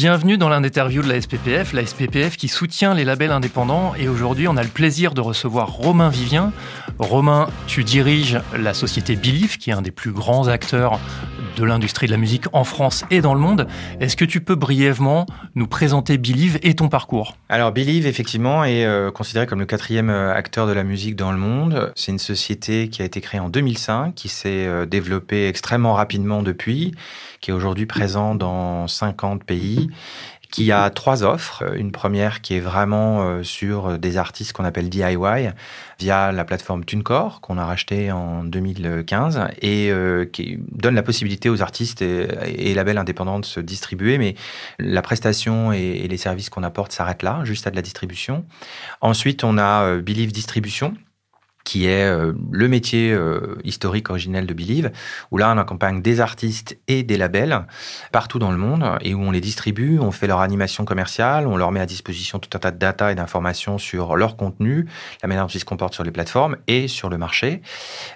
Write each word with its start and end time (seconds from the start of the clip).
Bienvenue 0.00 0.38
dans 0.38 0.48
l'interview 0.48 1.02
de 1.02 1.08
la 1.08 1.20
SPPF, 1.20 1.72
la 1.72 1.84
SPPF 1.84 2.36
qui 2.36 2.46
soutient 2.46 2.94
les 2.94 3.04
labels 3.04 3.32
indépendants. 3.32 3.96
Et 3.98 4.06
aujourd'hui, 4.08 4.46
on 4.46 4.56
a 4.56 4.62
le 4.62 4.68
plaisir 4.68 5.12
de 5.12 5.20
recevoir 5.20 5.72
Romain 5.72 6.08
Vivien. 6.08 6.52
Romain, 7.00 7.48
tu 7.66 7.82
diriges 7.82 8.38
la 8.56 8.74
société 8.74 9.16
Believe, 9.16 9.58
qui 9.58 9.70
est 9.70 9.72
un 9.72 9.82
des 9.82 9.90
plus 9.90 10.12
grands 10.12 10.46
acteurs 10.46 11.00
de 11.56 11.64
l'industrie 11.64 12.06
de 12.06 12.12
la 12.12 12.18
musique 12.18 12.44
en 12.52 12.64
France 12.64 13.04
et 13.10 13.20
dans 13.20 13.34
le 13.34 13.40
monde. 13.40 13.66
Est-ce 14.00 14.16
que 14.16 14.24
tu 14.24 14.40
peux 14.40 14.54
brièvement 14.54 15.26
nous 15.54 15.66
présenter 15.66 16.18
Believe 16.18 16.58
et 16.62 16.74
ton 16.74 16.88
parcours? 16.88 17.36
Alors 17.48 17.72
Believe, 17.72 18.06
effectivement, 18.06 18.64
est 18.64 18.84
euh, 18.84 19.10
considéré 19.10 19.46
comme 19.46 19.60
le 19.60 19.66
quatrième 19.66 20.10
euh, 20.10 20.34
acteur 20.34 20.66
de 20.66 20.72
la 20.72 20.84
musique 20.84 21.16
dans 21.16 21.32
le 21.32 21.38
monde. 21.38 21.92
C'est 21.96 22.12
une 22.12 22.18
société 22.18 22.88
qui 22.88 23.02
a 23.02 23.04
été 23.04 23.20
créée 23.20 23.40
en 23.40 23.48
2005, 23.48 24.14
qui 24.14 24.28
s'est 24.28 24.66
euh, 24.66 24.86
développée 24.86 25.48
extrêmement 25.48 25.94
rapidement 25.94 26.42
depuis, 26.42 26.94
qui 27.40 27.50
est 27.50 27.54
aujourd'hui 27.54 27.86
présent 27.86 28.34
dans 28.34 28.86
50 28.86 29.44
pays 29.44 29.90
qui 30.50 30.72
a 30.72 30.88
trois 30.90 31.24
offres. 31.24 31.64
Une 31.76 31.92
première 31.92 32.40
qui 32.40 32.54
est 32.54 32.60
vraiment 32.60 33.22
euh, 33.22 33.42
sur 33.42 33.98
des 33.98 34.16
artistes 34.16 34.52
qu'on 34.52 34.64
appelle 34.64 34.88
DIY 34.88 35.50
via 35.98 36.32
la 36.32 36.44
plateforme 36.44 36.84
TuneCore 36.84 37.40
qu'on 37.40 37.58
a 37.58 37.64
racheté 37.64 38.12
en 38.12 38.44
2015 38.44 39.48
et 39.60 39.90
euh, 39.90 40.24
qui 40.24 40.58
donne 40.72 40.94
la 40.94 41.02
possibilité 41.02 41.50
aux 41.50 41.62
artistes 41.62 42.02
et, 42.02 42.74
labels 42.74 42.98
indépendants 42.98 43.40
de 43.40 43.44
se 43.44 43.60
distribuer. 43.60 44.18
Mais 44.18 44.34
la 44.78 45.02
prestation 45.02 45.72
et, 45.72 46.06
les 46.08 46.16
services 46.16 46.48
qu'on 46.48 46.62
apporte 46.62 46.92
s'arrêtent 46.92 47.22
là, 47.22 47.40
juste 47.44 47.66
à 47.66 47.70
de 47.70 47.76
la 47.76 47.82
distribution. 47.82 48.44
Ensuite, 49.00 49.44
on 49.44 49.58
a 49.58 49.82
euh, 49.82 50.00
Believe 50.00 50.32
Distribution 50.32 50.94
qui 51.68 51.86
est 51.86 52.06
euh, 52.06 52.32
le 52.50 52.66
métier 52.66 53.12
euh, 53.12 53.58
historique 53.62 54.08
originel 54.08 54.46
de 54.46 54.54
Believe, 54.54 54.90
où 55.30 55.36
là 55.36 55.52
on 55.54 55.58
accompagne 55.58 56.00
des 56.00 56.18
artistes 56.20 56.78
et 56.88 57.02
des 57.02 57.18
labels 57.18 57.66
partout 58.10 58.38
dans 58.38 58.50
le 58.50 58.56
monde 58.56 58.96
et 59.02 59.12
où 59.12 59.20
on 59.20 59.30
les 59.30 59.42
distribue, 59.42 59.98
on 59.98 60.10
fait 60.10 60.26
leur 60.26 60.40
animation 60.40 60.86
commerciale, 60.86 61.46
on 61.46 61.58
leur 61.58 61.70
met 61.70 61.80
à 61.80 61.84
disposition 61.84 62.38
tout 62.38 62.48
un 62.54 62.58
tas 62.58 62.70
de 62.70 62.78
data 62.78 63.12
et 63.12 63.14
d'informations 63.14 63.76
sur 63.76 64.16
leur 64.16 64.38
contenu, 64.38 64.86
la 65.22 65.28
manière 65.28 65.44
dont 65.44 65.52
ils 65.52 65.60
se 65.60 65.66
comportent 65.66 65.92
sur 65.92 66.04
les 66.04 66.10
plateformes 66.10 66.56
et 66.68 66.88
sur 66.88 67.10
le 67.10 67.18
marché, 67.18 67.60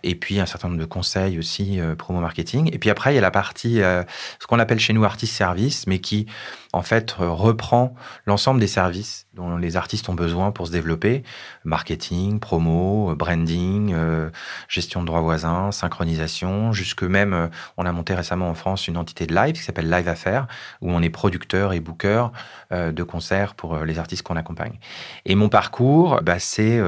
et 0.02 0.14
puis 0.14 0.40
un 0.40 0.46
certain 0.46 0.68
nombre 0.68 0.80
de 0.80 0.86
conseils 0.86 1.38
aussi 1.38 1.78
euh, 1.78 1.94
promo 1.94 2.20
marketing. 2.20 2.70
Et 2.72 2.78
puis 2.78 2.88
après 2.88 3.12
il 3.12 3.16
y 3.16 3.18
a 3.18 3.22
la 3.22 3.30
partie 3.30 3.80
ce 3.82 4.46
qu'on 4.48 4.60
appelle 4.60 4.80
chez 4.80 4.94
nous 4.94 5.04
artiste 5.04 5.34
service, 5.34 5.86
mais 5.86 5.98
qui 5.98 6.26
en 6.72 6.82
fait 6.82 7.12
reprend 7.18 7.94
l'ensemble 8.26 8.60
des 8.60 8.66
services 8.66 9.26
dont 9.34 9.56
les 9.56 9.76
artistes 9.76 10.08
ont 10.08 10.14
besoin 10.14 10.52
pour 10.52 10.66
se 10.66 10.72
développer, 10.72 11.22
marketing, 11.64 12.38
promo, 12.38 13.14
brand 13.14 13.48
euh, 13.50 14.30
gestion 14.68 15.00
de 15.00 15.06
droits 15.06 15.20
voisins, 15.20 15.72
synchronisation, 15.72 16.72
jusque 16.72 17.02
même, 17.02 17.32
euh, 17.32 17.48
on 17.76 17.86
a 17.86 17.92
monté 17.92 18.14
récemment 18.14 18.48
en 18.50 18.54
France 18.54 18.88
une 18.88 18.96
entité 18.96 19.26
de 19.26 19.34
live 19.34 19.54
qui 19.54 19.62
s'appelle 19.62 19.90
Live 19.90 20.08
Affaires, 20.08 20.46
où 20.80 20.90
on 20.90 21.02
est 21.02 21.10
producteur 21.10 21.72
et 21.72 21.80
booker 21.80 22.26
euh, 22.72 22.92
de 22.92 23.02
concerts 23.02 23.54
pour 23.54 23.78
les 23.84 23.98
artistes 23.98 24.22
qu'on 24.22 24.36
accompagne. 24.36 24.78
Et 25.24 25.34
mon 25.34 25.48
parcours, 25.48 26.20
bah, 26.22 26.38
c'est 26.38 26.80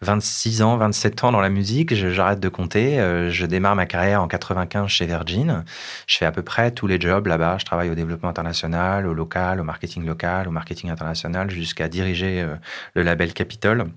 26 0.00 0.62
ans, 0.62 0.76
27 0.76 1.24
ans 1.24 1.32
dans 1.32 1.40
la 1.40 1.48
musique, 1.48 1.94
j'arrête 1.94 2.40
de 2.40 2.48
compter. 2.48 2.98
je 3.30 3.46
démarre 3.46 3.74
ma 3.74 3.86
carrière 3.86 4.22
en 4.22 4.28
95 4.28 4.88
chez 4.88 5.06
Virgin. 5.06 5.64
Je 6.06 6.16
fais 6.16 6.24
à 6.24 6.32
peu 6.32 6.42
près 6.42 6.70
tous 6.70 6.86
les 6.86 7.00
jobs 7.00 7.26
là-bas. 7.26 7.58
Je 7.58 7.64
travaille 7.64 7.90
au 7.90 7.94
développement 7.94 8.28
international, 8.28 9.06
au 9.06 9.14
local, 9.14 9.60
au 9.60 9.64
marketing 9.64 10.06
local, 10.06 10.48
au 10.48 10.52
marketing 10.52 10.90
international, 10.90 11.50
jusqu'à 11.50 11.88
diriger 11.88 12.46
le 12.94 13.02
label 13.02 13.32
Capitol 13.32 13.90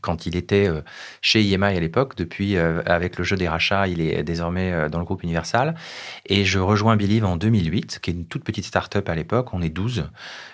quand 0.00 0.26
il 0.26 0.36
était 0.36 0.68
euh, 0.68 0.82
chez 1.20 1.42
IMI 1.42 1.64
à 1.64 1.80
l'époque. 1.80 2.16
Depuis, 2.16 2.56
euh, 2.56 2.80
avec 2.86 3.18
le 3.18 3.24
jeu 3.24 3.36
des 3.36 3.48
rachats, 3.48 3.88
il 3.88 4.00
est 4.00 4.22
désormais 4.22 4.72
euh, 4.72 4.88
dans 4.88 4.98
le 4.98 5.04
groupe 5.04 5.22
Universal. 5.22 5.74
Et 6.26 6.44
je 6.44 6.58
rejoins 6.58 6.96
Believe 6.96 7.24
en 7.24 7.36
2008, 7.36 7.98
qui 8.00 8.10
est 8.10 8.14
une 8.14 8.24
toute 8.24 8.44
petite 8.44 8.64
start-up 8.64 9.08
à 9.08 9.14
l'époque. 9.14 9.52
On 9.52 9.62
est 9.62 9.68
12, 9.68 10.08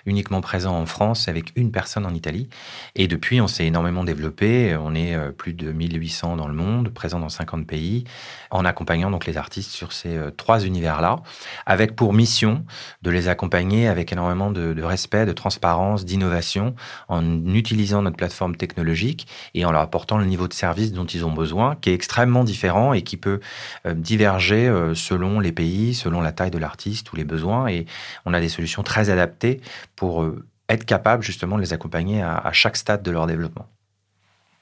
uniquement 0.07 0.41
présents 0.41 0.77
en 0.77 0.87
France, 0.87 1.29
avec 1.29 1.53
une 1.55 1.70
personne 1.70 2.07
en 2.07 2.14
Italie. 2.14 2.48
Et 2.95 3.09
depuis, 3.09 3.41
on 3.41 3.46
s'est 3.46 3.67
énormément 3.67 4.05
développé. 4.05 4.77
On 4.77 4.95
est 4.95 5.17
plus 5.33 5.52
de 5.52 5.70
1800 5.70 6.36
dans 6.36 6.48
le 6.48 6.55
monde, 6.55 6.89
présents 6.89 7.20
dans 7.20 7.29
50 7.29 7.67
pays, 7.67 8.05
en 8.51 8.64
accompagnant 8.64 9.11
donc 9.11 9.27
les 9.27 9.36
artistes 9.36 9.70
sur 9.70 9.92
ces 9.92 10.19
trois 10.36 10.64
univers-là, 10.64 11.20
avec 11.67 11.95
pour 11.95 12.13
mission 12.13 12.64
de 13.02 13.11
les 13.11 13.29
accompagner 13.29 13.89
avec 13.89 14.13
énormément 14.13 14.51
de 14.51 14.83
respect, 14.83 15.27
de 15.27 15.33
transparence, 15.33 16.05
d'innovation, 16.05 16.75
en 17.08 17.46
utilisant 17.55 18.02
notre 18.02 18.17
plateforme 18.17 18.57
technologique 18.57 19.26
et 19.55 19.64
en 19.64 19.73
leur 19.73 19.81
apportant 19.81 20.19
le 20.19 20.25
niveau 20.25 20.48
de 20.48 20.53
service 20.53 20.92
dont 20.92 21.05
ils 21.05 21.25
ont 21.25 21.33
besoin, 21.33 21.77
qui 21.77 21.91
est 21.91 21.95
extrêmement 21.95 22.45
différent 22.45 22.92
et 22.92 23.03
qui 23.03 23.17
peut 23.17 23.41
euh, 23.87 23.95
diverger 23.95 24.67
euh, 24.69 24.95
selon 24.95 25.41
les 25.41 25.53
pays, 25.53 25.95
selon 25.95 26.20
la 26.20 26.33
taille 26.33 26.51
de 26.51 26.59
l'artiste 26.59 27.13
ou 27.13 27.17
les 27.17 27.25
besoins. 27.25 27.69
Et 27.69 27.87
on 28.25 28.35
a 28.35 28.41
des 28.41 28.48
solutions 28.48 28.83
très 28.83 29.11
adaptées 29.11 29.61
pour 29.95 30.23
euh, 30.23 30.45
être 30.69 30.85
capable 30.85 31.23
justement 31.23 31.57
de 31.57 31.63
les 31.63 31.73
accompagner 31.73 32.23
à 32.23 32.51
chaque 32.53 32.77
stade 32.77 33.03
de 33.05 33.13
leur 33.13 33.29
développement. 33.29 33.69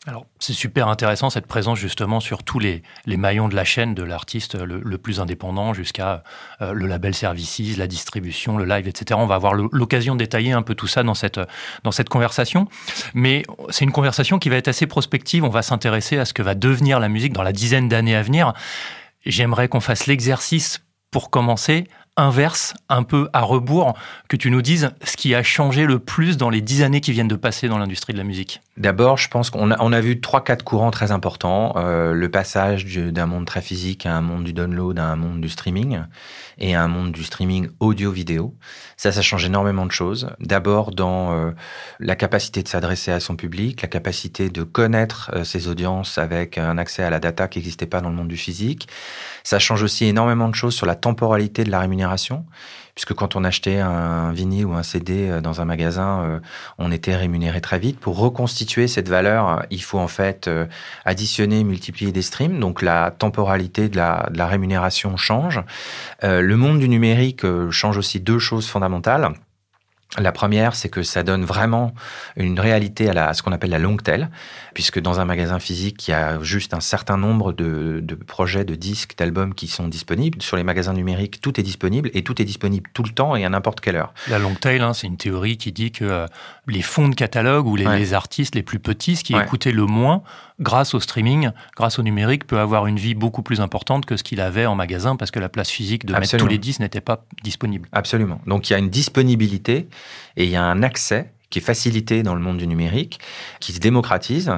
Alors, 0.06 0.26
c'est 0.38 0.52
super 0.52 0.88
intéressant 0.88 1.30
cette 1.30 1.46
présence 1.46 1.78
justement 1.78 2.20
sur 2.20 2.42
tous 2.42 2.58
les, 2.58 2.82
maillons 3.06 3.48
de 3.48 3.54
la 3.54 3.64
chaîne 3.64 3.94
de 3.94 4.02
l'artiste 4.02 4.54
le, 4.54 4.98
plus 4.98 5.18
indépendant 5.18 5.72
jusqu'à 5.72 6.22
euh, 6.60 6.72
le 6.72 6.86
label 6.86 7.14
services, 7.14 7.78
la 7.78 7.86
distribution, 7.86 8.58
le 8.58 8.66
live, 8.66 8.86
etc. 8.86 9.18
On 9.18 9.26
va 9.26 9.36
avoir 9.36 9.54
l'occasion 9.54 10.14
de 10.14 10.18
détailler 10.18 10.52
un 10.52 10.60
peu 10.60 10.74
tout 10.74 10.86
ça 10.86 11.02
dans 11.02 11.14
cette, 11.14 11.40
dans 11.84 11.92
cette 11.92 12.10
conversation. 12.10 12.68
Mais 13.14 13.44
c'est 13.70 13.86
une 13.86 13.92
conversation 13.92 14.38
qui 14.38 14.50
va 14.50 14.56
être 14.56 14.68
assez 14.68 14.86
prospective. 14.86 15.42
On 15.42 15.48
va 15.48 15.62
s'intéresser 15.62 16.18
à 16.18 16.26
ce 16.26 16.34
que 16.34 16.42
va 16.42 16.54
devenir 16.54 17.00
la 17.00 17.08
musique 17.08 17.32
dans 17.32 17.42
la 17.42 17.52
dizaine 17.52 17.88
d'années 17.88 18.16
à 18.16 18.22
venir. 18.22 18.52
J'aimerais 19.24 19.68
qu'on 19.68 19.80
fasse 19.80 20.06
l'exercice 20.06 20.82
pour 21.10 21.30
commencer 21.30 21.86
inverse, 22.16 22.74
un 22.88 23.02
peu 23.02 23.28
à 23.32 23.40
rebours, 23.40 23.94
que 24.28 24.36
tu 24.36 24.50
nous 24.50 24.62
dises 24.62 24.90
ce 25.02 25.16
qui 25.16 25.34
a 25.34 25.42
changé 25.42 25.84
le 25.84 25.98
plus 25.98 26.36
dans 26.36 26.48
les 26.48 26.60
dix 26.60 26.82
années 26.82 27.00
qui 27.00 27.12
viennent 27.12 27.28
de 27.28 27.36
passer 27.36 27.68
dans 27.68 27.78
l'industrie 27.78 28.12
de 28.12 28.18
la 28.18 28.24
musique 28.24 28.60
D'abord, 28.76 29.18
je 29.18 29.28
pense 29.28 29.50
qu'on 29.50 29.70
a, 29.70 30.00
vu 30.00 30.20
trois, 30.20 30.42
quatre 30.42 30.64
courants 30.64 30.90
très 30.90 31.12
importants. 31.12 31.74
Euh, 31.76 32.12
le 32.12 32.28
passage 32.28 32.86
d'un 32.86 33.26
monde 33.26 33.46
très 33.46 33.62
physique 33.62 34.06
à 34.06 34.14
un 34.14 34.20
monde 34.20 34.44
du 34.44 34.52
download, 34.52 34.98
à 34.98 35.04
un 35.06 35.16
monde 35.16 35.40
du 35.40 35.48
streaming, 35.48 36.00
et 36.58 36.74
à 36.74 36.82
un 36.82 36.88
monde 36.88 37.12
du 37.12 37.24
streaming 37.24 37.68
audio-vidéo. 37.80 38.54
Ça, 38.96 39.12
ça 39.12 39.22
change 39.22 39.44
énormément 39.44 39.86
de 39.86 39.92
choses. 39.92 40.30
D'abord 40.40 40.90
dans 40.90 41.32
euh, 41.32 41.50
la 42.00 42.16
capacité 42.16 42.62
de 42.62 42.68
s'adresser 42.68 43.12
à 43.12 43.20
son 43.20 43.36
public, 43.36 43.82
la 43.82 43.88
capacité 43.88 44.50
de 44.50 44.62
connaître 44.62 45.30
euh, 45.34 45.44
ses 45.44 45.68
audiences 45.68 46.18
avec 46.18 46.58
un 46.58 46.78
accès 46.78 47.02
à 47.02 47.10
la 47.10 47.20
data 47.20 47.48
qui 47.48 47.58
n'existait 47.58 47.86
pas 47.86 48.00
dans 48.00 48.10
le 48.10 48.16
monde 48.16 48.28
du 48.28 48.36
physique. 48.36 48.88
Ça 49.42 49.58
change 49.58 49.82
aussi 49.82 50.06
énormément 50.06 50.48
de 50.48 50.54
choses 50.54 50.74
sur 50.74 50.86
la 50.86 50.94
temporalité 50.94 51.64
de 51.64 51.70
la 51.70 51.80
rémunération 51.80 52.03
puisque 52.94 53.14
quand 53.14 53.36
on 53.36 53.44
achetait 53.44 53.78
un 53.78 54.32
vinyle 54.32 54.66
ou 54.66 54.74
un 54.74 54.82
CD 54.82 55.28
euh, 55.28 55.40
dans 55.40 55.60
un 55.60 55.64
magasin, 55.64 56.22
euh, 56.22 56.40
on 56.78 56.92
était 56.92 57.16
rémunéré 57.16 57.60
très 57.60 57.78
vite. 57.78 57.98
Pour 57.98 58.18
reconstituer 58.18 58.88
cette 58.88 59.08
valeur, 59.08 59.64
il 59.70 59.82
faut 59.82 59.98
en 59.98 60.08
fait 60.08 60.48
euh, 60.48 60.66
additionner, 61.04 61.64
multiplier 61.64 62.12
des 62.12 62.22
streams, 62.22 62.60
donc 62.60 62.82
la 62.82 63.10
temporalité 63.10 63.88
de 63.88 63.96
la, 63.96 64.28
de 64.30 64.38
la 64.38 64.46
rémunération 64.46 65.16
change. 65.16 65.60
Le 66.22 66.54
monde 66.56 66.78
du 66.78 66.88
numérique 66.88 67.44
change 67.70 67.98
aussi 67.98 68.20
deux 68.20 68.38
choses 68.38 68.66
fondamentales. 68.66 69.32
La 70.16 70.30
première, 70.30 70.76
c'est 70.76 70.88
que 70.88 71.02
ça 71.02 71.24
donne 71.24 71.44
vraiment 71.44 71.92
une 72.36 72.60
réalité 72.60 73.10
à, 73.10 73.14
la, 73.14 73.34
ce 73.34 73.42
qu'on 73.42 73.50
appelle 73.50 73.70
la 73.70 73.80
longue 73.80 74.00
tail, 74.00 74.28
puisque 74.72 75.00
dans 75.00 75.18
un 75.18 75.24
magasin 75.24 75.58
physique, 75.58 76.06
il 76.06 76.12
y 76.12 76.14
a 76.14 76.40
juste 76.40 76.72
un 76.72 76.80
certain 76.80 77.16
nombre 77.16 77.52
de, 77.52 77.98
de 78.00 78.14
projets, 78.14 78.64
de 78.64 78.76
disques, 78.76 79.14
d'albums 79.18 79.54
qui 79.54 79.66
sont 79.66 79.88
disponibles. 79.88 80.40
Sur 80.40 80.56
les 80.56 80.62
magasins 80.62 80.92
numériques, 80.92 81.40
tout 81.40 81.58
est 81.58 81.64
disponible 81.64 82.10
et 82.14 82.22
tout 82.22 82.40
est 82.40 82.44
disponible 82.44 82.88
tout 82.94 83.02
le 83.02 83.10
temps 83.10 83.34
et 83.34 83.44
à 83.44 83.48
n'importe 83.48 83.80
quelle 83.80 83.96
heure. 83.96 84.14
La 84.28 84.38
long 84.38 84.54
tail, 84.54 84.80
hein, 84.80 84.94
c'est 84.94 85.08
une 85.08 85.16
théorie 85.16 85.56
qui 85.56 85.72
dit 85.72 85.90
que 85.90 86.04
euh, 86.04 86.26
les 86.68 86.82
fonds 86.82 87.08
de 87.08 87.14
catalogue 87.16 87.66
ou 87.66 87.74
les, 87.74 87.84
les, 87.84 88.14
artistes 88.14 88.54
les 88.54 88.62
plus 88.62 88.78
petits, 88.78 89.16
ce 89.16 89.24
qui 89.24 89.34
écoutaient 89.34 89.72
le 89.72 89.86
moins, 89.86 90.22
grâce 90.60 90.94
au 90.94 91.00
streaming, 91.00 91.50
grâce 91.76 91.98
au 91.98 92.02
numérique, 92.02 92.46
peut 92.46 92.58
avoir 92.58 92.86
une 92.86 92.96
vie 92.96 93.14
beaucoup 93.14 93.42
plus 93.42 93.60
importante 93.60 94.06
que 94.06 94.16
ce 94.16 94.22
qu'il 94.22 94.40
avait 94.40 94.66
en 94.66 94.74
magasin 94.74 95.16
parce 95.16 95.30
que 95.30 95.40
la 95.40 95.48
place 95.48 95.70
physique 95.70 96.06
de 96.06 96.12
mettre 96.12 96.36
tous 96.36 96.46
les 96.46 96.58
disques 96.58 96.80
n'était 96.80 97.00
pas 97.00 97.24
disponible. 97.42 97.88
Absolument. 97.92 98.40
Donc 98.46 98.70
il 98.70 98.72
y 98.72 98.76
a 98.76 98.78
une 98.78 98.90
disponibilité 98.90 99.88
et 100.36 100.44
il 100.44 100.50
y 100.50 100.56
a 100.56 100.62
un 100.62 100.82
accès 100.82 101.33
qui 101.54 101.60
est 101.60 101.62
facilité 101.62 102.24
dans 102.24 102.34
le 102.34 102.40
monde 102.40 102.56
du 102.56 102.66
numérique, 102.66 103.20
qui 103.60 103.72
se 103.72 103.78
démocratise, 103.78 104.50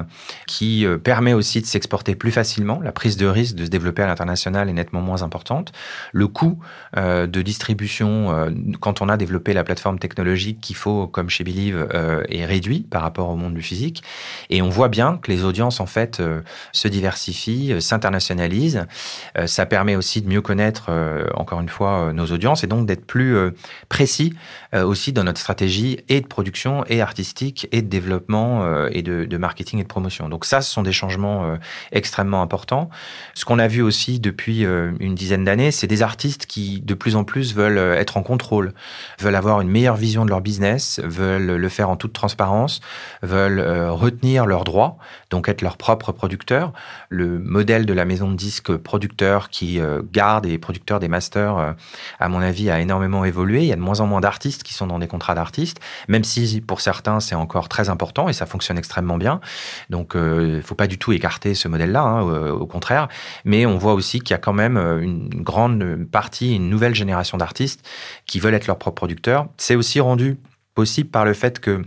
qui 0.47 0.83
euh, 0.83 0.97
permet 0.97 1.33
aussi 1.33 1.61
de 1.61 1.67
s'exporter 1.67 2.15
plus 2.15 2.31
facilement. 2.31 2.79
La 2.81 2.91
prise 2.91 3.17
de 3.17 3.27
risque 3.27 3.53
de 3.53 3.65
se 3.65 3.69
développer 3.69 4.01
à 4.01 4.07
l'international 4.07 4.67
est 4.67 4.73
nettement 4.73 5.01
moins 5.01 5.21
importante. 5.21 5.73
Le 6.11 6.27
coût 6.27 6.57
euh, 6.97 7.27
de 7.27 7.43
distribution, 7.43 8.31
euh, 8.31 8.49
quand 8.79 9.03
on 9.03 9.09
a 9.09 9.17
développé 9.17 9.53
la 9.53 9.63
plateforme 9.63 9.99
technologique 9.99 10.59
qu'il 10.59 10.75
faut, 10.75 11.05
comme 11.05 11.29
chez 11.29 11.43
Believe, 11.43 11.87
est 12.29 12.45
réduit 12.45 12.79
par 12.79 13.03
rapport 13.03 13.29
au 13.29 13.35
monde 13.35 13.53
du 13.53 13.61
physique. 13.61 14.01
Et 14.49 14.63
on 14.63 14.69
voit 14.69 14.89
bien 14.89 15.19
que 15.21 15.29
les 15.29 15.43
audiences, 15.43 15.79
en 15.79 15.85
fait, 15.85 16.19
se 16.71 16.87
diversifient, 16.87 17.79
s'internationalisent. 17.79 18.87
ça 19.45 19.65
permet 19.67 19.95
aussi 19.95 20.23
de 20.23 20.27
mieux 20.27 20.41
connaître, 20.41 20.89
encore 21.35 21.61
une 21.61 21.69
fois, 21.69 22.11
nos 22.13 22.25
audiences 22.25 22.63
et 22.63 22.67
donc 22.67 22.87
d'être 22.87 23.05
plus 23.05 23.37
précis 23.89 24.33
aussi 24.73 25.13
dans 25.13 25.23
notre 25.23 25.39
stratégie 25.39 25.99
et 26.09 26.21
de 26.21 26.27
production 26.27 26.86
et 26.87 27.01
artistique 27.01 27.67
et 27.71 27.81
de 27.81 27.87
développement 27.87 28.63
euh, 28.63 28.89
et 28.91 29.01
de, 29.01 29.37
marketing 29.37 29.79
et 29.79 29.83
de 29.83 29.87
promotion. 29.87 30.29
Donc 30.29 30.45
ça, 30.45 30.61
ce 30.61 30.71
sont 30.71 30.83
des 30.83 30.91
changements 30.91 31.45
euh, 31.45 31.55
extrêmement 31.91 32.41
importants. 32.41 32.89
Ce 33.33 33.45
qu'on 33.45 33.59
a 33.59 33.67
vu 33.67 33.81
aussi 33.81 34.19
depuis 34.19 34.65
euh, 34.65 34.91
une 34.99 35.15
dizaine 35.15 35.43
d'années, 35.43 35.71
c'est 35.71 35.87
des 35.87 36.01
artistes 36.01 36.45
qui 36.45 36.81
de 36.81 36.93
plus 36.93 37.15
en 37.15 37.23
plus 37.23 37.55
veulent 37.55 37.77
être 37.77 38.17
en 38.17 38.23
contrôle, 38.23 38.73
veulent 39.19 39.35
avoir 39.35 39.61
une 39.61 39.69
meilleure 39.69 39.95
vision 39.95 40.25
de 40.25 40.29
leur 40.29 40.41
business, 40.41 40.99
veulent 41.03 41.55
le 41.57 41.69
faire 41.69 41.89
en 41.89 41.95
toute 41.95 42.13
transparence, 42.13 42.81
veulent 43.21 43.61
retenir 43.89 44.45
leurs 44.45 44.63
droits, 44.63 44.97
donc 45.29 45.49
être 45.49 45.61
leur 45.61 45.77
propre 45.77 46.11
producteur. 46.11 46.73
Le 47.09 47.39
modèle 47.39 47.85
de 47.85 47.93
la 47.93 48.05
maison 48.05 48.31
de 48.31 48.35
disques 48.35 48.75
producteur 48.75 49.49
qui 49.49 49.79
garde 50.11 50.45
et 50.45 50.57
producteur 50.57 50.99
des 50.99 51.07
masters, 51.07 51.75
à 52.19 52.29
mon 52.29 52.41
avis, 52.41 52.69
a 52.69 52.79
énormément 52.79 53.25
évolué. 53.25 53.61
Il 53.61 53.67
y 53.67 53.73
a 53.73 53.75
de 53.75 53.81
moins 53.81 53.99
en 53.99 54.07
moins 54.07 54.21
d'artistes 54.21 54.63
qui 54.63 54.73
sont 54.73 54.87
dans 54.87 54.99
des 54.99 55.07
contrats 55.07 55.35
d'artistes, 55.35 55.79
même 56.07 56.23
si 56.23 56.61
pour 56.61 56.76
certains 56.81 57.19
c'est 57.19 57.35
encore 57.35 57.69
très 57.69 57.89
important 57.89 58.29
et 58.29 58.33
ça 58.33 58.45
fonctionne 58.45 58.77
extrêmement 58.77 59.17
bien. 59.17 59.39
Donc 59.89 60.11
il 60.15 60.19
euh, 60.19 60.57
ne 60.57 60.61
faut 60.61 60.75
pas 60.75 60.87
du 60.87 60.97
tout 60.97 61.11
écarter 61.11 61.55
ce 61.55 61.67
modèle-là, 61.67 62.01
hein, 62.01 62.21
au, 62.51 62.65
contraire. 62.65 63.07
Mais 63.45 63.65
on 63.65 63.77
voit 63.77 63.93
aussi 63.93 64.19
qu'il 64.19 64.31
y 64.31 64.33
a 64.33 64.39
quand 64.39 64.53
même 64.53 64.77
euh, 64.77 64.99
une 65.01 65.29
grande 65.29 66.05
partie, 66.11 66.55
une 66.55 66.69
nouvelle 66.69 66.95
génération 66.95 67.37
d'artistes 67.37 67.87
qui 68.25 68.39
veulent 68.39 68.53
être 68.53 68.67
leurs 68.67 68.77
propres 68.77 68.95
producteurs. 68.95 69.47
C'est 69.57 69.75
aussi 69.75 69.99
rendu 69.99 70.37
possible 70.75 71.09
par 71.09 71.25
le 71.25 71.33
fait 71.33 71.59
que 71.59 71.83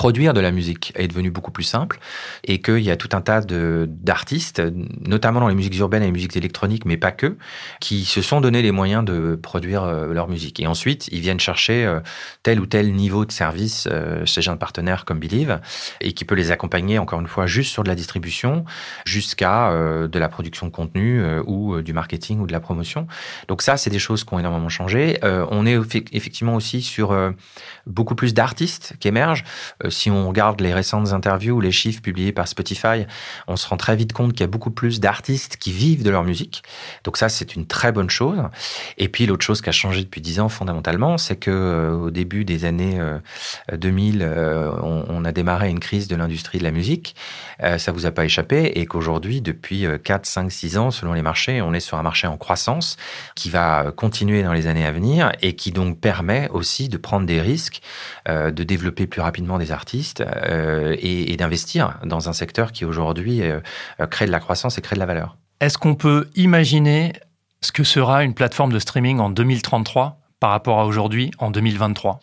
produire 0.00 0.32
de 0.32 0.40
la 0.40 0.50
musique 0.50 0.94
est 0.94 1.08
devenu 1.08 1.30
beaucoup 1.30 1.50
plus 1.50 1.62
simple 1.62 1.98
et 2.44 2.62
qu'il 2.62 2.78
y 2.78 2.90
a 2.90 2.96
tout 2.96 3.10
un 3.12 3.20
tas 3.20 3.42
d'artistes, 3.42 4.62
notamment 5.06 5.40
dans 5.40 5.48
les 5.48 5.54
musiques 5.54 5.76
urbaines 5.76 6.02
et 6.02 6.06
les 6.06 6.12
musiques 6.12 6.38
électroniques, 6.38 6.86
mais 6.86 6.96
pas 6.96 7.12
que, 7.12 7.36
qui 7.82 8.06
se 8.06 8.22
sont 8.22 8.40
donné 8.40 8.62
les 8.62 8.70
moyens 8.70 9.04
de 9.04 9.38
produire 9.42 9.82
euh, 9.82 10.14
leur 10.14 10.28
musique. 10.28 10.58
Et 10.58 10.66
ensuite, 10.66 11.08
ils 11.12 11.20
viennent 11.20 11.38
chercher 11.38 11.84
euh, 11.84 12.00
tel 12.42 12.60
ou 12.60 12.64
tel 12.64 12.94
niveau 12.94 13.26
de 13.26 13.30
service 13.30 13.90
euh, 13.92 14.24
chez 14.24 14.48
un 14.48 14.56
partenaire 14.56 15.04
comme 15.04 15.18
Believe 15.18 15.60
et 16.00 16.12
qui 16.14 16.24
peut 16.24 16.34
les 16.34 16.50
accompagner, 16.50 16.98
encore 16.98 17.20
une 17.20 17.26
fois, 17.26 17.46
juste 17.46 17.70
sur 17.70 17.84
de 17.84 17.88
la 17.90 17.94
distribution 17.94 18.64
jusqu'à 19.04 19.70
de 19.70 20.18
la 20.18 20.28
production 20.30 20.66
de 20.66 20.72
contenu 20.72 21.22
ou 21.46 21.82
du 21.82 21.92
marketing 21.92 22.40
ou 22.40 22.46
de 22.46 22.52
la 22.52 22.60
promotion. 22.60 23.06
Donc 23.48 23.60
ça, 23.60 23.76
c'est 23.76 23.90
des 23.90 23.98
choses 23.98 24.24
qui 24.24 24.32
ont 24.32 24.38
énormément 24.38 24.70
changé. 24.70 25.18
on 25.22 25.66
est 25.66 25.78
effectivement 26.12 26.54
aussi 26.54 26.80
sur 26.80 27.14
beaucoup 27.86 28.14
plus 28.14 28.32
d'artistes 28.32 28.94
qui 28.98 29.08
émergent. 29.08 29.44
Euh, 29.90 30.00
si 30.00 30.10
on 30.10 30.28
regarde 30.28 30.60
les 30.60 30.72
récentes 30.72 31.12
interviews 31.12 31.56
ou 31.56 31.60
les 31.60 31.72
chiffres 31.72 32.00
publiés 32.00 32.32
par 32.32 32.48
Spotify, 32.48 33.06
on 33.48 33.56
se 33.56 33.68
rend 33.68 33.76
très 33.76 33.96
vite 33.96 34.12
compte 34.12 34.32
qu'il 34.32 34.40
y 34.40 34.44
a 34.44 34.48
beaucoup 34.48 34.70
plus 34.70 35.00
d'artistes 35.00 35.56
qui 35.56 35.72
vivent 35.72 36.02
de 36.02 36.10
leur 36.10 36.24
musique. 36.24 36.62
Donc 37.04 37.16
ça, 37.16 37.28
c'est 37.28 37.54
une 37.54 37.66
très 37.66 37.92
bonne 37.92 38.10
chose. 38.10 38.38
Et 38.98 39.08
puis 39.08 39.26
l'autre 39.26 39.44
chose 39.44 39.60
qui 39.60 39.68
a 39.68 39.72
changé 39.72 40.02
depuis 40.02 40.20
dix 40.20 40.40
ans 40.40 40.48
fondamentalement, 40.48 41.18
c'est 41.18 41.36
que 41.36 41.50
euh, 41.50 41.92
au 41.92 42.10
début 42.10 42.44
des 42.44 42.64
années 42.64 43.00
2000, 43.72 44.22
euh, 44.22 44.70
on, 44.82 45.24
a 45.24 45.32
démarré 45.32 45.68
une 45.68 45.80
crise 45.80 46.08
de 46.08 46.16
l'industrie 46.16 46.58
de 46.58 46.64
la 46.64 46.70
musique. 46.70 47.14
ça 47.60 47.92
vous 47.92 48.06
a 48.06 48.10
pas 48.10 48.24
échappé 48.24 48.72
et 48.76 48.86
qu'aujourd'hui, 48.86 49.42
depuis 49.42 49.86
4, 50.02 50.24
5, 50.24 50.50
6 50.50 50.78
ans, 50.78 50.90
selon 50.90 51.12
les 51.12 51.20
marchés, 51.20 51.60
on 51.60 51.74
est 51.74 51.80
sur 51.80 51.98
un 51.98 52.02
marché 52.02 52.26
en 52.26 52.38
croissance 52.38 52.96
qui 53.34 53.50
va 53.50 53.92
continuer 53.94 54.42
dans 54.42 54.54
les 54.54 54.66
années 54.66 54.86
à 54.86 54.92
venir 54.92 55.30
et 55.42 55.54
qui 55.54 55.72
donc 55.72 56.00
permet 56.00 56.48
aussi 56.50 56.88
de 56.88 56.96
prendre 56.96 57.26
des 57.26 57.40
risques, 57.40 57.82
de 58.26 58.64
développer 58.64 59.06
plus 59.06 59.20
rapidement 59.20 59.58
des 59.58 59.72
artistes 59.72 59.79
euh, 60.20 60.96
et, 60.98 61.36
d'investir 61.36 61.98
dans 62.04 62.28
un 62.28 62.32
secteur 62.32 62.72
qui 62.72 62.84
aujourd'hui 62.84 63.42
euh, 63.42 63.60
crée 64.10 64.26
de 64.26 64.30
la 64.30 64.40
croissance 64.40 64.78
et 64.78 64.80
crée 64.80 64.94
de 64.94 65.00
la 65.00 65.06
valeur. 65.06 65.36
Est-ce 65.60 65.78
qu'on 65.78 65.94
peut 65.94 66.28
imaginer 66.36 67.12
ce 67.60 67.72
que 67.72 67.84
sera 67.84 68.24
une 68.24 68.34
plateforme 68.34 68.72
de 68.72 68.78
streaming 68.78 69.18
en 69.18 69.30
2033 69.30 70.20
par 70.40 70.50
rapport 70.50 70.80
à 70.80 70.86
aujourd'hui 70.86 71.30
en 71.38 71.50
2023 71.50 72.18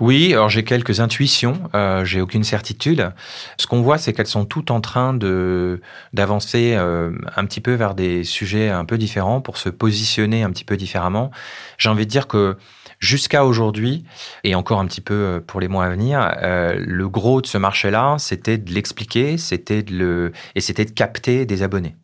Oui, 0.00 0.32
alors 0.34 0.48
j'ai 0.48 0.64
quelques 0.64 0.98
intuitions, 0.98 1.62
euh, 1.74 2.04
j'ai 2.04 2.20
aucune 2.20 2.42
certitude. 2.42 3.12
Ce 3.56 3.68
qu'on 3.68 3.80
voit, 3.82 3.98
c'est 3.98 4.12
qu'elles 4.12 4.26
sont 4.26 4.44
toutes 4.44 4.72
en 4.72 4.80
train 4.80 5.14
de 5.14 5.80
d'avancer 6.12 6.74
euh, 6.76 7.12
un 7.36 7.46
petit 7.46 7.60
peu 7.60 7.72
vers 7.74 7.94
des 7.94 8.24
sujets 8.24 8.68
un 8.68 8.84
peu 8.84 8.98
différents 8.98 9.40
pour 9.40 9.56
se 9.56 9.68
positionner 9.68 10.42
un 10.42 10.50
petit 10.50 10.64
peu 10.64 10.76
différemment. 10.76 11.30
J'ai 11.78 11.88
envie 11.88 12.04
de 12.04 12.10
dire 12.10 12.26
que 12.26 12.56
Jusqu'à 13.02 13.44
aujourd'hui, 13.44 14.04
et 14.44 14.54
encore 14.54 14.78
un 14.78 14.86
petit 14.86 15.00
peu 15.00 15.14
euh, 15.14 15.40
pour 15.44 15.58
les 15.58 15.66
mois 15.66 15.86
à 15.86 15.88
venir, 15.88 16.36
euh, 16.40 16.76
le 16.78 17.08
gros 17.08 17.40
de 17.40 17.48
ce 17.48 17.58
marché-là, 17.58 18.14
c'était 18.20 18.58
de 18.58 18.72
l'expliquer, 18.72 19.38
c'était 19.38 19.82
de 19.82 19.92
le 19.92 20.32
et 20.54 20.60
c'était 20.60 20.84
de 20.84 20.92
capter 20.92 21.44
des 21.44 21.64
abonnés. 21.64 21.96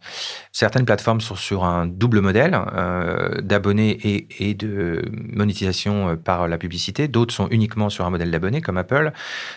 Certaines 0.50 0.84
plateformes 0.84 1.20
sont 1.20 1.36
sur 1.36 1.62
un 1.62 1.86
double 1.86 2.20
modèle 2.20 2.60
euh, 2.74 3.40
d'abonnés 3.42 3.90
et, 4.02 4.50
et, 4.50 4.54
de 4.54 5.04
monétisation 5.12 6.16
par 6.16 6.48
la 6.48 6.58
publicité. 6.58 7.06
D'autres 7.06 7.32
sont 7.32 7.46
uniquement 7.50 7.90
sur 7.90 8.04
un 8.04 8.10
modèle 8.10 8.32
d'abonnés, 8.32 8.60
comme 8.60 8.76
Apple. 8.76 9.12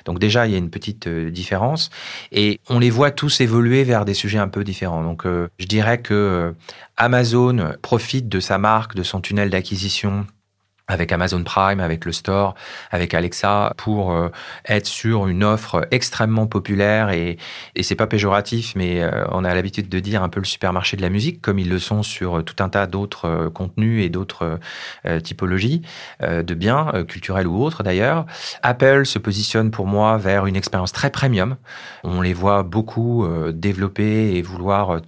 Donc 0.06 0.20
déjà, 0.20 0.46
il 0.46 0.52
y 0.52 0.56
a 0.56 0.60
une 0.60 0.70
petite 0.70 1.10
différence, 1.10 1.90
et 2.32 2.60
on 2.70 2.78
les 2.78 2.92
voit 2.92 3.10
tous 3.10 3.42
évoluer 3.42 3.84
vers 3.84 4.06
des 4.06 4.14
sujets 4.14 4.38
un 4.38 4.48
peu 4.48 4.64
différents. 4.64 5.02
Donc 5.02 5.24
je 5.26 5.66
dirais 5.66 6.02
que 6.04 6.54
Amazon 6.98 7.74
profite 7.82 8.30
de 8.30 8.40
sa 8.40 8.60
marque, 8.60 8.94
de 8.94 9.02
son 9.02 9.22
tunnel 9.22 9.50
d'acquisition 9.50 10.28
avec 10.92 11.12
Amazon 11.12 11.44
Prime, 11.44 11.80
avec 11.80 12.06
le 12.06 12.12
store, 12.12 12.54
avec 12.92 13.14
Alexa, 13.14 13.74
pour 13.78 14.12
euh, 14.12 14.30
être 14.68 14.86
sur 14.86 15.28
une 15.28 15.44
offre 15.44 15.88
extrêmement 15.92 16.48
populaire 16.48 17.12
et, 17.12 17.38
et 17.76 17.84
c'est 17.84 17.96
pas 17.96 18.08
péjoratif, 18.08 18.74
mais 18.76 19.02
euh, 19.02 19.26
on 19.30 19.46
a 19.46 19.54
l'habitude 19.54 19.88
de 19.88 20.00
dire 20.00 20.22
un 20.22 20.30
peu 20.30 20.42
le 20.42 20.46
supermarché 20.46 20.98
de 20.98 21.02
la 21.02 21.10
musique, 21.10 21.42
comme 21.42 21.60
ils 21.60 21.70
le 21.70 21.80
sont 21.80 22.04
sur 22.04 22.44
tout 22.44 22.62
un 22.62 22.68
tas 22.68 22.88
d'autres 22.88 23.26
euh, 23.26 23.50
contenus 23.50 24.04
et 24.04 24.10
d'autres 24.10 24.60
typologies 25.24 25.82
de 26.22 26.54
biens, 26.54 26.92
culturels 27.08 27.48
ou 27.48 27.64
autres 27.64 27.84
d'ailleurs. 27.84 28.26
Apple 28.64 29.06
se 29.06 29.20
positionne 29.20 29.72
pour 29.72 29.88
moi 29.88 30.18
vers 30.18 30.46
une 30.46 30.56
expérience 30.56 30.92
très 30.92 31.10
premium. 31.10 31.58
On 32.04 32.22
les 32.22 32.34
voit 32.34 32.64
beaucoup 32.64 33.28
développer 33.54 34.36
et 34.36 34.42
vouloir 34.42 35.02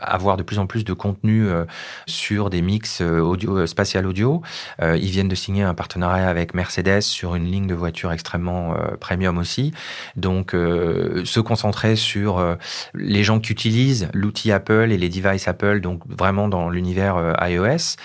avoir 0.00 0.36
de 0.36 0.42
plus 0.42 0.58
en 0.58 0.66
plus 0.66 0.84
de 0.84 0.92
contenu 0.92 1.48
euh, 1.48 1.64
sur 2.06 2.50
des 2.50 2.62
mix 2.62 3.00
euh, 3.00 3.36
euh, 3.48 3.66
spatial 3.66 4.06
audio. 4.06 4.42
Ils 4.80 5.10
viennent 5.10 5.28
de 5.28 5.34
signer 5.34 5.62
un 5.62 5.74
partenariat 5.74 6.28
avec 6.28 6.54
Mercedes 6.54 7.02
sur 7.02 7.34
une 7.34 7.44
ligne 7.44 7.66
de 7.66 7.74
voitures 7.74 8.12
extrêmement 8.12 8.74
premium 8.98 9.38
aussi. 9.38 9.72
Donc, 10.16 10.52
se 10.52 11.40
concentrer 11.40 11.96
sur 11.96 12.56
les 12.94 13.22
gens 13.22 13.40
qui 13.40 13.52
utilisent 13.52 14.08
l'outil 14.14 14.52
Apple 14.52 14.90
et 14.90 14.98
les 14.98 15.08
devices 15.08 15.48
Apple, 15.48 15.80
donc 15.80 16.02
vraiment 16.06 16.48
dans 16.48 16.70
l'univers 16.70 17.34
iOS, 17.40 17.96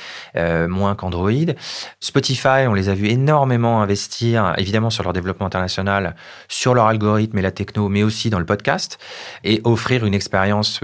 moins 0.67 0.95
qu'Android. 0.95 1.31
Spotify, 1.99 2.67
on 2.67 2.73
les 2.73 2.89
a 2.89 2.93
vus 2.93 3.07
énormément 3.07 3.81
investir, 3.81 4.53
évidemment 4.57 4.89
sur 4.89 5.03
leur 5.03 5.13
développement 5.13 5.45
international, 5.45 6.15
sur 6.47 6.73
leur 6.73 6.87
algorithme 6.87 7.37
et 7.37 7.41
la 7.41 7.51
techno, 7.51 7.89
mais 7.89 8.03
aussi 8.03 8.29
dans 8.29 8.39
le 8.39 8.45
podcast, 8.45 8.97
et 9.43 9.61
offrir 9.63 10.05
une 10.05 10.13
expérience 10.13 10.81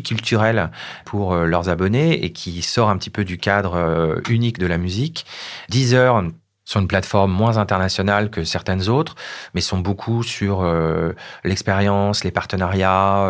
multiculturelle 0.00 0.70
pour 1.04 1.32
euh, 1.32 1.46
leurs 1.46 1.68
abonnés 1.68 2.24
et 2.24 2.32
qui 2.32 2.62
sort 2.62 2.88
un 2.88 2.96
petit 2.96 3.10
peu 3.10 3.24
du 3.24 3.38
cadre 3.38 3.74
euh, 3.74 4.20
unique 4.28 4.58
de 4.58 4.66
la 4.66 4.78
musique. 4.78 5.26
Deezer 5.68 6.22
sur 6.70 6.80
une 6.80 6.86
plateforme 6.86 7.32
moins 7.32 7.56
internationale 7.56 8.30
que 8.30 8.44
certaines 8.44 8.88
autres, 8.88 9.16
mais 9.54 9.60
sont 9.60 9.78
beaucoup 9.78 10.22
sur 10.22 10.62
euh, 10.62 11.12
l'expérience, 11.42 12.22
les 12.22 12.30
partenariats, 12.30 13.26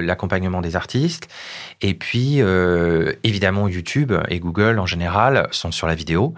l'accompagnement 0.00 0.60
des 0.60 0.76
artistes. 0.76 1.28
Et 1.80 1.94
puis, 1.94 2.42
euh, 2.42 3.12
évidemment, 3.22 3.68
YouTube 3.68 4.12
et 4.28 4.40
Google 4.40 4.80
en 4.80 4.86
général 4.86 5.46
sont 5.52 5.70
sur 5.70 5.86
la 5.86 5.94
vidéo 5.94 6.34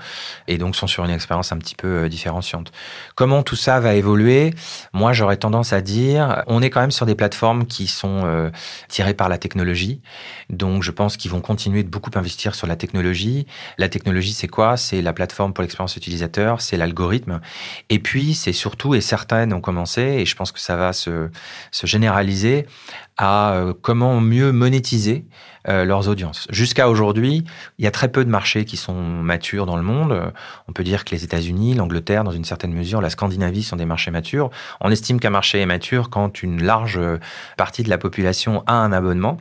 et 0.48 0.58
donc 0.58 0.76
sont 0.76 0.86
sur 0.86 1.04
une 1.04 1.10
expérience 1.10 1.50
un 1.50 1.56
petit 1.56 1.74
peu 1.74 2.04
euh, 2.04 2.08
différenciante. 2.08 2.72
Comment 3.14 3.42
tout 3.42 3.56
ça 3.56 3.80
va 3.80 3.94
évoluer? 3.94 4.52
Moi, 4.92 5.14
j'aurais 5.14 5.38
tendance 5.38 5.72
à 5.72 5.80
dire, 5.80 6.42
on 6.46 6.60
est 6.60 6.68
quand 6.68 6.82
même 6.82 6.90
sur 6.90 7.06
des 7.06 7.14
plateformes 7.14 7.64
qui 7.64 7.86
sont 7.86 8.22
euh, 8.24 8.50
tirées 8.88 9.14
par 9.14 9.30
la 9.30 9.38
technologie. 9.38 10.02
Donc, 10.50 10.82
je 10.82 10.90
pense 10.90 11.16
qu'ils 11.16 11.30
vont 11.30 11.40
continuer 11.40 11.84
de 11.84 11.88
beaucoup 11.88 12.10
investir 12.16 12.54
sur 12.54 12.66
la 12.66 12.76
technologie. 12.76 13.46
La 13.78 13.88
technologie, 13.88 14.34
c'est 14.34 14.48
quoi? 14.48 14.76
C'est 14.76 15.00
la 15.00 15.14
plateforme 15.14 15.54
pour 15.54 15.62
l'expérience 15.62 15.96
utilisateur, 15.96 16.29
c'est 16.58 16.76
l'algorithme. 16.76 17.40
Et 17.88 17.98
puis, 17.98 18.34
c'est 18.34 18.52
surtout, 18.52 18.94
et 18.94 19.00
certaines 19.00 19.52
ont 19.52 19.60
commencé, 19.60 20.02
et 20.02 20.26
je 20.26 20.36
pense 20.36 20.52
que 20.52 20.60
ça 20.60 20.76
va 20.76 20.92
se, 20.92 21.28
se 21.70 21.86
généraliser, 21.86 22.66
à 23.16 23.52
euh, 23.52 23.74
comment 23.80 24.18
mieux 24.20 24.50
monétiser 24.50 25.26
euh, 25.68 25.84
leurs 25.84 26.08
audiences. 26.08 26.46
Jusqu'à 26.50 26.88
aujourd'hui, 26.88 27.44
il 27.78 27.84
y 27.84 27.88
a 27.88 27.90
très 27.90 28.08
peu 28.08 28.24
de 28.24 28.30
marchés 28.30 28.64
qui 28.64 28.78
sont 28.78 28.94
matures 28.94 29.66
dans 29.66 29.76
le 29.76 29.82
monde. 29.82 30.32
On 30.68 30.72
peut 30.72 30.84
dire 30.84 31.04
que 31.04 31.14
les 31.14 31.22
États-Unis, 31.22 31.74
l'Angleterre, 31.74 32.24
dans 32.24 32.30
une 32.30 32.44
certaine 32.44 32.72
mesure, 32.72 33.02
la 33.02 33.10
Scandinavie 33.10 33.62
sont 33.62 33.76
des 33.76 33.84
marchés 33.84 34.10
matures. 34.10 34.50
On 34.80 34.90
estime 34.90 35.20
qu'un 35.20 35.30
marché 35.30 35.60
est 35.60 35.66
mature 35.66 36.08
quand 36.08 36.42
une 36.42 36.62
large 36.62 36.98
partie 37.58 37.82
de 37.82 37.90
la 37.90 37.98
population 37.98 38.64
a 38.66 38.72
un 38.72 38.92
abonnement. 38.92 39.38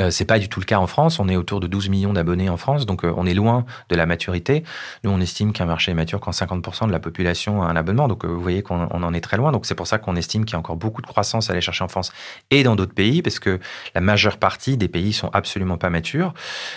Euh, 0.00 0.10
c'est 0.10 0.24
pas 0.24 0.38
du 0.38 0.48
tout 0.48 0.60
le 0.60 0.64
cas 0.64 0.78
en 0.78 0.86
France. 0.86 1.18
On 1.18 1.28
est 1.28 1.36
autour 1.36 1.60
de 1.60 1.66
12 1.66 1.88
millions 1.88 2.12
d'abonnés 2.12 2.48
en 2.48 2.56
France, 2.56 2.86
donc 2.86 3.04
euh, 3.04 3.12
on 3.16 3.26
est 3.26 3.34
loin 3.34 3.64
de 3.88 3.96
la 3.96 4.06
maturité. 4.06 4.62
Nous, 5.04 5.10
on 5.10 5.20
estime 5.20 5.52
qu'un 5.52 5.66
marché 5.66 5.90
est 5.90 5.94
mature 5.94 6.20
quand 6.20 6.30
50% 6.30 6.86
de 6.86 6.92
la 6.92 7.00
population 7.00 7.62
a 7.62 7.66
un 7.66 7.76
abonnement. 7.76 8.08
Donc, 8.08 8.24
euh, 8.24 8.28
vous 8.28 8.40
voyez 8.40 8.62
qu'on 8.62 8.86
en 8.86 9.14
est 9.14 9.20
très 9.20 9.36
loin. 9.36 9.52
Donc, 9.52 9.66
c'est 9.66 9.74
pour 9.74 9.86
ça 9.86 9.98
qu'on 9.98 10.16
estime 10.16 10.44
qu'il 10.44 10.54
y 10.54 10.56
a 10.56 10.58
encore 10.58 10.76
beaucoup 10.76 11.02
de 11.02 11.06
croissance 11.06 11.50
à 11.50 11.52
aller 11.52 11.60
chercher 11.60 11.84
en 11.84 11.88
France 11.88 12.12
et 12.50 12.62
dans 12.62 12.76
d'autres 12.76 12.94
pays, 12.94 13.22
parce 13.22 13.38
que 13.38 13.58
la 13.94 14.00
majeure 14.00 14.38
partie 14.38 14.76
des 14.76 14.88
pays 14.88 15.12
sont 15.12 15.30
absolument 15.32 15.78
pas 15.78 15.90
matures, 15.90 16.34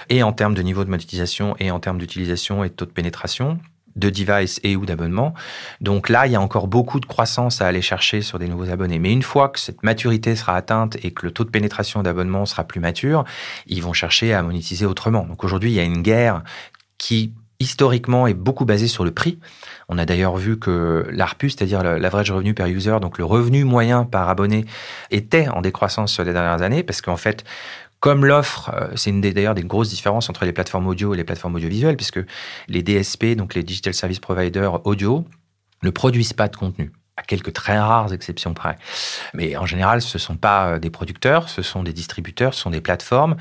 et 0.09 0.23
en 0.23 0.33
termes 0.33 0.53
de 0.53 0.61
niveau 0.61 0.83
de 0.83 0.89
monétisation, 0.89 1.55
et 1.59 1.71
en 1.71 1.79
termes 1.79 1.97
d'utilisation 1.97 2.63
et 2.63 2.69
de 2.69 2.73
taux 2.73 2.85
de 2.85 2.91
pénétration. 2.91 3.59
De 3.95 4.09
device 4.09 4.59
et 4.63 4.75
ou 4.75 4.85
d'abonnement. 4.85 5.33
Donc 5.79 6.09
là, 6.09 6.27
il 6.27 6.33
y 6.33 6.35
a 6.35 6.41
encore 6.41 6.67
beaucoup 6.67 6.99
de 6.99 7.05
croissance 7.05 7.61
à 7.61 7.67
aller 7.67 7.81
chercher 7.81 8.21
sur 8.21 8.39
des 8.39 8.47
nouveaux 8.47 8.69
abonnés. 8.69 8.99
Mais 8.99 9.11
une 9.11 9.23
fois 9.23 9.49
que 9.49 9.59
cette 9.59 9.83
maturité 9.83 10.35
sera 10.35 10.55
atteinte 10.55 10.97
et 11.03 11.11
que 11.11 11.25
le 11.25 11.31
taux 11.31 11.43
de 11.43 11.49
pénétration 11.49 12.01
d'abonnement 12.03 12.45
sera 12.45 12.63
plus 12.63 12.79
mature, 12.79 13.23
ils 13.67 13.81
vont 13.81 13.93
chercher 13.93 14.33
à 14.33 14.41
monétiser 14.43 14.85
autrement. 14.85 15.25
Donc 15.25 15.43
aujourd'hui, 15.43 15.71
il 15.71 15.75
y 15.75 15.79
a 15.79 15.83
une 15.83 16.01
guerre 16.01 16.43
qui 16.97 17.33
historiquement 17.61 18.25
est 18.25 18.33
beaucoup 18.33 18.65
basée 18.65 18.87
sur 18.87 19.05
le 19.05 19.11
prix. 19.11 19.39
On 19.87 19.99
a 19.99 20.05
d'ailleurs 20.05 20.35
vu 20.35 20.57
que 20.57 21.07
l'ARPU, 21.11 21.51
c'est-à-dire 21.51 21.83
l'average 21.83 22.31
revenu 22.31 22.55
per 22.55 22.67
user, 22.67 22.97
donc 22.99 23.19
le 23.19 23.23
revenu 23.23 23.63
moyen 23.63 24.03
par 24.03 24.29
abonné, 24.29 24.65
était 25.11 25.47
en 25.47 25.61
décroissance 25.61 26.11
sur 26.11 26.23
les 26.23 26.33
dernières 26.33 26.63
années 26.63 26.81
parce 26.81 27.01
qu'en 27.01 27.17
fait, 27.17 27.43
comme 28.01 28.25
l'offre, 28.25 28.71
euh, 28.73 28.87
c'est 28.95 29.11
une 29.11 29.21
d'ailleurs 29.21 29.55
des 29.55 29.63
grosses 29.63 29.89
différences 29.89 30.29
entre 30.29 30.43
les 30.43 30.51
plateformes 30.51 30.87
audio 30.87 31.13
et 31.13 31.17
les 31.17 31.23
plateformes 31.23 31.55
audiovisuelles, 31.55 31.95
puisque 31.95 32.19
les 32.67 32.83
DSP, 32.83 33.35
donc 33.35 33.53
les 33.53 33.63
Digital 33.63 33.93
Service 33.93 34.19
Providers 34.19 34.85
audio, 34.85 35.23
ne 35.83 35.91
produisent 35.91 36.33
pas 36.33 36.47
de 36.47 36.55
contenu 36.55 36.91
à 37.15 37.21
quelques 37.21 37.53
très 37.53 37.77
rares 37.77 38.11
exceptions 38.11 38.55
près. 38.55 38.75
Mais 39.35 39.55
en 39.55 39.67
général, 39.67 40.01
ce 40.01 40.17
ne 40.17 40.19
sont 40.19 40.35
pas 40.35 40.65
euh, 40.65 40.79
des 40.79 40.89
producteurs, 40.89 41.47
ce 41.47 41.61
sont 41.61 41.83
des 41.83 41.93
distributeurs, 41.93 42.55
ce 42.55 42.61
sont 42.61 42.71
des 42.71 42.81
plateformes, 42.81 43.35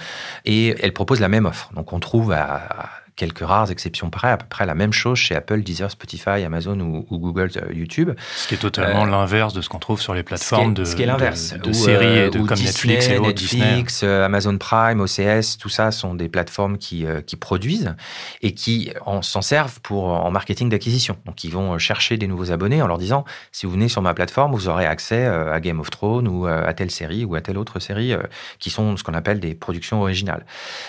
et 0.45 0.77
elles 0.83 0.93
proposent 0.93 1.21
la 1.21 1.29
même 1.29 1.47
offre. 1.47 1.73
Donc 1.75 1.95
on 1.95 1.99
trouve 2.01 2.33
à 2.33 2.91
quelques 3.21 3.47
rares 3.47 3.71
exceptions 3.71 4.09
près, 4.09 4.31
à 4.31 4.39
peu 4.39 4.47
près 4.49 4.65
la 4.65 4.75
même 4.75 4.95
chose 4.95 5.19
chez 5.19 5.37
Apple, 5.37 5.61
Deezer, 5.61 5.91
Spotify, 5.91 6.43
Amazon 6.43 6.81
ou, 6.81 7.19
Google, 7.19 7.51
euh, 7.57 7.71
YouTube. 7.71 8.13
Ce 8.35 8.49
qui 8.49 8.55
est 8.55 8.57
totalement 8.57 9.05
euh, 9.05 9.11
l'inverse 9.11 9.53
de 9.53 9.61
ce 9.61 9.69
qu'on 9.69 9.79
trouve 9.79 10.01
sur 10.01 10.15
les 10.15 10.23
plateformes 10.23 10.73
de, 10.73 10.85
ce 10.85 10.97
qui 10.97 11.03
est 11.03 11.07
l'inverse. 11.07 11.55
de, 11.63 11.71
séries 11.71 12.17
et 12.17 12.31
de, 12.31 12.39
comme 12.39 12.59
Netflix 12.59 13.09
et 13.09 13.21
Netflix, 13.21 14.01
euh, 14.05 14.25
Amazon 14.25 14.57
Prime, 14.57 15.01
OCS, 15.01 15.59
tout 15.59 15.69
ça 15.69 15.91
sont 15.91 16.15
des 16.15 16.31
plateformes 16.31 16.79
qui, 16.79 17.05
qui 17.27 17.37
produisent 17.37 17.95
et 18.41 18.55
qui 18.55 18.91
s'en 19.21 19.43
servent 19.43 19.81
pour 19.83 20.05
en 20.05 20.31
marketing 20.31 20.71
d'acquisition. 20.71 21.19
Donc 21.27 21.45
ils 21.45 21.53
vont 21.53 21.77
chercher 21.77 22.17
des 22.17 22.27
nouveaux 22.27 22.53
abonnés 22.53 22.81
en 22.81 22.87
leur 22.87 22.97
disant 22.97 23.27
si 23.53 23.67
vous 23.67 23.73
venez 23.73 23.91
sur 23.91 24.01
ma 24.01 24.15
plateforme, 24.15 24.53
vous 24.53 24.69
aurez 24.69 24.87
accès 24.87 25.27
à 25.27 25.61
Game 25.61 25.79
of 25.81 25.91
Thrones 25.91 26.27
ou 26.27 26.47
à 26.47 26.73
telle 26.73 26.91
série 26.91 27.27
ou 27.27 27.35
à 27.35 27.43
telle 27.43 27.59
autre 27.59 27.81
série 27.81 28.15
qui 28.59 28.71
sont 28.71 28.97
ce 28.97 29.05
qu'on 29.05 29.15
appelle 29.15 29.41
des 29.41 29.55
productions 29.55 30.01
originales. 30.01 30.47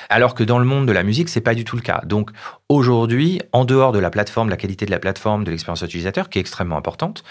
Alors 0.09 0.33
que 0.33 0.45
dans 0.45 0.59
le 0.59 0.65
monde 0.65 0.88
de 0.88 0.93
la 0.93 1.03
musique, 1.03 1.27
c'est 1.27 1.41
pas 1.41 1.55
du 1.55 1.65
tout 1.65 1.75
le 1.75 1.81
cas. 1.81 2.01
Donc 2.05 2.20
donc 2.21 2.29
aujourd'hui, 2.69 3.41
en 3.51 3.65
dehors 3.65 3.91
de 3.91 3.97
la 3.97 4.11
plateforme, 4.11 4.49
la 4.49 4.57
qualité 4.57 4.85
de 4.85 4.91
la 4.91 4.99
plateforme, 4.99 5.43
de 5.43 5.49
l'expérience 5.49 5.81
utilisateur, 5.81 6.29
qui 6.29 6.37
est 6.37 6.41
extrêmement 6.41 6.77
importante, 6.77 7.23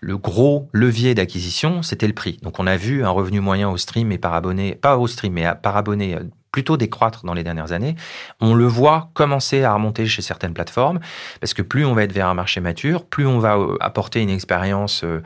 le 0.00 0.18
gros 0.18 0.68
levier 0.72 1.14
d'acquisition, 1.14 1.82
c'était 1.82 2.08
le 2.08 2.12
prix. 2.12 2.38
Donc 2.42 2.58
on 2.58 2.66
a 2.66 2.76
vu 2.76 3.04
un 3.04 3.10
revenu 3.10 3.38
moyen 3.38 3.70
au 3.70 3.76
stream 3.76 4.10
et 4.10 4.18
par 4.18 4.34
abonné, 4.34 4.74
pas 4.74 4.98
au 4.98 5.06
stream, 5.06 5.34
mais 5.34 5.46
par 5.62 5.76
abonné 5.76 6.16
euh, 6.16 6.24
plutôt 6.52 6.76
décroître 6.76 7.24
dans 7.24 7.34
les 7.34 7.42
dernières 7.42 7.72
années. 7.72 7.96
On 8.40 8.54
le 8.54 8.66
voit 8.66 9.10
commencer 9.14 9.64
à 9.64 9.72
remonter 9.72 10.06
chez 10.06 10.22
certaines 10.22 10.52
plateformes, 10.52 11.00
parce 11.40 11.54
que 11.54 11.62
plus 11.62 11.84
on 11.84 11.94
va 11.94 12.04
être 12.04 12.12
vers 12.12 12.28
un 12.28 12.34
marché 12.34 12.60
mature, 12.60 13.06
plus 13.06 13.26
on 13.26 13.38
va 13.38 13.56
euh, 13.56 13.76
apporter 13.80 14.20
une 14.20 14.30
expérience 14.30 15.02
euh, 15.02 15.22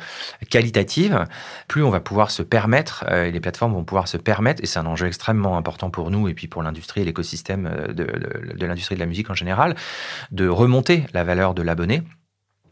qualitative, 0.48 1.26
plus 1.66 1.82
on 1.82 1.90
va 1.90 2.00
pouvoir 2.00 2.30
se 2.30 2.42
permettre, 2.42 3.04
euh, 3.10 3.26
et 3.26 3.32
les 3.32 3.40
plateformes 3.40 3.72
vont 3.72 3.84
pouvoir 3.84 4.06
se 4.06 4.16
permettre, 4.16 4.62
et 4.62 4.66
c'est 4.66 4.78
un 4.78 4.86
enjeu 4.86 5.08
extrêmement 5.08 5.56
important 5.56 5.90
pour 5.90 6.10
nous 6.10 6.28
et 6.28 6.34
puis 6.34 6.46
pour 6.46 6.62
l'industrie 6.62 7.02
et 7.02 7.04
l'écosystème 7.04 7.70
de, 7.88 8.04
de 8.04 8.66
l'industrie 8.66 8.94
de 8.94 9.00
la 9.00 9.06
musique 9.06 9.28
en 9.28 9.34
général, 9.34 9.74
de 10.30 10.48
remonter 10.48 11.06
la 11.12 11.24
valeur 11.24 11.54
de 11.54 11.62
l'abonné 11.62 12.02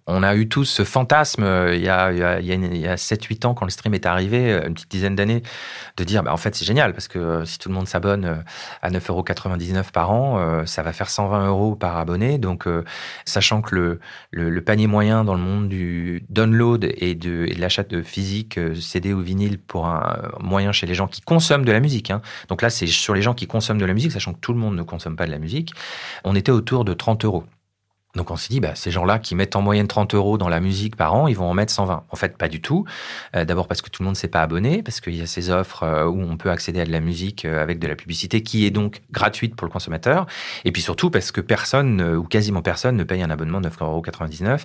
on 0.06 0.22
a 0.22 0.34
eu 0.36 0.48
tous 0.48 0.64
ce 0.64 0.84
fantasme 0.84 1.44
euh, 1.44 1.74
il 1.74 1.82
y 1.82 1.88
a, 1.88 2.12
il 2.12 2.78
y 2.78 2.86
a, 2.86 2.96
7-8 2.96 3.46
ans 3.46 3.54
quand 3.54 3.64
le 3.64 3.70
stream 3.70 3.94
est 3.94 4.06
arrivé, 4.06 4.52
euh, 4.52 4.66
une 4.66 4.74
petite 4.74 4.90
dizaine 4.90 5.16
d'années, 5.16 5.42
de 5.96 6.04
dire 6.04 6.22
bah, 6.22 6.32
en 6.32 6.36
fait 6.36 6.54
c'est 6.54 6.64
génial 6.64 6.92
parce 6.92 7.08
que 7.08 7.18
euh, 7.18 7.44
si 7.44 7.58
tout 7.58 7.68
le 7.68 7.74
monde 7.74 7.88
s'abonne 7.88 8.44
à 8.82 8.90
9,99€ 8.90 9.90
par 9.92 10.10
an, 10.10 10.64
ça 10.66 10.82
va 10.82 10.92
faire 10.92 11.08
120 11.08 11.48
euros 11.48 11.74
par 11.74 11.96
abonné. 11.96 12.38
Donc 12.38 12.66
sachant 13.24 13.62
que 13.62 13.98
le, 14.30 14.60
panier 14.64 14.86
moyen 14.86 15.24
dans 15.24 15.34
le 15.34 15.40
monde 15.40 15.68
du 15.68 16.24
download 16.28 16.84
et 16.84 17.14
de, 17.14 17.46
et 17.48 17.54
de 17.54 17.60
l'achat 17.60 17.82
de 17.82 18.02
physique, 18.02 18.58
CD 18.80 19.12
ou 19.12 19.20
vinyle 19.20 19.58
pour 19.58 19.86
un 19.86 20.30
moyen 20.40 20.72
chez 20.72 20.86
les 20.86 20.94
gens 20.94 21.06
qui 21.06 21.20
consomment 21.20 21.64
de 21.64 21.72
la 21.72 21.80
musique. 21.80 22.10
Hein. 22.10 22.22
Donc 22.48 22.62
là 22.62 22.70
c'est 22.70 22.86
sur 22.86 23.14
les 23.14 23.22
gens 23.22 23.34
qui 23.34 23.46
consomment 23.46 23.80
de 23.80 23.86
la 23.86 23.94
musique, 23.94 24.12
sachant 24.12 24.32
que 24.32 24.40
tout 24.40 24.52
le 24.52 24.58
monde 24.58 24.76
ne 24.76 24.82
consomme 24.82 25.16
pas 25.16 25.26
de 25.26 25.30
la 25.30 25.38
musique, 25.38 25.72
on 26.24 26.34
était 26.34 26.52
autour 26.52 26.84
de 26.84 26.94
30 26.94 27.24
euros. 27.24 27.44
Donc 28.14 28.30
on 28.30 28.36
s'est 28.36 28.48
dit, 28.48 28.60
bah, 28.60 28.74
ces 28.74 28.90
gens-là 28.90 29.18
qui 29.18 29.34
mettent 29.34 29.56
en 29.56 29.62
moyenne 29.62 29.88
30 29.88 30.14
euros 30.14 30.38
dans 30.38 30.48
la 30.48 30.60
musique 30.60 30.96
par 30.96 31.14
an, 31.14 31.26
ils 31.26 31.36
vont 31.36 31.50
en 31.50 31.54
mettre 31.54 31.72
120. 31.72 32.04
En 32.08 32.16
fait, 32.16 32.36
pas 32.36 32.48
du 32.48 32.60
tout. 32.60 32.84
Euh, 33.34 33.44
d'abord 33.44 33.66
parce 33.66 33.82
que 33.82 33.90
tout 33.90 34.02
le 34.02 34.04
monde 34.04 34.14
ne 34.14 34.18
s'est 34.18 34.28
pas 34.28 34.42
abonné, 34.42 34.82
parce 34.82 35.00
qu'il 35.00 35.16
y 35.16 35.22
a 35.22 35.26
ces 35.26 35.50
offres 35.50 35.82
euh, 35.82 36.04
où 36.06 36.20
on 36.20 36.36
peut 36.36 36.50
accéder 36.50 36.80
à 36.80 36.84
de 36.84 36.92
la 36.92 37.00
musique 37.00 37.44
euh, 37.44 37.62
avec 37.62 37.78
de 37.78 37.88
la 37.88 37.96
publicité 37.96 38.42
qui 38.42 38.66
est 38.66 38.70
donc 38.70 39.02
gratuite 39.10 39.56
pour 39.56 39.66
le 39.66 39.72
consommateur. 39.72 40.26
Et 40.64 40.72
puis 40.72 40.82
surtout 40.82 41.10
parce 41.10 41.32
que 41.32 41.40
personne, 41.40 42.00
ou 42.16 42.24
quasiment 42.24 42.62
personne, 42.62 42.96
ne 42.96 43.04
paye 43.04 43.22
un 43.22 43.30
abonnement 43.30 43.60
de 43.60 43.68
9,99 43.68 43.82
euros 43.82 44.56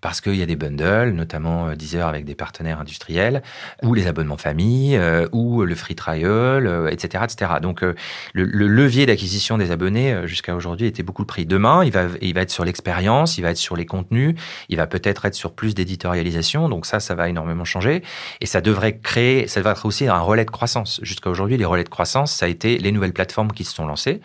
parce 0.00 0.20
qu'il 0.20 0.36
y 0.36 0.42
a 0.42 0.46
des 0.46 0.56
bundles, 0.56 1.10
notamment 1.10 1.72
Deezer 1.74 2.06
avec 2.06 2.24
des 2.24 2.34
partenaires 2.34 2.80
industriels, 2.80 3.42
ou 3.82 3.94
les 3.94 4.06
abonnements 4.06 4.36
famille, 4.36 4.98
ou 5.32 5.62
le 5.62 5.74
free 5.74 5.94
trial, 5.94 6.88
etc., 6.90 7.24
etc. 7.24 7.52
Donc 7.62 7.82
le, 7.82 7.94
le 8.32 8.66
levier 8.66 9.06
d'acquisition 9.06 9.58
des 9.58 9.70
abonnés 9.70 10.26
jusqu'à 10.26 10.54
aujourd'hui 10.54 10.86
était 10.86 11.02
beaucoup 11.02 11.22
le 11.22 11.26
prix. 11.26 11.46
Demain, 11.46 11.84
il 11.84 11.92
va, 11.92 12.06
il 12.20 12.34
va 12.34 12.42
être 12.42 12.50
sur 12.50 12.64
l'expérience 12.64 12.86
il 13.36 13.42
va 13.42 13.50
être 13.50 13.56
sur 13.56 13.76
les 13.76 13.86
contenus, 13.86 14.34
il 14.68 14.76
va 14.76 14.86
peut-être 14.86 15.24
être 15.24 15.34
sur 15.34 15.52
plus 15.52 15.74
d'éditorialisation. 15.74 16.68
Donc 16.68 16.86
ça, 16.86 17.00
ça 17.00 17.14
va 17.14 17.28
énormément 17.28 17.64
changer. 17.64 18.02
Et 18.40 18.46
ça 18.46 18.60
devrait 18.60 18.98
créer, 18.98 19.46
ça 19.48 19.60
devrait 19.60 19.72
être 19.72 19.86
aussi 19.86 20.06
un 20.06 20.18
relais 20.18 20.44
de 20.44 20.50
croissance. 20.50 21.00
Jusqu'à 21.02 21.30
aujourd'hui, 21.30 21.56
les 21.56 21.64
relais 21.64 21.84
de 21.84 21.88
croissance, 21.88 22.32
ça 22.32 22.46
a 22.46 22.48
été 22.48 22.78
les 22.78 22.92
nouvelles 22.92 23.12
plateformes 23.12 23.52
qui 23.52 23.64
se 23.64 23.74
sont 23.74 23.86
lancées, 23.86 24.20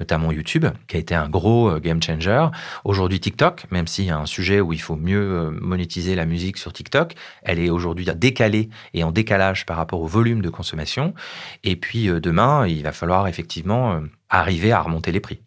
notamment 0.00 0.32
YouTube, 0.32 0.66
qui 0.88 0.96
a 0.96 1.00
été 1.00 1.14
un 1.14 1.28
gros 1.28 1.70
euh, 1.70 1.80
game 1.80 2.02
changer. 2.02 2.46
Aujourd'hui, 2.84 3.20
TikTok, 3.20 3.64
même 3.70 3.86
s'il 3.86 4.06
y 4.06 4.10
a 4.10 4.18
un 4.18 4.26
sujet 4.26 4.60
où 4.60 4.72
il 4.72 4.80
faut 4.80 4.96
mieux 4.96 5.15
euh, 5.16 5.50
monétiser 5.50 6.14
la 6.14 6.26
musique 6.26 6.58
sur 6.58 6.72
TikTok, 6.72 7.14
elle 7.42 7.58
est 7.58 7.70
aujourd'hui 7.70 8.06
décalée 8.16 8.68
et 8.94 9.04
en 9.04 9.12
décalage 9.12 9.66
par 9.66 9.76
rapport 9.76 10.00
au 10.00 10.06
volume 10.06 10.42
de 10.42 10.50
consommation. 10.50 11.14
Et 11.64 11.76
puis 11.76 12.08
euh, 12.08 12.20
demain, 12.20 12.66
il 12.66 12.82
va 12.82 12.92
falloir 12.92 13.28
effectivement 13.28 14.00
arriver 14.28 14.72
à 14.72 14.80
remonter 14.80 15.12
les 15.12 15.20
prix. 15.20 15.40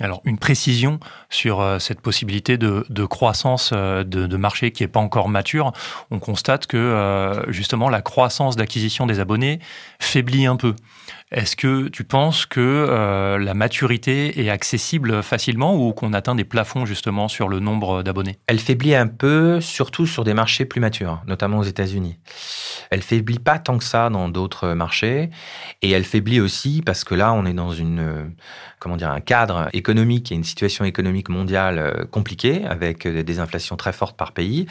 Alors, 0.00 0.20
une 0.26 0.36
précision 0.36 1.00
sur 1.30 1.62
euh, 1.62 1.78
cette 1.78 2.02
possibilité 2.02 2.58
de, 2.58 2.84
croissance 3.06 3.70
euh, 3.72 4.04
de, 4.04 4.36
marché 4.36 4.70
qui 4.70 4.82
n'est 4.82 4.88
pas 4.88 5.00
encore 5.00 5.30
mature. 5.30 5.72
On 6.10 6.18
constate 6.18 6.66
que 6.66 6.76
euh, 6.76 7.50
justement 7.50 7.88
la 7.88 8.02
croissance 8.02 8.56
d'acquisition 8.56 9.06
des 9.06 9.20
abonnés 9.20 9.58
faiblit 9.98 10.44
un 10.44 10.56
peu. 10.56 10.74
Est-ce 11.32 11.56
que 11.56 11.88
tu 11.88 12.04
penses 12.04 12.46
que 12.46 13.36
la 13.40 13.54
maturité 13.54 14.40
est 14.40 14.48
accessible 14.48 15.24
facilement 15.24 15.74
ou 15.74 15.92
qu'on 15.92 16.12
atteint 16.12 16.36
des 16.36 16.44
plafonds 16.44 16.86
justement 16.86 17.26
sur 17.26 17.48
le 17.48 17.58
nombre 17.58 18.04
d'abonnés? 18.04 18.38
Elle 18.46 18.60
faiblit 18.60 18.94
un 18.94 19.08
peu, 19.08 19.60
surtout 19.60 20.06
sur 20.06 20.22
des 20.22 20.34
marchés 20.34 20.66
plus 20.66 20.80
matures, 20.80 21.20
notamment 21.26 21.58
aux 21.58 21.64
États-Unis. 21.64 22.20
Elle 22.90 23.02
faiblit 23.02 23.40
pas 23.40 23.58
tant 23.58 23.76
que 23.76 23.82
ça 23.82 24.08
dans 24.08 24.28
d'autres 24.28 24.74
marchés 24.74 25.30
et 25.82 25.90
elle 25.90 26.04
faiblit 26.04 26.40
aussi 26.40 26.80
parce 26.86 27.02
que 27.02 27.16
là, 27.16 27.32
on 27.32 27.44
est 27.44 27.54
dans 27.54 27.72
une 27.72 28.32
comment 28.78 28.96
dire, 28.96 29.10
un 29.10 29.20
cadre 29.20 29.68
économique 29.72 29.85
et 29.88 30.34
une 30.34 30.44
situation 30.44 30.84
économique 30.84 31.28
mondiale 31.28 31.78
euh, 31.78 32.04
compliquée 32.06 32.64
avec 32.64 33.06
euh, 33.06 33.22
des 33.22 33.38
inflations 33.38 33.76
très 33.76 33.92
fortes 33.92 34.16
par 34.16 34.32
pays. 34.32 34.66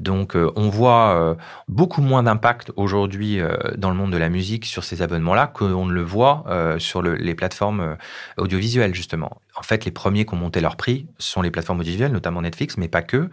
Donc, 0.00 0.36
euh, 0.36 0.50
on 0.56 0.68
voit 0.68 1.36
beaucoup 1.68 2.02
moins 2.02 2.22
d'impact 2.22 2.72
aujourd'hui 2.76 3.40
dans 3.76 3.90
le 3.90 3.96
monde 3.96 4.12
de 4.12 4.16
la 4.16 4.28
musique 4.28 4.64
sur 4.64 4.84
ces 4.84 5.02
abonnements-là 5.02 5.46
qu'on 5.46 5.86
ne 5.86 5.92
le 5.92 6.02
voit 6.02 6.44
sur 6.78 7.02
les 7.02 7.34
plateformes 7.34 7.96
audiovisuelles, 8.36 8.94
justement. 8.94 9.40
En 9.58 9.62
fait, 9.62 9.84
les 9.84 9.90
premiers 9.90 10.24
qui 10.24 10.34
ont 10.34 10.38
monté 10.38 10.60
leur 10.60 10.76
prix 10.76 11.06
sont 11.18 11.42
les 11.42 11.50
plateformes 11.50 11.80
audiovisuelles, 11.80 12.12
notamment 12.12 12.42
Netflix, 12.42 12.76
mais 12.76 12.88
pas 12.88 13.02
que. 13.02 13.28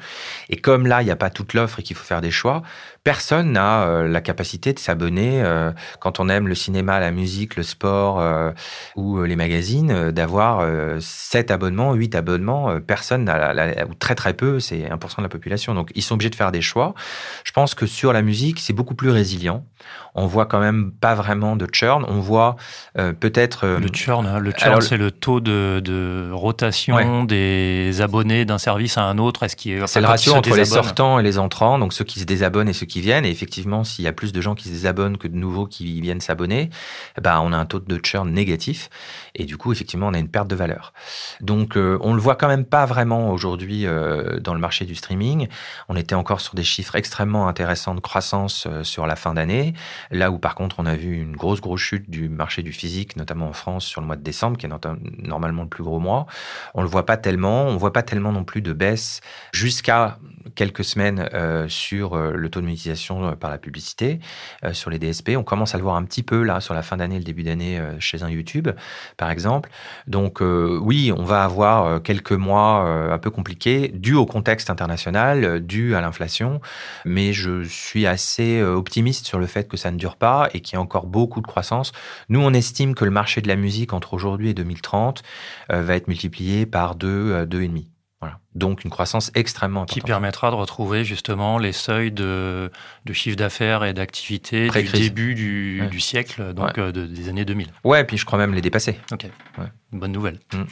Et 0.49 0.57
comme 0.57 0.87
là, 0.87 1.01
il 1.01 1.05
n'y 1.05 1.11
a 1.11 1.15
pas 1.15 1.29
toute 1.29 1.53
l'offre 1.53 1.79
et 1.79 1.83
qu'il 1.83 1.95
faut 1.95 2.03
faire 2.03 2.21
des 2.21 2.31
choix, 2.31 2.63
personne 3.03 3.51
n'a 3.51 4.03
la 4.03 4.21
capacité 4.21 4.73
de 4.73 4.79
s'abonner 4.79 5.43
quand 5.99 6.19
on 6.19 6.29
aime 6.29 6.47
le 6.47 6.55
cinéma, 6.55 6.99
la 6.99 7.11
musique, 7.11 7.55
le 7.55 7.63
sport 7.63 8.21
ou 8.95 9.21
les 9.23 9.35
magazines, 9.35 10.11
d'avoir 10.11 10.65
7 10.99 11.51
euh, 11.51 11.53
abonnements, 11.53 11.93
8 11.93 12.15
abonnements. 12.15 12.69
Euh, 12.69 12.79
personne 12.79 13.25
n'a, 13.25 13.85
ou 13.85 13.93
très 13.93 14.15
très 14.15 14.33
peu, 14.33 14.59
c'est 14.59 14.89
1% 14.89 15.17
de 15.17 15.21
la 15.21 15.29
population. 15.29 15.73
Donc 15.73 15.91
ils 15.95 16.01
sont 16.01 16.15
obligés 16.15 16.29
de 16.29 16.35
faire 16.35 16.51
des 16.51 16.61
choix. 16.61 16.93
Je 17.43 17.51
pense 17.51 17.75
que 17.75 17.85
sur 17.85 18.13
la 18.13 18.21
musique, 18.21 18.59
c'est 18.59 18.73
beaucoup 18.73 18.95
plus 18.95 19.09
résilient. 19.09 19.65
On 20.15 20.25
voit 20.25 20.45
quand 20.45 20.59
même 20.59 20.91
pas 20.91 21.15
vraiment 21.15 21.55
de 21.55 21.67
churn. 21.71 22.05
On 22.07 22.19
voit 22.19 22.55
euh, 22.97 23.13
peut-être... 23.13 23.67
le 23.67 23.87
churn, 23.93 24.25
hein. 24.25 24.39
le 24.39 24.51
churn 24.51 24.81
c'est 24.81 24.97
le 24.97 25.11
taux 25.11 25.39
de, 25.39 25.81
rotation 26.31 27.23
des 27.23 28.01
abonnés 28.01 28.45
d'un 28.45 28.57
service 28.57 28.97
à 28.97 29.03
un 29.03 29.17
autre? 29.17 29.43
Est-ce 29.43 29.55
qu'il 29.55 29.87
c'est 29.87 30.01
le 30.01 30.07
ratio 30.07 30.33
entre 30.33 30.55
les 30.55 30.65
sortants 30.65 31.19
et 31.19 31.23
les 31.23 31.37
entrants, 31.37 31.79
donc 31.79 31.93
ceux 31.93 32.05
qui 32.05 32.19
se 32.19 32.25
désabonnent 32.25 32.69
et 32.69 32.73
ceux 32.73 32.85
qui 32.85 33.01
viennent. 33.01 33.25
Et 33.25 33.29
effectivement, 33.29 33.83
s'il 33.83 34.05
y 34.05 34.07
a 34.07 34.13
plus 34.13 34.33
de 34.33 34.41
gens 34.41 34.55
qui 34.55 34.65
se 34.65 34.73
désabonnent 34.73 35.17
que 35.17 35.27
de 35.27 35.35
nouveaux 35.35 35.67
qui 35.67 36.01
viennent 36.01 36.21
s'abonner, 36.21 36.69
bah, 37.21 37.41
on 37.41 37.53
a 37.53 37.57
un 37.57 37.65
taux 37.65 37.79
de 37.79 37.99
churn 38.03 38.29
négatif. 38.29 38.89
Et 39.35 39.45
du 39.45 39.57
coup, 39.57 39.71
effectivement, 39.71 40.07
on 40.07 40.13
a 40.13 40.19
une 40.19 40.29
perte 40.29 40.47
de 40.47 40.55
valeur. 40.55 40.93
Donc, 41.41 41.77
euh, 41.77 41.97
on 42.01 42.13
le 42.13 42.21
voit 42.21 42.35
quand 42.35 42.47
même 42.47 42.65
pas 42.65 42.85
vraiment 42.85 43.31
aujourd'hui 43.31 43.85
euh, 43.85 44.39
dans 44.39 44.53
le 44.53 44.59
marché 44.59 44.85
du 44.85 44.95
streaming. 44.95 45.47
On 45.89 45.95
était 45.95 46.15
encore 46.15 46.41
sur 46.41 46.55
des 46.55 46.63
chiffres 46.63 46.95
extrêmement 46.95 47.47
intéressants 47.47 47.95
de 47.95 47.99
croissance 47.99 48.67
euh, 48.67 48.83
sur 48.83 49.07
la 49.07 49.15
fin 49.15 49.33
d'année. 49.33 49.73
Là 50.11 50.31
où, 50.31 50.37
par 50.37 50.55
contre, 50.55 50.77
on 50.79 50.85
a 50.85 50.95
vu 50.95 51.21
une 51.21 51.35
grosse, 51.35 51.61
grosse 51.61 51.81
chute 51.81 52.09
du 52.09 52.29
marché 52.29 52.63
du 52.63 52.71
physique, 52.71 53.17
notamment 53.17 53.49
en 53.49 53.53
France, 53.53 53.85
sur 53.85 54.01
le 54.01 54.07
mois 54.07 54.15
de 54.15 54.23
décembre, 54.23 54.57
qui 54.57 54.65
est 54.65 54.69
normalement 55.19 55.63
le 55.63 55.69
plus 55.69 55.83
gros 55.83 55.99
mois. 56.05 56.27
On 56.73 56.81
le 56.81 56.87
voit 56.87 57.05
pas 57.05 57.17
tellement. 57.17 57.65
On 57.65 57.77
voit 57.77 57.93
pas 57.93 58.03
tellement 58.03 58.31
non 58.31 58.43
plus 58.43 58.61
de 58.61 58.73
baisse 58.73 59.21
jusqu'à 59.51 60.17
quelques 60.53 60.83
semaines 60.83 61.27
euh, 61.33 61.67
sur 61.67 62.13
euh, 62.13 62.33
le 62.35 62.49
taux 62.49 62.59
de 62.59 62.65
monétisation 62.65 63.25
euh, 63.25 63.31
par 63.31 63.49
la 63.49 63.57
publicité, 63.57 64.19
sur 64.73 64.89
les 64.89 64.99
DSP. 64.99 65.31
On 65.37 65.43
commence 65.43 65.73
à 65.73 65.77
le 65.77 65.83
voir 65.83 65.95
un 65.95 66.03
petit 66.03 66.23
peu 66.23 66.43
là 66.43 66.59
sur 66.59 66.73
la 66.73 66.81
fin 66.81 66.97
d'année, 66.97 67.17
le 67.17 67.23
début 67.23 67.43
d'année 67.43 67.79
chez 67.99 68.23
un 68.23 68.29
YouTube, 68.29 68.69
par 69.17 69.29
exemple. 69.29 69.69
Donc 70.07 70.41
oui, 70.41 71.11
on 71.15 71.23
va 71.23 71.43
avoir 71.43 72.01
quelques 72.01 72.31
mois 72.31 72.81
un 73.11 73.17
peu 73.17 73.29
compliqués, 73.29 73.89
dû 73.93 74.13
au 74.13 74.25
contexte 74.25 74.69
international, 74.69 75.65
dû 75.65 75.95
à 75.95 76.01
l'inflation, 76.01 76.61
mais 77.05 77.33
je 77.33 77.63
suis 77.63 78.07
assez 78.07 78.61
optimiste 78.63 79.25
sur 79.25 79.39
le 79.39 79.47
fait 79.47 79.67
que 79.67 79.77
ça 79.77 79.91
ne 79.91 79.97
dure 79.97 80.15
pas 80.15 80.49
et 80.53 80.61
qu'il 80.61 80.75
y 80.75 80.77
a 80.77 80.81
encore 80.81 81.05
beaucoup 81.05 81.41
de 81.41 81.47
croissance. 81.47 81.91
Nous, 82.29 82.41
on 82.41 82.53
estime 82.53 82.95
que 82.95 83.05
le 83.05 83.11
marché 83.11 83.41
de 83.41 83.47
la 83.47 83.55
musique 83.55 83.93
entre 83.93 84.13
aujourd'hui 84.13 84.49
et 84.49 84.53
2030 84.53 85.23
va 85.69 85.94
être 85.95 86.07
multiplié 86.07 86.65
par 86.65 86.95
deux, 86.95 87.45
deux 87.45 87.61
et 87.61 87.67
demi. 87.67 87.91
Donc 88.55 88.85
une 88.85 88.89
croissance 88.89 89.31
extrêmement 89.35 89.81
importante. 89.81 90.01
Qui 90.03 90.07
permettra 90.07 90.49
de 90.49 90.55
retrouver 90.55 91.03
justement 91.03 91.57
les 91.57 91.73
seuils 91.73 92.11
de, 92.11 92.71
de 93.05 93.13
chiffre 93.13 93.35
d'affaires 93.35 93.83
et 93.83 93.93
d'activité 93.93 94.69
du 94.69 94.83
début 94.83 95.35
du, 95.35 95.99
siècle, 95.99 96.53
donc 96.53 96.77
euh, 96.77 96.91
des 96.91 97.27
années 97.27 97.43
2000. 97.43 97.67
Ouais, 97.83 98.01
et 98.01 98.03
puis 98.05 98.17
je 98.17 98.25
crois 98.25 98.39
même 98.39 98.53
les 98.53 98.61
dépasser. 98.61 98.97
Ok, 99.11 99.25
bonne 99.91 100.11
nouvelle. 100.11 100.39
Mm. 100.53 100.63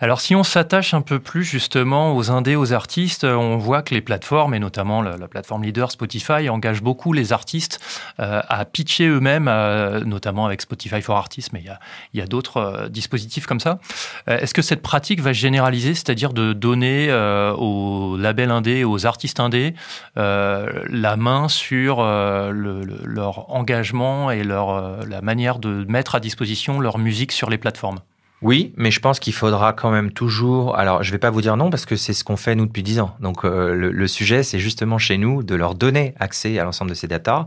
Alors 0.00 0.20
si 0.20 0.34
on 0.34 0.42
s'attache 0.42 0.92
un 0.92 1.00
peu 1.00 1.18
plus 1.18 1.44
justement 1.44 2.14
aux 2.14 2.30
indés, 2.30 2.56
aux 2.56 2.74
artistes, 2.74 3.24
on 3.24 3.56
voit 3.56 3.82
que 3.82 3.94
les 3.94 4.02
plateformes, 4.02 4.52
et 4.52 4.58
notamment 4.58 5.00
la, 5.00 5.16
plateforme 5.28 5.62
leader 5.62 5.90
Spotify, 5.90 6.50
engagent 6.50 6.82
beaucoup 6.82 7.12
les 7.14 7.32
artistes 7.32 7.80
euh, 8.20 8.42
à 8.48 8.64
pitcher 8.66 9.06
eux-mêmes, 9.06 9.48
euh, 9.48 10.00
notamment 10.00 10.44
avec 10.44 10.60
Spotify 10.60 11.00
for 11.00 11.16
Artists, 11.16 11.52
mais 11.54 11.60
il 11.60 11.66
y 11.66 11.70
a, 11.70 11.80
y 12.12 12.20
a 12.20 12.26
d'autres 12.26 12.88
dispositifs 12.90 13.46
comme 13.46 13.60
ça. 13.60 13.78
Est-ce 14.26 14.52
que 14.52 14.62
cette 14.62 14.82
pratique 14.82 15.20
va 15.20 15.32
se 15.32 15.38
généraliser, 15.38 15.94
c'est-à-dire 15.94 16.32
de 16.32 16.52
donner 16.52 17.08
euh, 17.30 17.54
aux 17.54 18.16
labels 18.16 18.50
indés, 18.50 18.84
aux 18.84 19.06
artistes 19.06 19.40
indés, 19.40 19.74
euh, 20.16 20.84
la 20.88 21.16
main 21.16 21.48
sur 21.48 22.00
euh, 22.00 22.52
leur 23.04 23.50
engagement 23.50 24.30
et 24.30 24.42
leur, 24.42 25.06
la 25.06 25.20
manière 25.22 25.58
de 25.58 25.84
mettre 25.88 26.14
à 26.14 26.20
disposition 26.20 26.80
leur 26.80 26.98
musique 26.98 27.32
sur 27.32 27.50
les 27.50 27.58
plateformes. 27.58 28.00
Oui, 28.42 28.72
mais 28.78 28.90
je 28.90 29.00
pense 29.00 29.20
qu'il 29.20 29.34
faudra 29.34 29.74
quand 29.74 29.90
même 29.90 30.12
toujours. 30.12 30.78
Alors, 30.78 31.02
je 31.02 31.12
vais 31.12 31.18
pas 31.18 31.28
vous 31.28 31.42
dire 31.42 31.58
non 31.58 31.68
parce 31.68 31.84
que 31.84 31.94
c'est 31.94 32.14
ce 32.14 32.24
qu'on 32.24 32.38
fait 32.38 32.54
nous 32.54 32.64
depuis 32.64 32.82
dix 32.82 32.98
ans. 32.98 33.14
Donc, 33.20 33.44
euh, 33.44 33.74
le, 33.74 34.08
sujet, 34.08 34.42
c'est 34.42 34.58
justement 34.58 34.96
chez 34.96 35.18
nous 35.18 35.42
de 35.42 35.54
leur 35.54 35.74
donner 35.74 36.14
accès 36.18 36.58
à 36.58 36.64
l'ensemble 36.64 36.90
de 36.90 36.94
ces 36.94 37.06
datas. 37.06 37.44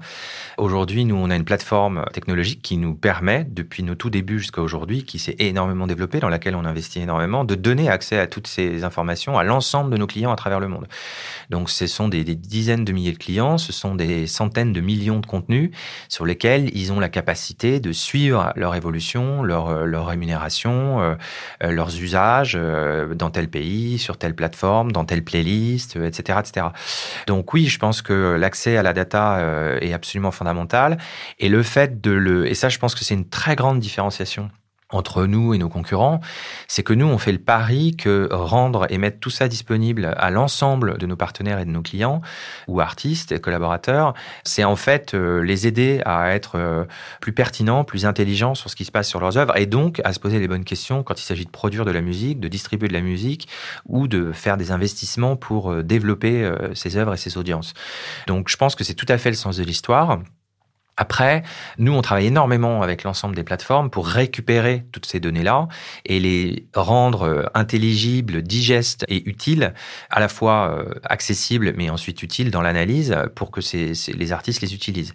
Aujourd'hui, 0.59 1.03
nous, 1.05 1.15
on 1.15 1.31
a 1.31 1.35
une 1.35 1.45
plateforme 1.45 2.05
technologique 2.13 2.61
qui 2.61 2.77
nous 2.77 2.93
permet, 2.93 3.43
depuis 3.49 3.81
nos 3.81 3.95
tout 3.95 4.11
débuts 4.11 4.37
jusqu'à 4.37 4.61
aujourd'hui, 4.61 5.03
qui 5.03 5.17
s'est 5.17 5.35
énormément 5.39 5.87
développée, 5.87 6.19
dans 6.19 6.29
laquelle 6.29 6.55
on 6.55 6.63
investit 6.63 6.99
énormément, 6.99 7.43
de 7.43 7.55
donner 7.55 7.89
accès 7.89 8.19
à 8.19 8.27
toutes 8.27 8.45
ces 8.45 8.83
informations 8.83 9.39
à 9.39 9.43
l'ensemble 9.43 9.89
de 9.89 9.97
nos 9.97 10.05
clients 10.05 10.31
à 10.31 10.35
travers 10.35 10.59
le 10.59 10.67
monde. 10.67 10.87
Donc, 11.49 11.71
ce 11.71 11.87
sont 11.87 12.07
des, 12.07 12.23
dizaines 12.23 12.85
de 12.85 12.91
milliers 12.91 13.13
de 13.13 13.17
clients, 13.17 13.57
ce 13.57 13.73
sont 13.73 13.95
des 13.95 14.27
centaines 14.27 14.73
de 14.73 14.81
millions 14.81 15.19
de 15.19 15.25
contenus 15.25 15.71
sur 16.07 16.23
lesquels 16.23 16.69
ils 16.77 16.93
ont 16.93 16.99
la 16.99 17.09
capacité 17.09 17.79
de 17.79 17.91
suivre 17.91 18.53
leur 18.55 18.75
évolution, 18.75 19.41
leur 19.41 20.05
rémunération 20.05 20.82
euh, 20.83 21.15
euh, 21.63 21.71
leurs 21.71 21.95
usages 22.01 22.57
euh, 22.59 23.13
dans 23.13 23.29
tel 23.29 23.49
pays, 23.49 23.97
sur 23.97 24.17
telle 24.17 24.35
plateforme, 24.35 24.91
dans 24.91 25.05
telle 25.05 25.23
playlist, 25.23 25.95
etc., 25.95 26.39
etc. 26.39 26.67
Donc 27.27 27.53
oui, 27.53 27.67
je 27.67 27.79
pense 27.79 28.01
que 28.01 28.35
l'accès 28.39 28.77
à 28.77 28.83
la 28.83 28.93
data 28.93 29.39
est 29.81 29.93
absolument 29.93 30.31
fondamental 30.31 30.97
et 31.39 31.49
le 31.49 31.63
fait 31.63 32.01
de 32.01 32.11
le 32.11 32.47
et 32.47 32.53
ça, 32.53 32.69
je 32.69 32.79
pense 32.79 32.95
que 32.95 33.03
c'est 33.03 33.13
une 33.13 33.27
très 33.27 33.55
grande 33.55 33.79
différenciation 33.79 34.49
entre 34.95 35.25
nous 35.25 35.53
et 35.53 35.57
nos 35.57 35.69
concurrents, 35.69 36.19
c'est 36.67 36.83
que 36.83 36.93
nous, 36.93 37.07
on 37.07 37.17
fait 37.17 37.31
le 37.31 37.39
pari 37.39 37.95
que 37.95 38.27
rendre 38.31 38.85
et 38.89 38.97
mettre 38.97 39.19
tout 39.19 39.29
ça 39.29 39.47
disponible 39.47 40.13
à 40.17 40.29
l'ensemble 40.29 40.97
de 40.97 41.05
nos 41.05 41.15
partenaires 41.15 41.59
et 41.59 41.65
de 41.65 41.69
nos 41.69 41.81
clients, 41.81 42.21
ou 42.67 42.79
artistes 42.79 43.31
et 43.31 43.39
collaborateurs, 43.39 44.13
c'est 44.43 44.63
en 44.63 44.75
fait 44.75 45.13
euh, 45.13 45.41
les 45.41 45.67
aider 45.67 46.01
à 46.05 46.33
être 46.33 46.55
euh, 46.55 46.85
plus 47.21 47.33
pertinents, 47.33 47.83
plus 47.83 48.05
intelligents 48.05 48.55
sur 48.55 48.69
ce 48.69 48.75
qui 48.75 48.85
se 48.85 48.91
passe 48.91 49.07
sur 49.07 49.19
leurs 49.19 49.37
œuvres, 49.37 49.57
et 49.57 49.65
donc 49.65 50.01
à 50.03 50.13
se 50.13 50.19
poser 50.19 50.39
les 50.39 50.47
bonnes 50.47 50.65
questions 50.65 51.03
quand 51.03 51.19
il 51.19 51.23
s'agit 51.23 51.45
de 51.45 51.51
produire 51.51 51.85
de 51.85 51.91
la 51.91 52.01
musique, 52.01 52.39
de 52.39 52.47
distribuer 52.47 52.87
de 52.87 52.93
la 52.93 53.01
musique, 53.01 53.47
ou 53.87 54.07
de 54.07 54.31
faire 54.31 54.57
des 54.57 54.71
investissements 54.71 55.35
pour 55.35 55.71
euh, 55.71 55.83
développer 55.83 56.49
ces 56.73 56.97
œuvres 56.97 57.13
et 57.13 57.17
ces 57.17 57.37
audiences. 57.37 57.73
Donc 58.27 58.49
je 58.49 58.57
pense 58.57 58.75
que 58.75 58.83
c'est 58.83 58.93
tout 58.93 59.05
à 59.09 59.17
fait 59.17 59.29
le 59.29 59.35
sens 59.35 59.57
de 59.57 59.63
l'histoire. 59.63 60.19
Après, 60.95 61.41
nous, 61.79 61.91
on 61.91 62.01
travaille 62.03 62.27
énormément 62.27 62.83
avec 62.83 63.03
l'ensemble 63.03 63.35
des 63.35 63.43
plateformes 63.43 63.89
pour 63.89 64.07
récupérer 64.07 64.85
toutes 64.91 65.07
ces 65.07 65.19
données-là 65.19 65.67
et 66.05 66.19
les 66.19 66.67
rendre 66.75 67.23
euh, 67.23 67.43
intelligibles, 67.55 68.43
digestes 68.43 69.03
et 69.07 69.27
utiles, 69.27 69.73
à 70.11 70.19
la 70.19 70.27
fois 70.27 70.77
euh, 70.77 70.93
accessibles 71.03 71.73
mais 71.75 71.89
ensuite 71.89 72.21
utiles 72.21 72.51
dans 72.51 72.61
l'analyse 72.61 73.15
pour 73.33 73.49
que 73.49 73.61
les 73.63 74.31
artistes 74.31 74.61
les 74.61 74.75
utilisent. 74.75 75.13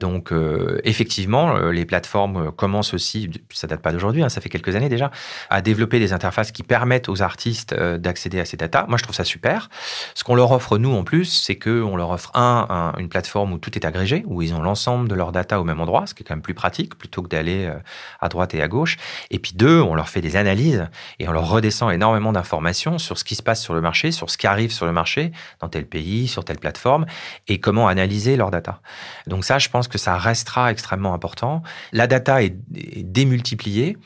Donc, 0.00 0.32
euh, 0.32 0.80
effectivement, 0.84 1.58
les 1.58 1.84
plateformes 1.84 2.50
commencent 2.52 2.94
aussi, 2.94 3.30
ça 3.50 3.66
date 3.66 3.82
pas 3.82 3.92
d'aujourd'hui, 3.92 4.22
hein, 4.22 4.30
ça 4.30 4.40
fait 4.40 4.48
quelques 4.48 4.76
années 4.76 4.88
déjà, 4.88 5.10
à 5.50 5.60
développer 5.60 5.98
des 5.98 6.14
interfaces 6.14 6.52
qui 6.52 6.62
permettent 6.62 7.10
aux 7.10 7.20
artistes 7.20 7.74
d'accéder 7.74 8.40
à 8.40 8.46
ces 8.46 8.56
datas. 8.56 8.86
Moi, 8.88 8.96
je 8.96 9.02
trouve 9.02 9.14
ça 9.14 9.24
super. 9.24 9.68
Ce 10.14 10.24
qu'on 10.24 10.34
leur 10.34 10.52
offre, 10.52 10.78
nous, 10.78 10.92
en 10.92 11.04
plus, 11.04 11.26
c'est 11.26 11.56
qu'on 11.56 11.96
leur 11.96 12.10
offre, 12.10 12.30
un, 12.34 12.94
une 12.98 13.08
plateforme 13.08 13.52
où 13.52 13.58
tout 13.58 13.76
est 13.76 13.84
agrégé, 13.84 14.22
où 14.26 14.40
ils 14.40 14.54
ont 14.54 14.62
l'ensemble 14.62 15.08
de 15.08 15.17
leur 15.18 15.32
data 15.32 15.60
au 15.60 15.64
même 15.64 15.80
endroit, 15.80 16.06
ce 16.06 16.14
qui 16.14 16.22
est 16.22 16.26
quand 16.26 16.34
même 16.34 16.42
plus 16.42 16.54
pratique 16.54 16.94
plutôt 16.96 17.22
que 17.22 17.28
d'aller 17.28 17.66
euh, 17.66 17.74
à 18.20 18.28
droite 18.28 18.54
et 18.54 18.62
à 18.62 18.68
gauche. 18.68 18.96
Et 19.30 19.38
puis 19.38 19.52
deux, 19.54 19.80
on 19.80 19.94
leur 19.94 20.08
fait 20.08 20.20
des 20.20 20.36
analyses 20.36 20.86
et 21.18 21.28
on 21.28 21.32
leur 21.32 21.48
redescend 21.48 21.92
énormément 21.92 22.32
d'informations 22.32 22.98
sur 22.98 23.18
ce 23.18 23.24
qui 23.24 23.34
se 23.34 23.42
passe 23.42 23.62
sur 23.62 23.74
le 23.74 23.80
marché, 23.80 24.12
sur 24.12 24.30
ce 24.30 24.38
qui 24.38 24.46
arrive 24.46 24.72
sur 24.72 24.86
le 24.86 24.92
marché, 24.92 25.32
dans 25.60 25.68
tel 25.68 25.86
pays, 25.86 26.28
sur 26.28 26.44
telle 26.44 26.58
plateforme, 26.58 27.06
et 27.48 27.60
comment 27.60 27.88
analyser 27.88 28.36
leur 28.36 28.50
data. 28.50 28.80
Donc 29.26 29.44
ça, 29.44 29.58
je 29.58 29.68
pense 29.68 29.88
que 29.88 29.98
ça 29.98 30.16
restera 30.16 30.70
extrêmement 30.70 31.12
important. 31.12 31.62
La 31.92 32.06
data 32.06 32.42
est, 32.42 32.56
démultipliée. 32.96 33.96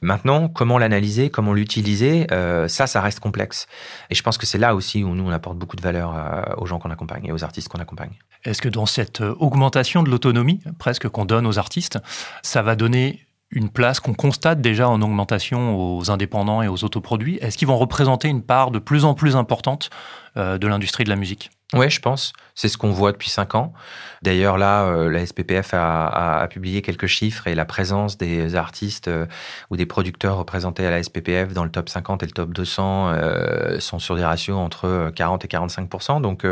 Maintenant, 0.00 0.48
comment 0.48 0.78
l'analyser, 0.78 1.30
comment 1.30 1.52
l'utiliser, 1.52 2.26
euh, 2.32 2.68
ça, 2.68 2.86
ça 2.86 3.00
reste 3.00 3.20
complexe. 3.20 3.66
Et 4.10 4.14
je 4.14 4.22
pense 4.22 4.38
que 4.38 4.46
c'est 4.46 4.58
là 4.58 4.74
aussi 4.74 5.04
où 5.04 5.14
nous, 5.14 5.24
on 5.24 5.30
apporte 5.30 5.58
beaucoup 5.58 5.76
de 5.76 5.82
valeur 5.82 6.14
euh, 6.16 6.42
aux 6.56 6.66
gens 6.66 6.78
qu'on 6.78 6.90
accompagne 6.90 7.26
et 7.26 7.32
aux 7.32 7.44
artistes 7.44 7.68
qu'on 7.68 7.80
accompagne. 7.80 8.12
Est-ce 8.44 8.62
que 8.62 8.68
dans 8.68 8.86
cette 8.86 9.20
augmentation 9.20 10.02
de 10.02 10.10
l'autonomie, 10.10 10.60
presque 10.78 11.08
qu'on 11.08 11.24
donne 11.24 11.46
aux 11.46 11.58
artistes, 11.58 11.98
ça 12.42 12.62
va 12.62 12.76
donner 12.76 13.26
une 13.52 13.68
place 13.68 14.00
qu'on 14.00 14.14
constate 14.14 14.60
déjà 14.60 14.88
en 14.88 15.00
augmentation 15.02 15.76
aux 15.76 16.10
indépendants 16.10 16.62
et 16.62 16.68
aux 16.68 16.84
autoproduits. 16.84 17.38
Est-ce 17.42 17.58
qu'ils 17.58 17.68
vont 17.68 17.76
représenter 17.76 18.28
une 18.28 18.42
part 18.42 18.70
de 18.70 18.78
plus 18.78 19.04
en 19.04 19.14
plus 19.14 19.36
importante 19.36 19.90
euh, 20.36 20.56
de 20.58 20.66
l'industrie 20.66 21.04
de 21.04 21.10
la 21.10 21.16
musique? 21.16 21.50
Oui, 21.74 21.90
je 21.90 22.00
pense. 22.00 22.32
C'est 22.54 22.68
ce 22.68 22.76
qu'on 22.76 22.90
voit 22.90 23.12
depuis 23.12 23.30
cinq 23.30 23.54
ans. 23.54 23.72
D'ailleurs, 24.20 24.58
là, 24.58 24.84
euh, 24.84 25.10
la 25.10 25.24
SPPF 25.24 25.70
a, 25.72 26.46
publié 26.50 26.82
quelques 26.82 27.06
chiffres 27.06 27.46
et 27.46 27.54
la 27.54 27.64
présence 27.64 28.18
des 28.18 28.56
artistes 28.56 29.08
euh, 29.08 29.26
ou 29.70 29.76
des 29.76 29.86
producteurs 29.86 30.36
représentés 30.36 30.86
à 30.86 30.90
la 30.90 31.02
SPPF 31.02 31.52
dans 31.54 31.64
le 31.64 31.70
top 31.70 31.88
50 31.88 32.22
et 32.22 32.26
le 32.26 32.32
top 32.32 32.52
200 32.52 33.08
euh, 33.08 33.80
sont 33.80 33.98
sur 33.98 34.16
des 34.16 34.24
ratios 34.24 34.56
entre 34.56 35.10
40 35.14 35.44
et 35.44 35.48
45 35.48 36.20
donc 36.20 36.42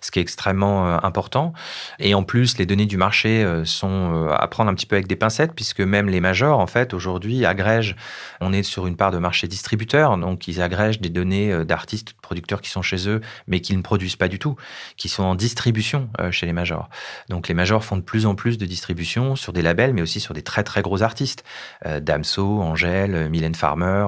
ce 0.00 0.10
qui 0.10 0.18
est 0.18 0.22
extrêmement 0.22 1.02
important. 1.04 1.52
Et 1.98 2.14
en 2.14 2.22
plus, 2.22 2.58
les 2.58 2.66
données 2.66 2.86
du 2.86 2.96
marché 2.96 3.46
sont 3.64 4.28
à 4.30 4.46
prendre 4.48 4.70
un 4.70 4.74
petit 4.74 4.86
peu 4.86 4.96
avec 4.96 5.06
des 5.06 5.16
pincettes, 5.16 5.52
puisque 5.54 5.80
même 5.80 6.08
les 6.08 6.20
majors, 6.20 6.58
en 6.58 6.66
fait, 6.66 6.94
aujourd'hui, 6.94 7.44
agrègent. 7.44 7.96
On 8.40 8.52
est 8.52 8.62
sur 8.62 8.86
une 8.86 8.96
part 8.96 9.10
de 9.10 9.18
marché 9.18 9.48
distributeur, 9.48 10.16
donc 10.18 10.48
ils 10.48 10.60
agrègent 10.60 11.00
des 11.00 11.08
données 11.08 11.64
d'artistes, 11.64 12.08
de 12.08 12.20
producteurs 12.20 12.60
qui 12.60 12.70
sont 12.70 12.82
chez 12.82 13.08
eux, 13.08 13.20
mais 13.46 13.60
qui 13.60 13.76
ne 13.76 13.82
produisent 13.82 14.16
pas 14.16 14.28
du 14.28 14.38
tout 14.38 14.56
qui 14.96 15.08
sont 15.08 15.22
en 15.22 15.34
distribution 15.44 16.08
euh, 16.20 16.30
chez 16.30 16.46
les 16.46 16.54
majors. 16.54 16.88
Donc 17.28 17.48
les 17.48 17.54
majors 17.54 17.84
font 17.84 17.98
de 17.98 18.02
plus 18.02 18.24
en 18.24 18.34
plus 18.34 18.56
de 18.56 18.64
distribution 18.64 19.36
sur 19.36 19.52
des 19.52 19.60
labels, 19.60 19.92
mais 19.92 20.00
aussi 20.00 20.18
sur 20.18 20.32
des 20.32 20.40
très 20.40 20.64
très 20.64 20.80
gros 20.80 21.02
artistes, 21.02 21.44
euh, 21.84 22.00
Damso, 22.00 22.62
Angèle, 22.62 23.14
euh, 23.14 23.28
Mylène 23.28 23.54
Farmer, 23.54 24.06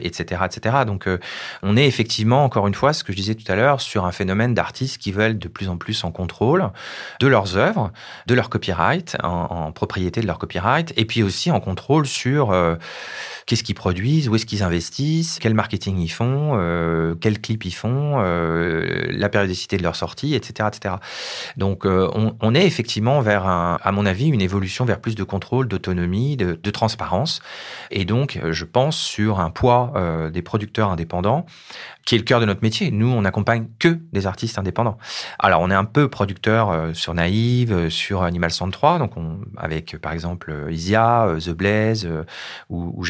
etc., 0.00 0.42
etc. 0.44 0.78
Donc 0.86 1.08
on 1.62 1.76
est 1.76 1.86
effectivement, 1.86 2.44
encore 2.44 2.66
une 2.66 2.74
fois, 2.74 2.92
ce 2.92 3.04
que 3.04 3.12
je 3.12 3.16
disais 3.16 3.34
tout 3.34 3.50
à 3.50 3.54
l'heure, 3.54 3.80
sur 3.80 4.06
un 4.06 4.12
phénomène 4.12 4.54
d'artistes 4.54 4.98
qui 4.98 5.12
veulent 5.12 5.38
de 5.38 5.48
plus 5.48 5.68
en 5.68 5.76
plus 5.76 6.02
en 6.04 6.10
contrôle 6.10 6.70
de 7.20 7.26
leurs 7.26 7.56
œuvres, 7.56 7.92
de 8.26 8.34
leur 8.34 8.48
copyright, 8.48 9.16
en, 9.22 9.28
en 9.28 9.72
propriété 9.72 10.20
de 10.20 10.26
leur 10.26 10.38
copyright, 10.38 10.92
et 10.96 11.04
puis 11.04 11.22
aussi 11.22 11.50
en 11.50 11.60
contrôle 11.60 12.06
sur 12.06 12.52
qu'est-ce 13.46 13.62
qu'ils 13.62 13.74
produisent, 13.74 14.28
où 14.28 14.34
est-ce 14.34 14.46
qu'ils 14.46 14.62
investissent, 14.62 15.38
quel 15.40 15.54
marketing 15.54 15.98
ils 15.98 16.08
font, 16.08 17.16
quels 17.20 17.40
clips 17.40 17.64
ils 17.64 17.74
font, 17.74 18.18
la 18.18 19.28
périodicité 19.28 19.76
de 19.76 19.82
leur 19.82 19.96
sortie, 19.96 20.34
etc. 20.34 20.68
etc. 20.72 20.96
Donc 21.56 21.84
on, 21.86 22.54
est 22.54 22.66
effectivement 22.66 23.20
vers, 23.20 23.46
à 23.46 23.92
mon 23.92 24.04
avis, 24.04 24.28
une 24.28 24.42
évolution 24.42 24.84
vers 24.84 25.00
plus 25.00 25.14
de 25.14 25.22
contrôle, 25.22 25.68
d'autonomie, 25.68 26.36
de, 26.36 26.70
transparence. 26.70 27.40
Et 27.90 28.04
donc, 28.04 28.40
je 28.50 28.64
pense 28.64 28.96
sur 28.96 29.38
un 29.38 29.50
poids 29.50 29.92
des 30.32 30.42
producteurs 30.42 30.90
indépendants 30.90 31.46
qui 32.06 32.14
est 32.14 32.18
le 32.18 32.24
cœur 32.24 32.40
de 32.40 32.46
notre 32.46 32.62
métier. 32.62 32.90
Nous, 32.90 33.08
on 33.08 33.22
n'accompagne 33.22 33.66
que 33.80 33.98
des 34.12 34.26
artistes 34.26 34.58
indépendants. 34.58 34.96
Alors, 35.40 35.60
on 35.60 35.70
est 35.70 35.74
un 35.74 35.84
peu 35.84 36.08
producteur 36.08 36.70
euh, 36.70 36.92
sur 36.94 37.12
Naïve, 37.14 37.72
euh, 37.72 37.90
sur 37.90 38.22
Animal 38.22 38.52
103, 38.52 39.00
donc 39.00 39.16
on, 39.16 39.40
avec 39.56 39.98
par 39.98 40.12
exemple 40.12 40.54
Isia, 40.70 41.26
euh, 41.26 41.40
The 41.40 41.50
Blaze 41.50 42.08
ou, 42.70 42.92
ou 42.96 43.04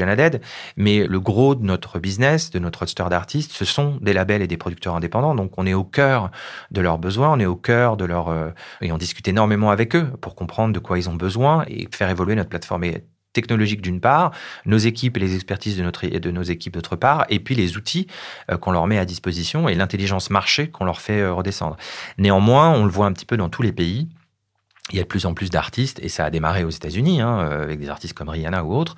Mais 0.76 1.06
le 1.06 1.20
gros 1.20 1.54
de 1.54 1.64
notre 1.64 1.98
business, 1.98 2.50
de 2.50 2.58
notre 2.58 2.80
roster 2.80 3.04
d'artistes, 3.10 3.52
ce 3.52 3.64
sont 3.64 3.98
des 4.00 4.12
labels 4.12 4.42
et 4.42 4.46
des 4.46 4.56
producteurs 4.56 4.94
indépendants. 4.94 5.34
Donc, 5.34 5.52
on 5.56 5.66
est 5.66 5.74
au 5.74 5.84
cœur 5.84 6.30
de 6.70 6.80
leurs 6.80 6.98
besoins, 6.98 7.32
on 7.32 7.40
est 7.40 7.46
au 7.46 7.56
cœur 7.56 7.96
de 7.96 8.04
leur 8.04 8.34
et 8.80 8.92
on 8.92 8.98
discute 8.98 9.28
énormément 9.28 9.70
avec 9.70 9.96
eux 9.96 10.06
pour 10.20 10.34
comprendre 10.34 10.72
de 10.72 10.78
quoi 10.78 10.98
ils 10.98 11.08
ont 11.08 11.14
besoin 11.14 11.64
et 11.68 11.88
faire 11.92 12.10
évoluer 12.10 12.34
notre 12.34 12.50
plateforme. 12.50 12.84
Technologique 13.32 13.82
d'une 13.82 14.00
part, 14.00 14.32
nos 14.64 14.78
équipes 14.78 15.18
et 15.18 15.20
les 15.20 15.34
expertises 15.34 15.76
de, 15.76 15.82
notre, 15.82 16.06
de 16.06 16.30
nos 16.30 16.42
équipes 16.42 16.72
d'autre 16.72 16.96
part, 16.96 17.26
et 17.28 17.38
puis 17.38 17.54
les 17.54 17.76
outils 17.76 18.06
euh, 18.50 18.56
qu'on 18.56 18.72
leur 18.72 18.86
met 18.86 18.98
à 18.98 19.04
disposition 19.04 19.68
et 19.68 19.74
l'intelligence 19.74 20.30
marché 20.30 20.70
qu'on 20.70 20.86
leur 20.86 21.02
fait 21.02 21.20
euh, 21.20 21.34
redescendre. 21.34 21.76
Néanmoins, 22.16 22.70
on 22.70 22.86
le 22.86 22.90
voit 22.90 23.04
un 23.04 23.12
petit 23.12 23.26
peu 23.26 23.36
dans 23.36 23.50
tous 23.50 23.60
les 23.60 23.72
pays, 23.72 24.08
il 24.90 24.96
y 24.96 25.00
a 25.00 25.02
de 25.02 25.08
plus 25.08 25.26
en 25.26 25.34
plus 25.34 25.50
d'artistes, 25.50 25.98
et 26.00 26.08
ça 26.08 26.24
a 26.24 26.30
démarré 26.30 26.62
aux 26.62 26.70
États-Unis, 26.70 27.20
hein, 27.20 27.40
euh, 27.40 27.64
avec 27.64 27.80
des 27.80 27.88
artistes 27.88 28.14
comme 28.14 28.28
Rihanna 28.28 28.62
ou 28.62 28.72
autres, 28.72 28.94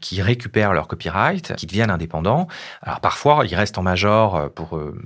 qui 0.00 0.22
récupèrent 0.22 0.72
leur 0.72 0.86
copyright, 0.86 1.54
qui 1.56 1.66
deviennent 1.66 1.90
indépendants. 1.90 2.46
Alors 2.80 3.00
parfois, 3.00 3.44
ils 3.44 3.54
restent 3.56 3.76
en 3.76 3.82
major 3.82 4.36
euh, 4.36 4.48
pour 4.48 4.76
euh, 4.76 4.96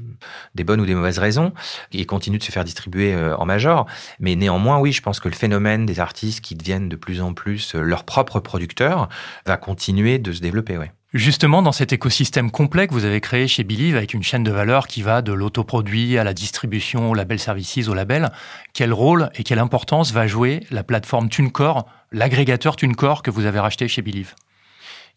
des 0.54 0.62
bonnes 0.62 0.80
ou 0.80 0.86
des 0.86 0.94
mauvaises 0.94 1.18
raisons, 1.18 1.54
et 1.92 2.04
continuent 2.04 2.38
de 2.38 2.42
se 2.42 2.52
faire 2.52 2.64
distribuer 2.64 3.16
en 3.16 3.46
major. 3.46 3.86
Mais 4.20 4.36
néanmoins, 4.36 4.78
oui, 4.78 4.92
je 4.92 5.00
pense 5.00 5.20
que 5.20 5.28
le 5.28 5.34
phénomène 5.34 5.86
des 5.86 6.00
artistes 6.00 6.40
qui 6.42 6.54
deviennent 6.54 6.88
de 6.88 6.96
plus 6.96 7.22
en 7.22 7.32
plus 7.32 7.74
leurs 7.74 8.04
propres 8.04 8.40
producteurs 8.40 9.08
va 9.46 9.56
continuer 9.56 10.18
de 10.18 10.32
se 10.32 10.40
développer. 10.40 10.78
Justement, 11.14 11.62
dans 11.62 11.72
cet 11.72 11.92
écosystème 11.92 12.50
complet 12.50 12.88
que 12.88 12.92
vous 12.92 13.04
avez 13.04 13.20
créé 13.20 13.46
chez 13.46 13.62
Believe, 13.62 13.96
avec 13.96 14.12
une 14.12 14.24
chaîne 14.24 14.42
de 14.42 14.50
valeur 14.50 14.88
qui 14.88 15.02
va 15.02 15.22
de 15.22 15.32
l'autoproduit 15.32 16.18
à 16.18 16.24
la 16.24 16.34
distribution, 16.34 17.10
au 17.10 17.14
label 17.14 17.38
services, 17.38 17.88
au 17.88 17.94
label, 17.94 18.32
quel 18.74 18.92
rôle 18.92 19.30
et 19.36 19.44
quelle 19.44 19.60
importance 19.60 20.12
va 20.12 20.26
jouer 20.26 20.66
la 20.70 20.82
plateforme 20.82 21.28
TuneCore, 21.28 21.86
l'agrégateur 22.10 22.74
TuneCore 22.74 23.22
que 23.22 23.30
vous 23.30 23.46
avez 23.46 23.60
racheté 23.60 23.86
chez 23.86 24.02
Believe? 24.02 24.34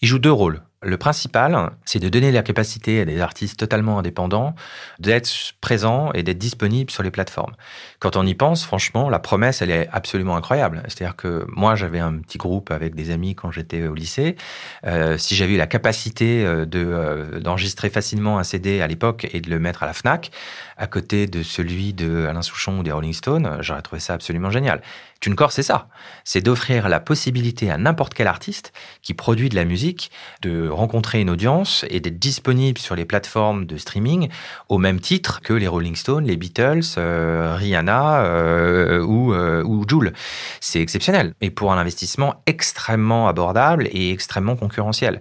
Il 0.01 0.07
joue 0.07 0.19
deux 0.19 0.31
rôles. 0.31 0.61
Le 0.81 0.97
principal, 0.97 1.71
c'est 1.83 1.99
de 1.99 2.07
donner 2.07 2.31
la 2.31 2.41
capacité 2.41 3.01
à 3.01 3.05
des 3.05 3.19
artistes 3.19 3.59
totalement 3.59 3.99
indépendants 3.99 4.55
d'être 4.99 5.29
présents 5.59 6.13
et 6.13 6.23
d'être 6.23 6.37
disponibles 6.37 6.89
sur 6.89 7.03
les 7.03 7.11
plateformes. 7.11 7.53
Quand 7.99 8.15
on 8.15 8.25
y 8.25 8.33
pense, 8.33 8.63
franchement, 8.63 9.09
la 9.09 9.19
promesse, 9.19 9.61
elle 9.61 9.71
est 9.71 9.89
absolument 9.91 10.37
incroyable. 10.37 10.81
C'est-à-dire 10.87 11.17
que 11.17 11.45
moi, 11.49 11.75
j'avais 11.75 11.99
un 11.99 12.19
petit 12.19 12.37
groupe 12.37 12.71
avec 12.71 12.95
des 12.95 13.11
amis 13.11 13.35
quand 13.35 13.51
j'étais 13.51 13.87
au 13.87 13.93
lycée. 13.93 14.37
Euh, 14.85 15.17
si 15.17 15.35
j'avais 15.35 15.55
eu 15.55 15.57
la 15.57 15.67
capacité 15.67 16.45
euh, 16.45 16.65
de 16.65 16.79
euh, 16.79 17.41
d'enregistrer 17.41 17.89
facilement 17.89 18.39
un 18.39 18.43
CD 18.43 18.79
à 18.79 18.87
l'époque 18.87 19.27
et 19.33 19.41
de 19.41 19.49
le 19.49 19.59
mettre 19.59 19.83
à 19.83 19.85
la 19.85 19.93
Fnac, 19.93 20.31
à 20.77 20.87
côté 20.87 21.27
de 21.27 21.43
celui 21.43 21.93
de 21.93 22.25
Souchon 22.41 22.79
ou 22.79 22.83
des 22.83 22.93
Rolling 22.93 23.11
Stones, 23.11 23.57
j'aurais 23.59 23.81
trouvé 23.81 23.99
ça 23.99 24.13
absolument 24.13 24.49
génial. 24.49 24.81
TuneCore, 25.19 25.51
c'est 25.51 25.63
ça. 25.63 25.89
C'est 26.23 26.39
d'offrir 26.39 26.87
la 26.87 27.01
possibilité 27.01 27.69
à 27.69 27.77
n'importe 27.77 28.13
quel 28.13 28.27
artiste 28.27 28.71
qui 29.01 29.13
produit 29.13 29.49
de 29.49 29.55
la 29.55 29.65
musique 29.65 30.11
de 30.41 30.69
rencontrer 30.69 31.19
une 31.19 31.29
audience 31.29 31.83
et 31.89 31.99
d'être 31.99 32.19
disponible 32.19 32.77
sur 32.77 32.95
les 32.95 33.03
plateformes 33.03 33.65
de 33.65 33.75
streaming 33.77 34.29
au 34.69 34.77
même 34.77 35.01
titre 35.01 35.41
que 35.41 35.53
les 35.53 35.67
Rolling 35.67 35.95
Stones, 35.95 36.25
les 36.25 36.37
Beatles, 36.37 36.83
euh, 36.97 37.55
Rihanna 37.57 38.21
euh, 38.23 39.03
ou, 39.03 39.33
euh, 39.33 39.61
ou 39.63 39.85
Joule. 39.87 40.13
C'est 40.61 40.81
exceptionnel 40.81 41.33
et 41.41 41.49
pour 41.49 41.73
un 41.73 41.77
investissement 41.77 42.41
extrêmement 42.45 43.27
abordable 43.27 43.89
et 43.91 44.11
extrêmement 44.11 44.55
concurrentiel. 44.55 45.19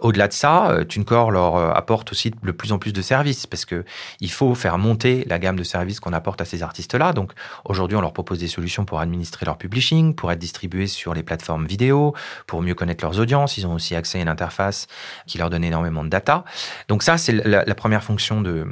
Au-delà 0.00 0.28
de 0.28 0.32
ça, 0.32 0.78
TuneCore 0.88 1.32
leur 1.32 1.56
apporte 1.76 2.12
aussi 2.12 2.30
de 2.30 2.52
plus 2.52 2.70
en 2.70 2.78
plus 2.78 2.92
de 2.92 3.02
services 3.02 3.48
parce 3.48 3.64
que 3.64 3.84
il 4.20 4.30
faut 4.30 4.54
faire 4.54 4.78
monter 4.78 5.24
la 5.26 5.40
gamme 5.40 5.56
de 5.56 5.64
services 5.64 5.98
qu'on 5.98 6.12
apporte 6.12 6.40
à 6.40 6.44
ces 6.44 6.62
artistes-là. 6.62 7.12
Donc 7.12 7.32
aujourd'hui, 7.64 7.96
on 7.96 8.00
leur 8.00 8.12
propose 8.12 8.38
des 8.38 8.48
solutions 8.48 8.84
pour 8.84 9.00
administrer 9.00 9.39
leur 9.44 9.58
publishing, 9.58 10.14
pour 10.14 10.30
être 10.32 10.38
distribués 10.38 10.86
sur 10.86 11.14
les 11.14 11.22
plateformes 11.22 11.66
vidéo, 11.66 12.14
pour 12.46 12.62
mieux 12.62 12.74
connaître 12.74 13.04
leurs 13.04 13.18
audiences. 13.18 13.58
Ils 13.58 13.66
ont 13.66 13.74
aussi 13.74 13.94
accès 13.94 14.18
à 14.18 14.22
une 14.22 14.28
interface 14.28 14.86
qui 15.26 15.38
leur 15.38 15.50
donne 15.50 15.64
énormément 15.64 16.04
de 16.04 16.08
data. 16.08 16.44
Donc 16.88 17.02
ça, 17.02 17.18
c'est 17.18 17.32
la, 17.32 17.74
première 17.74 18.04
fonction 18.04 18.42
de, 18.42 18.66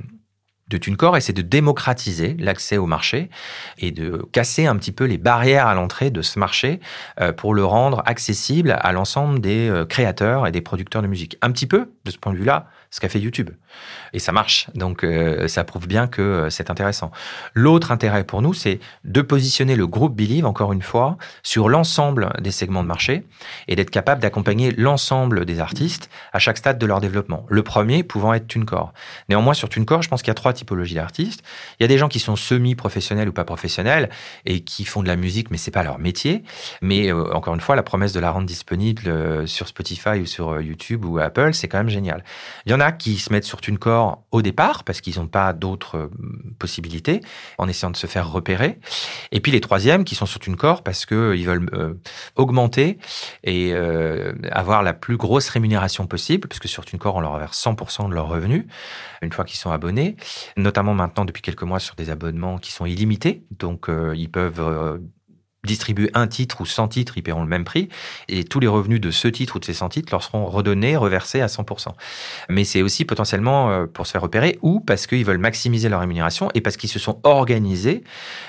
de 0.69 0.77
TuneCore 0.77 1.17
et 1.17 1.21
c'est 1.21 1.33
de 1.33 1.43
démocratiser 1.43 2.37
l'accès 2.39 2.77
au 2.77 2.87
marché 2.87 3.31
et 3.79 3.91
de 3.91 4.27
casser 4.33 4.67
un 4.67 4.77
petit 4.77 4.93
peu 4.93 5.05
les 5.05 5.19
barrières 5.19 5.67
à 5.67 5.75
l'entrée 5.75 6.11
de 6.11 6.23
ce 6.23 6.39
marché 6.39 6.81
euh, 7.21 7.33
pour 7.33 7.55
le 7.55 7.65
rendre 7.65 8.03
accessible 8.07 8.77
à 8.79 8.93
l'ensemble 8.93 9.41
des 9.41 9.69
euh, 9.69 9.85
créateurs 9.85 10.47
et 10.47 10.53
des 10.53 10.61
producteurs 10.61 11.03
de 11.03 11.07
musique. 11.07 11.39
Un 11.43 11.51
petit 11.51 11.67
peu, 11.67 11.91
de 12.05 12.11
ce 12.11 12.19
point 12.19 12.33
de 12.33 12.39
vue-là, 12.39 12.67
ce 12.91 13.01
qu'a 13.01 13.09
fait 13.09 13.21
YouTube. 13.21 13.51
Et 14.13 14.19
ça 14.19 14.33
marche. 14.33 14.69
Donc, 14.75 15.05
euh, 15.05 15.47
ça 15.47 15.65
prouve 15.65 15.87
bien 15.87 16.07
que 16.07 16.23
euh, 16.23 16.51
c'est 16.51 16.71
intéressant. 16.71 17.11
L'autre 17.55 17.93
intérêt 17.93 18.25
pour 18.25 18.41
nous, 18.41 18.55
c'est 18.55 18.81
de 19.05 19.21
positionner 19.21 19.77
le 19.77 19.87
groupe 19.87 20.17
Believe, 20.17 20.47
encore 20.47 20.73
une 20.73 20.83
fois, 20.83 21.17
sur 21.43 21.69
l'ensemble 21.69 22.33
des 22.41 22.51
segments 22.51 22.83
de 22.83 22.89
marché 22.89 23.25
et 23.67 23.77
d'être 23.77 23.91
capable 23.91 24.23
d'accompagner 24.23 24.71
l'ensemble 24.71 25.45
des 25.45 25.61
artistes 25.61 26.09
à 26.33 26.39
chaque 26.39 26.57
stade 26.57 26.79
de 26.79 26.87
leur 26.87 27.01
développement. 27.01 27.45
Le 27.49 27.63
premier 27.63 28.03
pouvant 28.03 28.33
être 28.33 28.47
TuneCore. 28.47 28.93
Néanmoins, 29.29 29.55
sur 29.55 29.69
TuneCore, 29.69 30.03
je 30.03 30.09
pense 30.09 30.23
qu'il 30.23 30.29
y 30.29 30.33
a 30.33 30.35
trois 30.35 30.55
typologies 30.55 30.95
d'artistes. 30.95 31.43
Il 31.79 31.83
y 31.83 31.85
a 31.85 31.89
des 31.89 31.99
gens 31.99 32.09
qui 32.09 32.21
sont 32.21 32.37
semi-professionnels 32.37 33.29
ou 33.29 33.33
pas 33.33 33.45
professionnels 33.45 34.09
et 34.47 34.61
qui 34.61 34.87
font 34.87 35.03
de 35.03 35.09
la 35.09 35.17
musique, 35.17 35.51
mais 35.51 35.59
c'est 35.59 35.71
pas 35.71 35.83
leur 35.83 35.99
métier. 35.99 36.43
Mais 36.81 37.13
euh, 37.13 37.35
encore 37.35 37.55
une 37.55 37.61
fois, 37.61 37.77
la 37.77 37.83
promesse 37.83 38.15
de 38.15 38.21
la 38.21 38.31
rendre 38.31 38.47
disponible 38.47 39.47
sur 39.47 39.69
Spotify 39.69 40.21
ou 40.21 40.27
sur 40.27 40.61
YouTube 40.61 41.05
ou 41.05 41.19
Apple, 41.19 41.53
c'est 41.53 41.69
quand 41.69 41.79
même 41.79 41.91
génial. 41.91 42.25
Il 42.65 42.73
y 42.73 42.75
en 42.75 42.78
qui 42.93 43.19
se 43.19 43.33
mettent 43.33 43.45
sur 43.45 43.61
TuneCore 43.61 44.23
au 44.31 44.43
départ 44.43 44.85
parce 44.85 45.01
qu'ils 45.01 45.19
n'ont 45.19 45.27
pas 45.27 45.53
d'autres 45.53 45.97
euh, 45.97 46.11
possibilités 46.59 47.21
en 47.59 47.69
essayant 47.69 47.91
de 47.91 47.97
se 47.97 48.07
faire 48.07 48.31
repérer. 48.31 48.79
Et 49.33 49.41
puis 49.41 49.53
les 49.53 49.61
troisièmes 49.61 50.05
qui 50.05 50.15
sont 50.15 50.27
sur 50.27 50.41
TuneCore 50.41 50.83
parce 50.83 51.07
qu'ils 51.07 51.45
veulent 51.47 51.69
euh, 51.75 51.95
augmenter 52.37 52.99
et 53.45 53.73
euh, 53.73 54.33
avoir 54.51 54.83
la 54.83 54.95
plus 54.95 55.17
grosse 55.17 55.49
rémunération 55.49 56.07
possible 56.07 56.49
parce 56.49 56.61
que 56.61 56.69
sur 56.69 56.85
TuneCore, 56.85 57.17
on 57.17 57.21
leur 57.21 57.33
reverse 57.33 57.63
100% 57.63 58.09
de 58.09 58.15
leurs 58.15 58.29
revenus 58.29 58.65
une 59.23 59.33
fois 59.33 59.45
qu'ils 59.45 59.59
sont 59.59 59.71
abonnés, 59.71 60.17
notamment 60.57 60.95
maintenant 60.95 61.25
depuis 61.25 61.43
quelques 61.43 61.65
mois 61.65 61.81
sur 61.81 61.97
des 61.97 62.11
abonnements 62.11 62.59
qui 62.59 62.73
sont 62.73 62.87
illimités. 62.87 63.45
Donc 63.51 63.89
ils 64.15 64.31
peuvent 64.31 65.01
distribuer 65.65 66.11
un 66.15 66.27
titre 66.27 66.61
ou 66.61 66.67
100 66.67 66.89
titres, 66.89 67.15
ils 67.17 67.23
paieront 67.23 67.43
le 67.43 67.49
même 67.49 67.65
prix. 67.65 67.89
Et 68.29 68.45
tous 68.45 68.61
les 68.61 68.69
revenus 68.69 69.01
de 69.01 69.11
ce 69.11 69.29
titre 69.29 69.57
ou 69.57 69.59
de 69.59 69.65
ces 69.65 69.75
100 69.75 69.89
titres 69.89 70.09
leur 70.13 70.23
seront 70.23 70.47
redonnés, 70.47 70.97
reversés 70.97 71.41
à 71.41 71.47
100%. 71.47 71.89
Mais 72.49 72.65
c'est 72.65 72.83
aussi 72.83 73.05
potentiellement 73.05 73.71
euh, 73.71 73.87
pour 73.87 74.07
se 74.07 74.13
faire 74.13 74.23
repérer 74.23 74.59
ou 74.63 74.81
parce 74.81 75.07
qu'ils 75.07 75.25
veulent 75.25 75.39
maximiser 75.39 75.89
leur 75.89 76.01
rémunération 76.01 76.51
et 76.55 76.61
parce 76.61 76.77
qu'ils 76.77 76.91
se 76.91 76.99
sont 76.99 77.21
organisés 77.25 78.05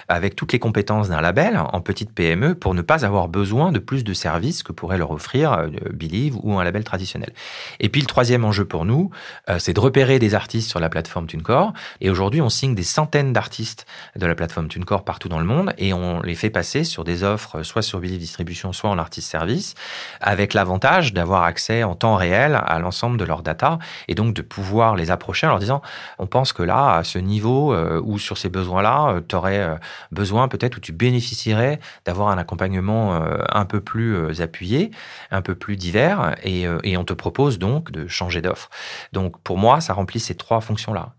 avec 0.08 0.36
toutes 0.36 0.54
les 0.54 0.60
compétences 0.60 1.10
d'un 1.10 1.22
label 1.22 1.60
en 1.72 1.82
petite 1.82 2.14
PME 2.14 2.56
pour 2.56 2.74
ne 2.74 2.82
pas 2.82 3.06
avoir 3.06 3.28
besoin 3.28 3.72
de 3.72 3.80
plus 3.80 4.04
de 4.04 4.14
services 4.14 4.64
que 4.64 4.72
pourrait 4.72 4.98
leur 4.98 5.12
offrir 5.12 5.54
euh, 5.54 5.68
Believe 5.92 6.38
ou 6.44 6.60
un 6.60 6.64
label 6.64 6.84
traditionnel. 6.84 7.34
Et 7.80 7.90
puis 7.90 8.02
le 8.02 8.08
troisième 8.08 8.46
enjeu 8.46 8.66
pour 8.66 8.86
nous, 8.86 9.10
euh, 9.50 9.58
c'est 9.60 9.74
de 9.74 9.80
repérer 9.80 10.20
des 10.20 10.36
artistes 10.36 10.70
sur 10.70 10.80
la 10.80 10.90
plateforme 10.90 11.28
TuneCore. 11.28 11.74
Et 12.02 12.10
aujourd'hui, 12.10 12.42
on 12.42 12.50
signe 12.50 12.76
des 12.76 12.84
centaines 12.84 13.34
d'artistes 13.34 13.86
de 14.16 14.26
la 14.26 14.36
plateforme 14.36 14.68
TuneCore 14.68 15.04
partout 15.04 15.30
dans 15.30 15.40
le 15.40 15.46
monde 15.46 15.74
et 15.78 15.94
on 15.94 16.22
les 16.22 16.36
fait 16.36 16.50
passer 16.50 16.84
sur 16.84 16.99
des 17.04 17.24
offres, 17.24 17.64
soit 17.64 17.82
sur 17.82 18.00
Believe 18.00 18.20
Distribution, 18.20 18.74
soit 18.74 18.90
en 18.90 18.98
artist 18.98 19.30
service, 19.30 19.76
avec 20.22 20.54
l'avantage 20.54 21.14
d'avoir 21.14 21.44
accès 21.44 21.84
en 21.84 21.96
temps 21.96 22.16
réel 22.16 22.60
à 22.64 22.80
l'ensemble 22.80 23.18
de 23.18 23.26
leurs 23.26 23.40
data 23.42 23.80
et 24.08 24.16
donc 24.16 24.34
de 24.34 24.42
pouvoir 24.42 24.96
les 24.96 25.12
approcher 25.12 25.48
en 25.48 25.52
leur 25.52 25.60
disant, 25.60 25.82
on 26.18 26.28
pense 26.28 26.54
que 26.54 26.64
là, 26.64 26.96
à 26.96 27.04
ce 27.04 27.20
niveau 27.20 27.74
euh, 27.74 28.02
ou 28.04 28.20
sur 28.20 28.38
ces 28.38 28.50
besoins-là, 28.50 29.10
euh, 29.10 29.22
tu 29.28 29.36
aurais 29.36 29.60
euh, 29.60 29.76
besoin 30.12 30.48
peut-être 30.48 30.78
où 30.78 30.80
tu 30.80 30.92
bénéficierais 30.92 31.80
d'avoir 32.06 32.30
un 32.30 32.38
accompagnement 32.38 33.20
un 33.50 33.66
peu 33.66 33.82
plus 33.82 34.42
appuyé, 34.42 34.92
un 35.32 35.42
peu 35.42 35.56
plus 35.56 35.76
divers 35.76 36.36
et, 36.44 36.68
on 36.98 37.04
te 37.06 37.14
propose 37.14 37.60
donc 37.60 37.92
de 37.92 38.08
changer 38.08 38.42
d'offre. 38.42 38.70
Donc 39.14 39.40
pour 39.42 39.58
moi, 39.58 39.80
ça 39.80 39.94
remplit 39.94 40.20
ces 40.20 40.36
trois 40.36 40.60
fonctions-là. 40.60 41.14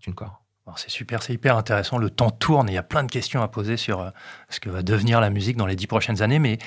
C'est 0.77 0.91
super, 0.91 1.23
c'est 1.23 1.33
hyper 1.33 1.57
intéressant. 1.57 1.99
Le 1.99 2.11
temps 2.11 2.31
tourne 2.31 2.69
et 2.69 2.73
il 2.73 2.75
y 2.75 2.79
a 2.79 2.83
plein 2.83 3.05
de 3.05 3.11
questions 3.11 3.43
à 3.43 3.49
poser 3.49 3.77
sur 3.77 4.01
euh, 4.01 4.11
ce 4.49 4.61
que 4.61 4.71
va 4.71 4.83
devenir 4.83 5.21
la 5.21 5.31
musique 5.31 5.57
dans 5.57 5.67
les 5.67 5.77
dix 5.77 5.87
prochaines 5.87 6.23
années. 6.23 6.39
Mais 6.39 6.59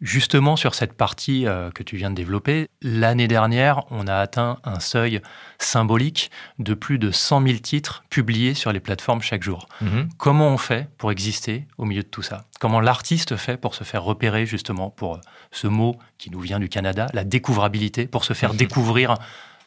justement, 0.00 0.56
sur 0.56 0.74
cette 0.74 0.92
partie 0.92 1.46
euh, 1.46 1.70
que 1.70 1.82
tu 1.82 1.96
viens 1.96 2.10
de 2.10 2.14
développer, 2.14 2.68
l'année 2.82 3.28
dernière, 3.28 3.84
on 3.90 4.06
a 4.06 4.16
atteint 4.16 4.58
un 4.64 4.80
seuil 4.80 5.20
symbolique 5.58 6.30
de 6.58 6.74
plus 6.74 6.98
de 6.98 7.10
100 7.10 7.46
000 7.46 7.58
titres 7.58 8.04
publiés 8.10 8.54
sur 8.54 8.72
les 8.72 8.80
plateformes 8.80 9.22
chaque 9.22 9.42
jour. 9.42 9.68
Mhm. 9.80 10.08
Comment 10.18 10.48
on 10.48 10.58
fait 10.58 10.88
pour 10.98 11.10
exister 11.10 11.66
au 11.78 11.84
milieu 11.84 12.02
de 12.02 12.08
tout 12.08 12.22
ça? 12.22 12.44
Comment 12.60 12.80
l'artiste 12.80 13.36
fait 13.36 13.56
pour 13.56 13.74
se 13.74 13.84
faire 13.84 14.02
repérer 14.02 14.46
justement 14.46 14.90
pour 14.90 15.16
euh, 15.16 15.20
ce 15.50 15.66
mot 15.66 15.96
qui 16.18 16.30
nous 16.30 16.40
vient 16.40 16.60
du 16.60 16.68
Canada, 16.68 17.06
la 17.12 17.24
découvrabilité, 17.24 18.06
pour 18.06 18.24
se 18.24 18.32
faire 18.32 18.54
découvrir 18.54 19.14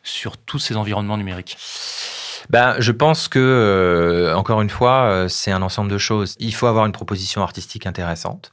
sur 0.04 0.38
tous 0.38 0.60
ces 0.60 0.76
environnements 0.76 1.18
numériques? 1.18 1.58
Ben, 2.50 2.76
Je 2.80 2.92
pense 2.92 3.28
que, 3.28 3.40
euh, 3.40 4.36
encore 4.36 4.62
une 4.62 4.70
fois, 4.70 5.04
euh, 5.04 5.28
c'est 5.28 5.52
un 5.52 5.62
ensemble 5.62 5.92
de 5.92 5.98
choses. 5.98 6.36
Il 6.40 6.54
faut 6.54 6.68
avoir 6.68 6.86
une 6.86 6.92
proposition 6.92 7.42
artistique 7.42 7.86
intéressante. 7.86 8.52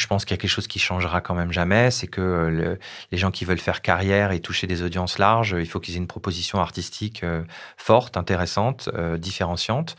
Je 0.00 0.06
pense 0.06 0.24
qu'il 0.24 0.34
y 0.34 0.38
a 0.38 0.40
quelque 0.40 0.50
chose 0.50 0.66
qui 0.66 0.78
changera 0.78 1.20
quand 1.20 1.34
même 1.34 1.52
jamais, 1.52 1.90
c'est 1.90 2.06
que 2.06 2.22
euh, 2.22 2.76
les 3.12 3.18
gens 3.18 3.30
qui 3.30 3.44
veulent 3.44 3.58
faire 3.58 3.82
carrière 3.82 4.32
et 4.32 4.40
toucher 4.40 4.66
des 4.66 4.82
audiences 4.82 5.18
larges, 5.18 5.54
il 5.58 5.66
faut 5.66 5.78
qu'ils 5.78 5.96
aient 5.96 5.98
une 5.98 6.06
proposition 6.06 6.58
artistique 6.58 7.22
euh, 7.22 7.42
forte, 7.76 8.16
intéressante, 8.16 8.88
euh, 8.94 9.18
différenciante. 9.18 9.96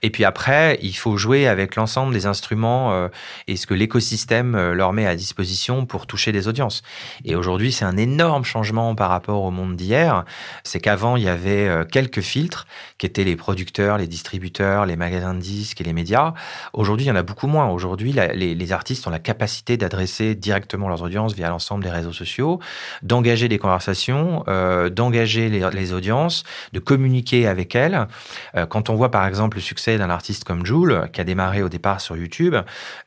Et 0.00 0.08
puis 0.08 0.24
après, 0.24 0.78
il 0.80 0.96
faut 0.96 1.18
jouer 1.18 1.48
avec 1.48 1.76
l'ensemble 1.76 2.14
des 2.14 2.24
instruments 2.24 3.08
et 3.46 3.56
ce 3.56 3.66
que 3.66 3.74
l'écosystème 3.74 4.72
leur 4.72 4.92
met 4.92 5.06
à 5.06 5.14
disposition 5.14 5.84
pour 5.84 6.06
toucher 6.06 6.32
des 6.32 6.48
audiences. 6.48 6.82
Et 7.24 7.34
aujourd'hui, 7.34 7.72
c'est 7.72 7.84
un 7.84 7.96
énorme 7.96 8.44
changement 8.44 8.94
par 8.94 9.10
rapport 9.10 9.42
au 9.42 9.50
monde 9.50 9.76
d'hier. 9.76 10.24
C'est 10.64 10.80
qu'avant, 10.80 11.16
il 11.16 11.24
y 11.24 11.28
avait 11.28 11.84
quelques 11.90 12.20
filtres 12.20 12.66
qui 12.98 13.06
étaient 13.06 13.24
les 13.24 13.36
producteurs, 13.36 13.98
les 13.98 14.06
distributeurs, 14.06 14.86
les 14.86 14.96
magasins 14.96 15.34
de 15.34 15.40
disques 15.40 15.80
et 15.80 15.84
les 15.84 15.92
médias. 15.92 16.32
Aujourd'hui, 16.72 17.06
il 17.06 17.08
y 17.08 17.12
en 17.12 17.16
a 17.16 17.22
beaucoup 17.22 17.46
moins. 17.46 17.68
Aujourd'hui, 17.68 18.12
les 18.12 18.72
artistes 18.72 19.06
ont 19.06 19.10
la 19.10 19.18
capacité 19.18 19.41
capacité 19.42 19.76
d'adresser 19.76 20.36
directement 20.36 20.88
leurs 20.88 21.02
audiences 21.02 21.34
via 21.34 21.48
l'ensemble 21.48 21.82
des 21.82 21.90
réseaux 21.90 22.12
sociaux, 22.12 22.60
d'engager 23.02 23.48
des 23.48 23.58
conversations, 23.58 24.44
euh, 24.46 24.88
d'engager 24.88 25.48
les, 25.48 25.92
audiences, 25.92 26.44
de 26.72 26.78
communiquer 26.78 27.48
avec 27.48 27.74
elles. 27.74 28.06
Euh, 28.54 28.66
quand 28.66 28.88
on 28.88 28.94
voit 28.94 29.10
par 29.10 29.26
exemple 29.26 29.56
le 29.56 29.60
succès 29.60 29.98
d'un 29.98 30.10
artiste 30.10 30.44
comme 30.44 30.64
Jules, 30.64 31.08
qui 31.12 31.20
a 31.20 31.24
démarré 31.24 31.60
au 31.64 31.68
départ 31.68 32.00
sur 32.00 32.16
YouTube, 32.16 32.54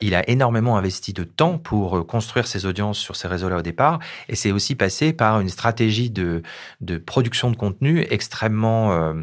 il 0.02 0.14
a 0.14 0.30
énormément 0.30 0.76
investi 0.76 1.14
de 1.14 1.24
temps 1.24 1.58
pour 1.58 2.00
euh, 2.00 2.04
construire 2.04 2.48
ses 2.48 2.66
audiences 2.66 3.00
sur 3.00 3.16
ces 3.16 3.30
réseaux-là 3.30 3.60
au 3.60 3.62
départ, 3.62 4.00
et 4.28 4.36
c'est 4.36 4.52
aussi 4.52 4.76
passé 4.76 5.14
par 5.14 5.40
une 5.40 5.48
stratégie 5.48 6.10
de, 6.10 6.44
de 6.82 6.98
production 6.98 7.50
de 7.50 7.56
contenu 7.56 8.06
extrêmement 8.10 9.14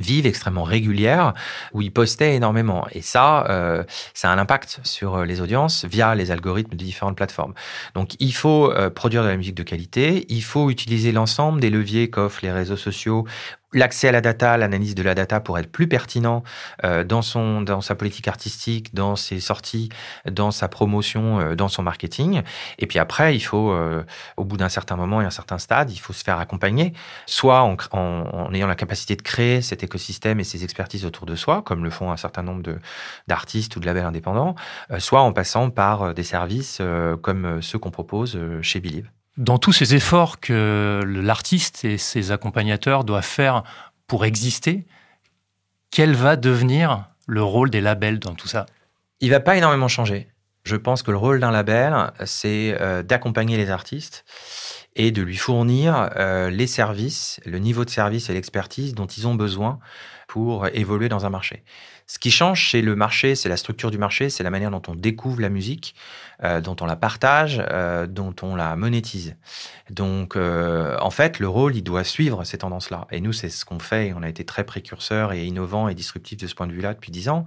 vive, 0.00 0.26
extrêmement 0.26 0.64
régulière, 0.64 1.34
où 1.72 1.82
il 1.82 1.92
postait 1.92 2.34
énormément. 2.34 2.86
Et 2.92 3.02
ça, 3.02 3.46
euh, 3.48 3.84
ça 4.14 4.30
a 4.30 4.32
un 4.32 4.38
impact 4.38 4.80
sur 4.82 5.16
euh, 5.16 5.24
les 5.24 5.40
audiences 5.40 5.84
via 5.84 6.14
les 6.14 6.30
algorithmes 6.30 6.76
de 6.76 6.84
différentes 6.84 7.16
plateformes. 7.16 7.54
Donc 7.94 8.16
il 8.18 8.34
faut 8.34 8.70
euh, 8.70 8.90
produire 8.90 9.22
de 9.22 9.28
la 9.28 9.36
musique 9.36 9.54
de 9.54 9.62
qualité, 9.62 10.26
il 10.28 10.42
faut 10.42 10.70
utiliser 10.70 11.12
l'ensemble 11.12 11.60
des 11.60 11.70
leviers 11.70 12.10
qu'offrent 12.10 12.40
les 12.42 12.52
réseaux 12.52 12.76
sociaux 12.76 13.26
l'accès 13.72 14.08
à 14.08 14.12
la 14.12 14.20
data, 14.20 14.56
l'analyse 14.56 14.94
de 14.94 15.02
la 15.02 15.14
data 15.14 15.40
pour 15.40 15.58
être 15.58 15.70
plus 15.70 15.88
pertinent 15.88 16.42
euh, 16.84 17.04
dans 17.04 17.22
son 17.22 17.62
dans 17.62 17.80
sa 17.80 17.94
politique 17.94 18.28
artistique, 18.28 18.94
dans 18.94 19.16
ses 19.16 19.40
sorties, 19.40 19.90
dans 20.30 20.50
sa 20.50 20.68
promotion, 20.68 21.40
euh, 21.40 21.54
dans 21.54 21.68
son 21.68 21.82
marketing. 21.82 22.42
Et 22.78 22.86
puis 22.86 22.98
après, 22.98 23.36
il 23.36 23.40
faut, 23.40 23.70
euh, 23.70 24.04
au 24.36 24.44
bout 24.44 24.56
d'un 24.56 24.68
certain 24.68 24.96
moment 24.96 25.20
et 25.20 25.24
un 25.24 25.30
certain 25.30 25.58
stade, 25.58 25.90
il 25.90 25.98
faut 25.98 26.12
se 26.12 26.24
faire 26.24 26.38
accompagner, 26.38 26.92
soit 27.26 27.62
en, 27.62 27.76
en, 27.92 28.52
ayant 28.52 28.66
la 28.66 28.76
capacité 28.76 29.16
de 29.16 29.22
créer 29.22 29.62
cet 29.62 29.82
écosystème 29.82 30.40
et 30.40 30.44
ses 30.44 30.64
expertises 30.64 31.04
autour 31.04 31.26
de 31.26 31.36
soi, 31.36 31.62
comme 31.62 31.84
le 31.84 31.90
font 31.90 32.10
un 32.10 32.16
certain 32.16 32.42
nombre 32.42 32.62
d'artistes 33.28 33.76
ou 33.76 33.80
de 33.80 33.86
labels 33.86 34.04
indépendants, 34.04 34.54
soit 34.98 35.20
en 35.20 35.32
passant 35.32 35.70
par 35.70 36.14
des 36.14 36.24
services 36.24 36.82
comme 37.22 37.62
ceux 37.62 37.78
qu'on 37.78 37.90
propose 37.90 38.38
chez 38.62 38.80
Believe. 38.80 39.10
Dans 39.36 39.58
tous 39.58 39.72
ces 39.72 39.94
efforts 39.94 40.40
que 40.40 41.00
l'artiste 41.04 41.84
et 41.84 41.98
ses 41.98 42.32
accompagnateurs 42.32 43.04
doivent 43.04 43.24
faire 43.24 43.62
pour 44.06 44.24
exister, 44.24 44.86
quel 45.90 46.14
va 46.14 46.36
devenir 46.36 47.06
le 47.26 47.42
rôle 47.42 47.70
des 47.70 47.80
labels 47.80 48.18
dans 48.18 48.34
tout 48.34 48.48
ça? 48.48 48.66
Il 49.20 49.30
va 49.30 49.40
pas 49.40 49.56
énormément 49.56 49.88
changer. 49.88 50.28
Je 50.64 50.76
pense 50.76 51.02
que 51.02 51.10
le 51.10 51.16
rôle 51.16 51.40
d'un 51.40 51.50
label, 51.50 52.12
c'est 52.24 52.76
euh, 52.80 53.02
d'accompagner 53.02 53.56
les 53.56 53.70
artistes 53.70 54.24
et 54.94 55.10
de 55.10 55.22
lui 55.22 55.36
fournir 55.36 56.10
euh, 56.16 56.50
les 56.50 56.66
services, 56.66 57.40
le 57.46 57.58
niveau 57.58 57.84
de 57.84 57.90
service 57.90 58.28
et 58.28 58.34
l'expertise 58.34 58.94
dont 58.94 59.06
ils 59.06 59.26
ont 59.26 59.34
besoin 59.34 59.78
pour 60.28 60.66
évoluer 60.68 61.08
dans 61.08 61.24
un 61.24 61.30
marché. 61.30 61.64
Ce 62.10 62.18
qui 62.18 62.32
change 62.32 62.60
chez 62.60 62.82
le 62.82 62.96
marché, 62.96 63.36
c'est 63.36 63.48
la 63.48 63.56
structure 63.56 63.92
du 63.92 63.96
marché, 63.96 64.30
c'est 64.30 64.42
la 64.42 64.50
manière 64.50 64.72
dont 64.72 64.82
on 64.88 64.96
découvre 64.96 65.40
la 65.40 65.48
musique, 65.48 65.94
euh, 66.42 66.60
dont 66.60 66.74
on 66.80 66.86
la 66.86 66.96
partage, 66.96 67.62
euh, 67.70 68.08
dont 68.08 68.34
on 68.42 68.56
la 68.56 68.74
monétise. 68.74 69.36
Donc, 69.90 70.34
euh, 70.34 70.96
en 71.00 71.10
fait, 71.10 71.38
le 71.38 71.46
rôle, 71.46 71.76
il 71.76 71.84
doit 71.84 72.02
suivre 72.02 72.42
ces 72.42 72.58
tendances-là. 72.58 73.06
Et 73.12 73.20
nous, 73.20 73.32
c'est 73.32 73.48
ce 73.48 73.64
qu'on 73.64 73.78
fait. 73.78 74.12
on 74.16 74.24
a 74.24 74.28
été 74.28 74.44
très 74.44 74.64
précurseurs 74.64 75.32
et 75.32 75.44
innovants 75.44 75.88
et 75.88 75.94
disruptifs 75.94 76.38
de 76.38 76.48
ce 76.48 76.56
point 76.56 76.66
de 76.66 76.72
vue-là 76.72 76.94
depuis 76.94 77.12
dix 77.12 77.28
ans. 77.28 77.44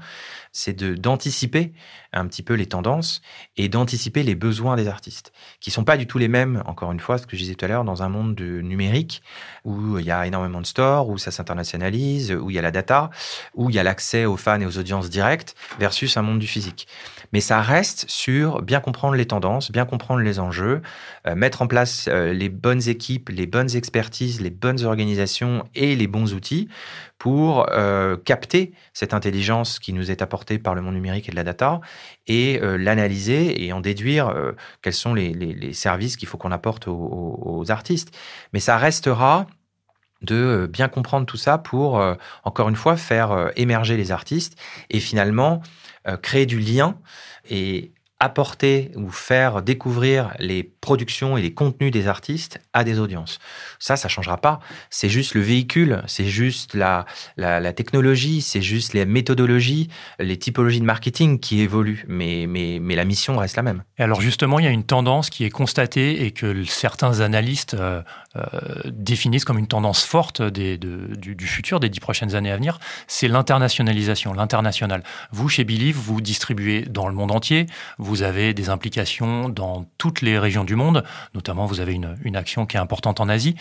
C'est 0.54 0.72
de 0.72 0.96
d'anticiper 0.96 1.74
un 2.14 2.28
petit 2.28 2.44
peu 2.44 2.54
les 2.54 2.66
tendances 2.66 3.22
et 3.58 3.70
d'anticiper 3.70 4.24
les 4.24 4.36
besoins 4.36 4.76
des 4.76 4.88
artistes, 4.88 5.34
qui 5.60 5.72
sont 5.72 5.84
pas 5.84 5.98
du 5.98 6.08
tout 6.08 6.18
les 6.18 6.28
mêmes. 6.28 6.64
Encore 6.66 6.92
une 6.92 7.00
fois, 7.00 7.18
ce 7.18 7.28
que 7.28 7.36
je 7.36 7.42
disais 7.42 7.56
tout 7.56 7.66
à 7.66 7.68
l'heure, 7.68 7.84
dans 7.84 8.04
un 8.04 8.10
monde 8.10 8.36
de 8.36 8.62
numérique 8.62 9.22
où 9.66 9.98
il 9.98 10.06
y 10.06 10.12
a 10.12 10.26
énormément 10.26 10.62
de 10.62 10.66
stores, 10.66 11.10
où 11.10 11.18
ça 11.18 11.32
s'internationalise, 11.32 12.32
où 12.32 12.50
il 12.50 12.56
y 12.56 12.60
a 12.60 12.62
la 12.62 12.72
data, 12.72 13.10
où 13.56 13.70
il 13.70 13.76
y 13.76 13.80
a 13.80 13.84
l'accès 13.84 14.26
aux 14.26 14.38
fans 14.38 14.60
et 14.60 14.66
aux 14.66 14.78
audiences 14.78 15.10
directes 15.10 15.56
versus 15.80 16.16
un 16.18 16.22
monde 16.22 16.40
du 16.40 16.48
physique. 16.48 16.88
Mais 17.32 17.42
ça 17.42 17.62
reste 17.62 18.06
sur 18.10 18.62
bien 18.62 18.80
comprendre 18.80 19.16
les 19.16 19.26
tendances, 19.26 19.72
bien 19.72 19.86
comprendre 19.86 20.22
les 20.22 20.40
enjeux, 20.40 20.82
euh, 21.28 21.36
mettre 21.36 21.62
en 21.62 21.68
place 21.68 22.08
euh, 22.08 22.32
les 22.32 22.50
bonnes 22.50 22.88
équipes, 22.88 23.30
les 23.30 23.48
bonnes 23.48 23.76
expertises, 23.76 24.42
les 24.42 24.52
bonnes 24.52 24.84
organisations 24.84 25.64
et 25.74 25.96
les 25.96 26.08
bons 26.08 26.34
outils 26.34 26.70
pour 27.18 27.68
euh, 27.72 28.18
capter 28.18 28.74
cette 28.94 29.14
intelligence 29.14 29.80
qui 29.80 29.94
nous 29.94 30.12
est 30.12 30.22
apportée 30.22 30.60
par 30.60 30.76
le 30.76 30.82
monde 30.82 30.96
numérique 30.96 31.30
et 31.30 31.32
de 31.32 31.36
la 31.36 31.44
data 31.44 31.80
et 32.28 32.60
l'analyser 32.62 33.64
et 33.66 33.74
en 33.74 33.82
déduire 33.82 34.34
quels 34.82 34.94
sont 34.94 35.14
les, 35.14 35.74
services 35.74 36.18
qu'il 36.18 36.28
faut 36.28 36.38
qu'on 36.38 36.52
apporte 36.52 36.88
aux 36.88 37.66
artistes. 37.70 38.16
Mais 38.54 38.60
ça 38.60 38.78
restera 38.78 39.48
de 40.24 40.36
euh, 40.36 40.68
bien 40.68 40.88
comprendre 40.88 41.26
tout 41.26 41.38
ça 41.38 41.58
pour, 41.58 42.00
euh, 42.00 42.16
encore 42.44 42.70
une 42.70 42.76
fois, 42.76 42.98
faire 42.98 43.32
euh, 43.32 43.50
émerger 43.56 43.98
les 43.98 44.12
artistes 44.12 44.58
et 44.90 45.00
finalement 45.00 45.62
créer 46.22 46.46
du 46.46 46.60
lien 46.60 46.98
et 47.50 47.94
apporter 48.24 48.92
ou 48.96 49.10
faire 49.10 49.62
découvrir 49.62 50.34
les 50.40 50.64
productions 50.64 51.38
et 51.38 51.42
les 51.42 51.54
contenus 51.54 51.92
des 51.92 52.08
artistes 52.08 52.60
à 52.72 52.84
des 52.84 53.00
audiences. 53.00 53.40
Ça, 53.80 53.98
ça 53.98 54.08
changera 54.08 54.38
pas. 54.38 54.60
C'est 54.90 55.10
juste 55.10 55.34
le 55.34 55.42
véhicule, 55.42 56.02
c'est 56.08 56.26
juste 56.26 56.74
la, 56.74 57.06
la, 57.38 57.74
technologie, 57.74 58.42
c'est 58.42 58.62
juste 58.62 58.94
les 58.94 59.06
méthodologies, 59.06 59.90
les 60.20 60.38
typologies 60.38 60.80
de 60.80 60.86
marketing 60.86 61.40
qui 61.40 61.62
évoluent, 61.62 62.06
mais, 62.08 62.46
mais, 62.48 62.80
mais 62.82 62.96
la 62.96 63.06
mission 63.06 63.38
reste 63.38 63.58
la 63.58 63.64
même. 63.64 63.84
Et 63.98 64.04
alors 64.04 64.22
justement, 64.22 64.60
il 64.60 64.66
y 64.66 64.68
a 64.70 64.72
une 64.72 64.86
tendance 64.86 65.30
qui 65.30 65.44
est 65.44 65.50
constatée 65.50 66.26
et 66.26 66.32
que 66.32 66.64
certains 66.64 67.20
analystes 67.20 67.74
euh, 67.74 68.02
définissent 68.86 69.46
comme 69.46 69.60
une 69.60 69.68
tendance 69.68 70.04
forte 70.04 70.42
du, 70.42 71.48
futur, 71.48 71.80
des 71.80 71.90
dix 71.90 72.00
prochaines 72.00 72.36
années 72.36 72.52
à 72.52 72.56
venir, 72.56 72.80
c'est 73.08 73.28
l'internationalisation, 73.28 74.34
l'international. 74.34 75.04
Vous, 75.32 75.50
chez 75.50 75.64
Believe, 75.64 75.98
vous 75.98 76.22
distribuez 76.22 76.84
dans 76.84 77.08
le 77.08 77.14
monde 77.14 77.32
entier, 77.32 77.68
vous 77.98 78.24
avez 78.24 78.54
des 78.54 78.70
implications 78.70 79.50
dans 79.50 79.86
toutes 79.98 80.22
les 80.22 80.40
régions 80.40 80.64
du 80.64 80.76
monde, 80.76 81.04
notamment 81.34 81.66
vous 81.66 81.80
avez 81.80 81.94
une, 81.94 82.18
une 82.24 82.36
action 82.36 82.66
qui 82.66 82.78
est 82.78 82.80
importante 82.80 83.20
en 83.20 83.30
Asie. 83.30 83.56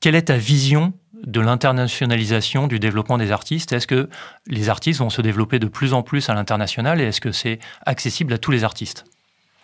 quelle 0.00 0.14
est 0.14 0.22
ta 0.22 0.36
vision 0.36 0.92
de 1.24 1.40
l'internationalisation 1.40 2.66
du 2.66 2.78
développement 2.78 3.18
des 3.18 3.32
artistes? 3.32 3.72
Est-ce 3.72 3.86
que 3.86 4.08
les 4.46 4.68
artistes 4.68 5.00
vont 5.00 5.10
se 5.10 5.22
développer 5.22 5.58
de 5.58 5.66
plus 5.66 5.92
en 5.92 6.02
plus 6.02 6.28
à 6.28 6.34
l'international 6.34 7.00
et 7.00 7.04
est-ce 7.04 7.20
que 7.20 7.32
c'est 7.32 7.58
accessible 7.84 8.32
à 8.32 8.38
tous 8.38 8.50
les 8.50 8.64
artistes? 8.64 9.04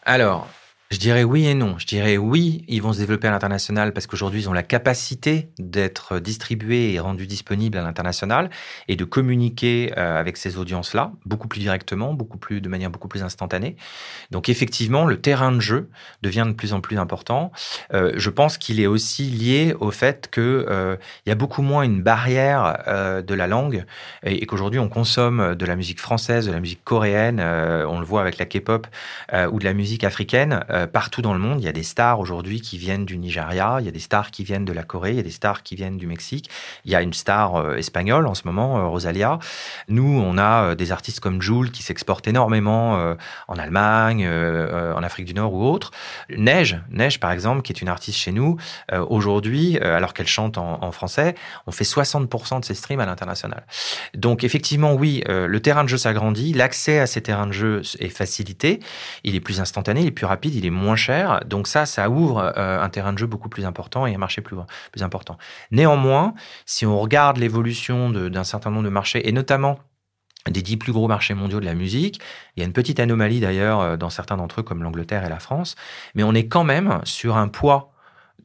Alors, 0.05 0.49
je 0.90 0.99
dirais 0.99 1.25
oui 1.25 1.46
et 1.46 1.55
non. 1.55 1.79
Je 1.79 1.87
dirais 1.87 2.16
oui, 2.16 2.64
ils 2.68 2.83
vont 2.83 2.92
se 2.92 2.99
développer 2.99 3.29
à 3.29 3.31
l'international 3.31 3.92
parce 3.92 4.07
qu'aujourd'hui, 4.07 4.42
ils 4.42 4.49
ont 4.49 4.53
la 4.53 4.62
capacité 4.62 5.51
d'être 5.59 6.18
distribués 6.18 6.92
et 6.92 7.01
rendus 7.01 7.27
disponibles 7.27 7.79
à 7.79 7.83
l'international 7.83 8.51
et 8.88 8.96
de 8.96 9.05
communiquer 9.05 9.92
euh, 9.96 10.18
avec 10.18 10.37
ces 10.37 10.59
audiences-là 10.59 11.12
beaucoup 11.25 11.49
plus 11.49 11.61
directement, 11.61 12.14
beaucoup 12.14 12.38
plus 12.38 12.61
de 12.61 12.68
manière 12.68 12.90
beaucoup 12.90 13.09
plus 13.09 13.22
instantanée. 13.22 13.77
Donc 14.31 14.49
effectivement, 14.49 15.05
le 15.05 15.20
terrain 15.20 15.53
de 15.53 15.61
jeu 15.61 15.90
devient 16.22 16.44
de 16.46 16.53
plus 16.53 16.72
en 16.72 16.81
plus 16.81 16.99
important. 16.99 17.53
Euh, 17.92 18.12
je 18.16 18.31
pense 18.31 18.59
qu'il 18.59 18.81
est 18.81 18.87
aussi 18.87 19.25
lié 19.25 19.75
au 19.81 19.90
fait 19.90 20.29
que 20.31 20.66
euh, 20.68 20.96
y 21.27 21.31
a 21.31 21.35
beaucoup 21.35 21.62
moins 21.62 21.83
une 21.83 22.03
barrière 22.03 22.83
euh, 22.87 23.22
de 23.22 23.35
la 23.35 23.46
langue 23.46 23.85
et, 24.22 24.46
qu'aujourd'hui 24.46 24.79
on 24.79 24.88
consomme 24.88 25.55
de 25.55 25.66
la 25.66 25.77
musique 25.77 26.01
française, 26.01 26.46
de 26.46 26.53
la 26.53 26.61
musique 26.61 26.85
coréenne, 26.85 27.40
on 27.40 27.99
le 27.99 28.05
voit 28.05 28.20
avec 28.20 28.38
la 28.38 28.46
K-pop 28.46 28.87
ou 29.51 29.59
de 29.59 29.64
la 29.64 29.75
musique 29.75 30.05
africaine 30.05 30.61
euh, 30.77 30.87
partout 30.87 31.23
dans 31.23 31.33
le 31.33 31.39
monde. 31.39 31.61
Il 31.61 31.65
y 31.65 31.69
a 31.69 31.73
des 31.73 31.83
stars 31.83 32.21
aujourd'hui 32.21 32.61
qui 32.61 32.77
viennent 32.77 33.05
du 33.05 33.17
Nigeria, 33.17 33.79
il 33.81 33.87
y 33.87 33.89
a 33.89 33.93
des 33.93 33.99
stars 33.99 34.31
qui 34.31 34.45
viennent 34.45 34.65
de 34.65 34.73
la 34.73 34.83
Corée, 34.83 35.12
il 35.12 35.17
y 35.17 35.21
a 35.21 35.23
des 35.23 35.31
stars 35.31 35.62
qui 35.62 35.75
viennent 35.75 35.97
du 35.97 36.07
Mexique. 36.07 36.51
Il 36.85 36.93
y 36.93 36.95
a 36.95 37.03
une 37.03 37.15
star 37.15 37.57
euh, 37.57 37.77
espagnole 37.77 38.27
en 38.27 38.35
ce 38.35 38.43
moment, 38.45 38.79
euh, 38.79 38.87
Rosalia. 38.87 39.39
Nous, 39.89 40.05
on 40.05 40.37
a 40.39 40.75
des 40.75 40.93
artistes 40.93 41.21
comme 41.21 41.41
Jules 41.41 41.71
qui 41.71 41.83
s'exportent 41.83 42.29
énormément 42.29 43.17
en 43.49 43.57
Allemagne, 43.57 44.29
en 44.29 45.03
Afrique 45.03 45.27
du 45.27 45.35
Nord 45.35 45.55
ou 45.55 45.65
autre. 45.65 45.91
Neige, 46.31 46.79
Neige 46.91 47.21
par 47.21 47.31
exemple, 47.31 47.62
qui 47.62 47.73
est 47.73 47.81
une 47.81 47.89
artiste 47.89 48.19
chez 48.19 48.33
nous, 48.33 48.57
aujourd'hui, 49.09 49.79
alors 49.79 50.15
qu'elle 50.15 50.27
chante 50.27 50.59
en, 50.59 50.91
français, 50.93 51.35
on 51.67 51.73
fait 51.73 51.85
60% 51.85 52.61
de 52.61 52.65
ses 52.65 52.75
streams 52.75 53.01
à 53.01 53.07
l'international. 53.07 53.65
Donc 54.15 54.45
effectivement, 54.45 54.95
oui, 54.95 55.23
le 55.27 55.61
terrain 55.61 55.85
de 55.85 55.89
jeu 55.89 55.99
s'agrandit, 55.99 56.53
l'accès 56.53 56.99
à 56.99 57.07
ces 57.07 57.23
terrains 57.23 57.47
de 57.47 57.53
jeu 57.53 57.83
est 58.01 58.09
facilité, 58.09 58.81
il 59.25 59.35
est 59.35 59.41
plus 59.41 59.61
instantané, 59.61 60.03
il 60.03 60.07
est 60.09 60.12
plus 60.12 60.27
rapide, 60.27 60.55
il 60.55 60.65
moins 60.70 60.96
cher. 60.96 61.40
Donc 61.46 61.66
ça, 61.66 61.87
ça 61.87 62.11
ouvre 62.11 62.52
euh, 62.57 62.83
un 62.83 62.88
terrain 62.88 63.12
de 63.12 63.18
jeu 63.18 63.26
beaucoup 63.26 63.48
plus 63.48 63.64
important 63.64 64.07
et 64.07 64.14
un 64.14 64.18
marché 64.18 64.40
plus, 64.40 64.57
plus 64.92 65.02
important. 65.02 65.38
Néanmoins, 65.70 66.35
si 66.64 66.87
on 66.87 66.98
regarde 66.98 67.38
l'évolution 67.38 68.11
d'un 68.11 68.44
certain 68.44 68.70
nombre 68.70 68.85
de 68.85 68.90
marchés, 68.90 69.29
et 69.29 69.33
notamment 69.33 69.79
des 70.50 70.62
dix 70.62 70.76
plus 70.76 70.92
gros 70.92 71.09
marchés 71.09 71.35
mondiaux 71.35 71.61
de 71.61 71.64
la 71.64 71.74
musique. 71.74 72.20
Il 72.57 72.61
y 72.61 72.62
a 72.62 72.66
une 72.66 72.72
petite 72.72 73.00
anomalie 73.00 73.40
d'ailleurs 73.40 73.81
euh, 73.81 73.96
dans 73.96 74.11
certains 74.11 74.37
d'entre 74.37 74.61
eux 74.61 74.62
comme 74.62 74.83
l'Angleterre 74.83 75.24
et 75.24 75.29
la 75.29 75.40
France, 75.40 75.74
mais 76.14 76.22
on 76.22 76.35
est 76.35 76.46
quand 76.46 76.64
même 76.64 77.00
sur 77.05 77.37
un 77.37 77.48
poids 77.48 77.92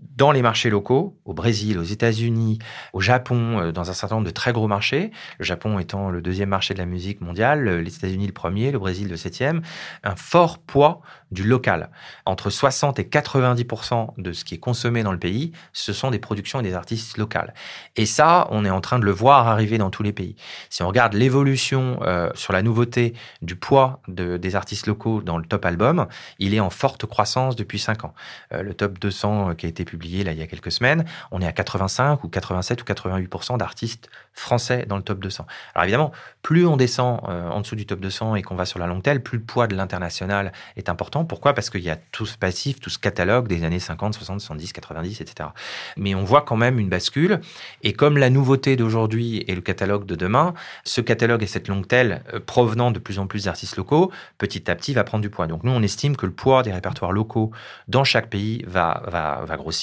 dans 0.01 0.31
les 0.31 0.41
marchés 0.41 0.69
locaux, 0.69 1.17
au 1.25 1.33
Brésil, 1.33 1.77
aux 1.77 1.83
États-Unis, 1.83 2.59
au 2.93 3.01
Japon, 3.01 3.59
euh, 3.59 3.71
dans 3.71 3.89
un 3.89 3.93
certain 3.93 4.15
nombre 4.15 4.27
de 4.27 4.33
très 4.33 4.51
gros 4.51 4.67
marchés, 4.67 5.11
le 5.39 5.45
Japon 5.45 5.79
étant 5.79 6.09
le 6.09 6.21
deuxième 6.21 6.49
marché 6.49 6.73
de 6.73 6.79
la 6.79 6.85
musique 6.85 7.21
mondiale, 7.21 7.67
les 7.79 7.95
États-Unis 7.95 8.27
le 8.27 8.33
premier, 8.33 8.71
le 8.71 8.79
Brésil 8.79 9.07
le 9.09 9.17
septième, 9.17 9.61
un 10.03 10.15
fort 10.15 10.59
poids 10.59 11.01
du 11.31 11.43
local. 11.43 11.89
Entre 12.25 12.49
60 12.49 12.99
et 12.99 13.03
90% 13.03 14.13
de 14.17 14.33
ce 14.33 14.43
qui 14.43 14.55
est 14.55 14.59
consommé 14.59 15.03
dans 15.03 15.11
le 15.11 15.19
pays, 15.19 15.53
ce 15.71 15.93
sont 15.93 16.11
des 16.11 16.19
productions 16.19 16.59
et 16.59 16.63
des 16.63 16.73
artistes 16.73 17.17
locales. 17.17 17.53
Et 17.95 18.05
ça, 18.05 18.47
on 18.51 18.65
est 18.65 18.69
en 18.69 18.81
train 18.81 18.99
de 18.99 19.05
le 19.05 19.11
voir 19.11 19.47
arriver 19.47 19.77
dans 19.77 19.89
tous 19.89 20.03
les 20.03 20.13
pays. 20.13 20.35
Si 20.69 20.83
on 20.83 20.87
regarde 20.87 21.13
l'évolution 21.13 21.99
euh, 22.01 22.29
sur 22.33 22.53
la 22.53 22.61
nouveauté 22.61 23.13
du 23.41 23.55
poids 23.55 24.01
de, 24.07 24.37
des 24.37 24.55
artistes 24.55 24.87
locaux 24.87 25.21
dans 25.21 25.37
le 25.37 25.45
top 25.45 25.65
album, 25.65 26.07
il 26.39 26.53
est 26.53 26.59
en 26.59 26.69
forte 26.69 27.05
croissance 27.05 27.55
depuis 27.55 27.79
5 27.79 28.05
ans. 28.05 28.13
Euh, 28.53 28.61
le 28.61 28.73
top 28.73 28.99
200 28.99 29.55
qui 29.55 29.65
a 29.65 29.69
été 29.69 29.85
publié 29.91 30.23
là 30.23 30.31
il 30.31 30.39
y 30.39 30.41
a 30.41 30.47
quelques 30.47 30.71
semaines, 30.71 31.03
on 31.31 31.41
est 31.41 31.45
à 31.45 31.51
85 31.51 32.23
ou 32.23 32.29
87 32.29 32.81
ou 32.81 32.85
88% 32.85 33.57
d'artistes 33.57 34.09
français 34.33 34.85
dans 34.87 34.95
le 34.95 35.03
top 35.03 35.19
200. 35.19 35.45
Alors 35.75 35.83
évidemment, 35.83 36.11
plus 36.41 36.65
on 36.65 36.77
descend 36.77 37.19
euh, 37.27 37.49
en 37.49 37.59
dessous 37.59 37.75
du 37.75 37.85
top 37.85 37.99
200 37.99 38.35
et 38.35 38.41
qu'on 38.41 38.55
va 38.55 38.65
sur 38.65 38.79
la 38.79 38.87
longue 38.87 39.03
telle, 39.03 39.21
plus 39.21 39.37
le 39.37 39.43
poids 39.43 39.67
de 39.67 39.75
l'international 39.75 40.53
est 40.77 40.87
important. 40.87 41.25
Pourquoi? 41.25 41.53
Parce 41.53 41.69
qu'il 41.69 41.81
y 41.81 41.89
a 41.89 41.97
tout 42.13 42.25
ce 42.25 42.37
passif, 42.37 42.79
tout 42.79 42.89
ce 42.89 42.99
catalogue 42.99 43.49
des 43.49 43.65
années 43.65 43.79
50, 43.79 44.13
60, 44.13 44.39
70, 44.39 44.71
90, 44.71 45.21
etc. 45.21 45.49
Mais 45.97 46.15
on 46.15 46.23
voit 46.23 46.41
quand 46.41 46.55
même 46.55 46.79
une 46.79 46.87
bascule. 46.89 47.41
Et 47.83 47.91
comme 47.91 48.17
la 48.17 48.29
nouveauté 48.29 48.77
d'aujourd'hui 48.77 49.43
est 49.47 49.55
le 49.55 49.61
catalogue 49.61 50.05
de 50.05 50.15
demain, 50.15 50.53
ce 50.85 51.01
catalogue 51.01 51.43
et 51.43 51.47
cette 51.47 51.67
longue 51.67 51.87
telle 51.87 52.23
euh, 52.33 52.39
provenant 52.39 52.91
de 52.91 52.99
plus 52.99 53.19
en 53.19 53.27
plus 53.27 53.45
d'artistes 53.45 53.75
locaux, 53.75 54.11
petit 54.37 54.71
à 54.71 54.75
petit 54.75 54.93
va 54.93 55.03
prendre 55.03 55.21
du 55.21 55.29
poids. 55.29 55.47
Donc 55.47 55.65
nous, 55.65 55.71
on 55.71 55.81
estime 55.83 56.15
que 56.15 56.25
le 56.25 56.31
poids 56.31 56.63
des 56.63 56.71
répertoires 56.71 57.11
locaux 57.11 57.51
dans 57.89 58.05
chaque 58.05 58.29
pays 58.29 58.63
va, 58.65 59.03
va, 59.07 59.43
va 59.45 59.57
grossir. 59.57 59.80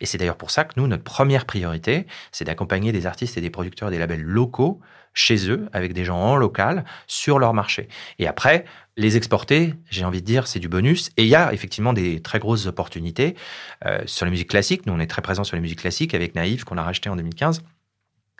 Et 0.00 0.06
c'est 0.06 0.18
d'ailleurs 0.18 0.36
pour 0.36 0.50
ça 0.50 0.64
que 0.64 0.72
nous, 0.76 0.86
notre 0.86 1.04
première 1.04 1.46
priorité, 1.46 2.06
c'est 2.32 2.44
d'accompagner 2.44 2.92
des 2.92 3.06
artistes 3.06 3.36
et 3.36 3.40
des 3.40 3.50
producteurs 3.50 3.88
et 3.88 3.92
des 3.92 3.98
labels 3.98 4.22
locaux 4.22 4.80
chez 5.12 5.50
eux, 5.50 5.68
avec 5.72 5.92
des 5.92 6.04
gens 6.04 6.18
en 6.18 6.36
local, 6.36 6.84
sur 7.06 7.38
leur 7.38 7.52
marché. 7.52 7.88
Et 8.18 8.26
après, 8.26 8.64
les 8.96 9.16
exporter, 9.16 9.74
j'ai 9.90 10.04
envie 10.04 10.20
de 10.20 10.26
dire, 10.26 10.46
c'est 10.46 10.60
du 10.60 10.68
bonus. 10.68 11.10
Et 11.16 11.24
il 11.24 11.28
y 11.28 11.34
a 11.34 11.52
effectivement 11.52 11.92
des 11.92 12.20
très 12.20 12.38
grosses 12.38 12.66
opportunités 12.66 13.34
euh, 13.86 14.02
sur 14.06 14.24
la 14.24 14.30
musique 14.30 14.50
classique. 14.50 14.86
Nous, 14.86 14.92
on 14.92 15.00
est 15.00 15.08
très 15.08 15.22
présents 15.22 15.44
sur 15.44 15.56
la 15.56 15.62
musique 15.62 15.80
classique 15.80 16.14
avec 16.14 16.34
Naïf, 16.34 16.64
qu'on 16.64 16.78
a 16.78 16.82
racheté 16.82 17.08
en 17.08 17.16
2015. 17.16 17.62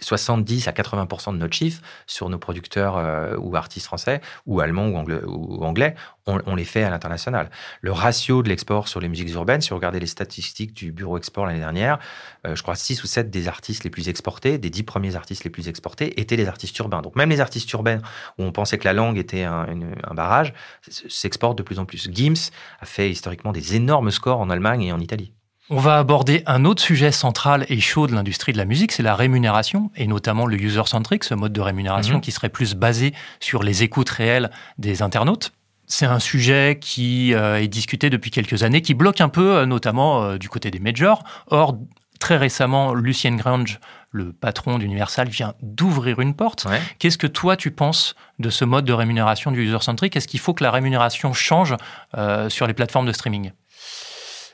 70 0.00 0.68
à 0.68 0.72
80% 0.72 1.32
de 1.32 1.38
notre 1.38 1.54
chiffre 1.54 1.82
sur 2.06 2.28
nos 2.28 2.38
producteurs 2.38 2.96
euh, 2.96 3.36
ou 3.38 3.56
artistes 3.56 3.86
français 3.86 4.20
ou 4.46 4.60
allemands 4.60 4.88
ou 4.88 5.64
anglais, 5.64 5.94
on, 6.26 6.54
les 6.54 6.64
fait 6.64 6.84
à 6.84 6.90
l'international. 6.90 7.50
Le 7.80 7.92
ratio 7.92 8.42
de 8.42 8.48
l'export 8.48 8.88
sur 8.88 9.00
les 9.00 9.08
musiques 9.08 9.30
urbaines, 9.30 9.60
si 9.60 9.70
vous 9.70 9.76
regardez 9.76 10.00
les 10.00 10.06
statistiques 10.06 10.72
du 10.72 10.92
bureau 10.92 11.18
export 11.18 11.46
l'année 11.46 11.58
dernière, 11.58 11.98
euh, 12.46 12.54
je 12.54 12.62
crois 12.62 12.76
6 12.76 13.02
ou 13.02 13.06
7 13.06 13.30
des 13.30 13.48
artistes 13.48 13.84
les 13.84 13.90
plus 13.90 14.08
exportés, 14.08 14.58
des 14.58 14.70
10 14.70 14.82
premiers 14.84 15.16
artistes 15.16 15.44
les 15.44 15.50
plus 15.50 15.68
exportés, 15.68 16.20
étaient 16.20 16.36
les 16.36 16.46
artistes 16.46 16.78
urbains. 16.78 17.02
Donc 17.02 17.16
même 17.16 17.30
les 17.30 17.40
artistes 17.40 17.70
urbains 17.72 18.00
où 18.38 18.44
on 18.44 18.52
pensait 18.52 18.78
que 18.78 18.84
la 18.84 18.92
langue 18.92 19.18
était 19.18 19.42
un, 19.42 19.66
un 20.04 20.14
barrage, 20.14 20.52
s'exportent 20.88 21.58
de 21.58 21.62
plus 21.62 21.78
en 21.78 21.84
plus. 21.84 22.08
Gims 22.12 22.50
a 22.80 22.86
fait 22.86 23.10
historiquement 23.10 23.52
des 23.52 23.74
énormes 23.74 24.10
scores 24.10 24.40
en 24.40 24.50
Allemagne 24.50 24.82
et 24.82 24.92
en 24.92 25.00
Italie. 25.00 25.32
On 25.72 25.78
va 25.78 25.98
aborder 25.98 26.42
un 26.46 26.64
autre 26.64 26.82
sujet 26.82 27.12
central 27.12 27.64
et 27.68 27.78
chaud 27.78 28.08
de 28.08 28.12
l'industrie 28.12 28.52
de 28.52 28.58
la 28.58 28.64
musique, 28.64 28.90
c'est 28.90 29.04
la 29.04 29.14
rémunération, 29.14 29.92
et 29.94 30.08
notamment 30.08 30.44
le 30.44 30.60
user-centric, 30.60 31.22
ce 31.22 31.34
mode 31.34 31.52
de 31.52 31.60
rémunération 31.60 32.16
mhm. 32.16 32.20
qui 32.22 32.32
serait 32.32 32.48
plus 32.48 32.74
basé 32.74 33.14
sur 33.38 33.62
les 33.62 33.84
écoutes 33.84 34.10
réelles 34.10 34.50
des 34.78 35.00
internautes. 35.00 35.52
C'est 35.86 36.06
un 36.06 36.18
sujet 36.18 36.78
qui 36.80 37.34
euh, 37.34 37.62
est 37.62 37.68
discuté 37.68 38.10
depuis 38.10 38.32
quelques 38.32 38.64
années, 38.64 38.82
qui 38.82 38.94
bloque 38.94 39.20
un 39.20 39.28
peu, 39.28 39.58
euh, 39.58 39.66
notamment 39.66 40.24
euh, 40.24 40.38
du 40.38 40.48
côté 40.48 40.72
des 40.72 40.80
majors. 40.80 41.22
Or, 41.46 41.78
très 42.18 42.36
récemment, 42.36 42.92
Lucien 42.92 43.36
Grange, 43.36 43.78
le 44.10 44.32
patron 44.32 44.76
d'Universal, 44.76 45.28
vient 45.28 45.54
d'ouvrir 45.62 46.18
une 46.18 46.34
porte. 46.34 46.66
Qu'est-ce 46.98 47.16
que 47.16 47.28
toi, 47.28 47.56
tu 47.56 47.70
penses 47.70 48.16
de 48.40 48.50
ce 48.50 48.64
mode 48.64 48.86
de 48.86 48.92
rémunération 48.92 49.52
du 49.52 49.62
user-centric? 49.62 50.16
Est-ce 50.16 50.26
qu'il 50.26 50.40
faut 50.40 50.52
que 50.52 50.64
la 50.64 50.72
rémunération 50.72 51.32
change 51.32 51.76
sur 52.48 52.66
les 52.66 52.74
plateformes 52.74 53.06
de 53.06 53.12
streaming? 53.12 53.52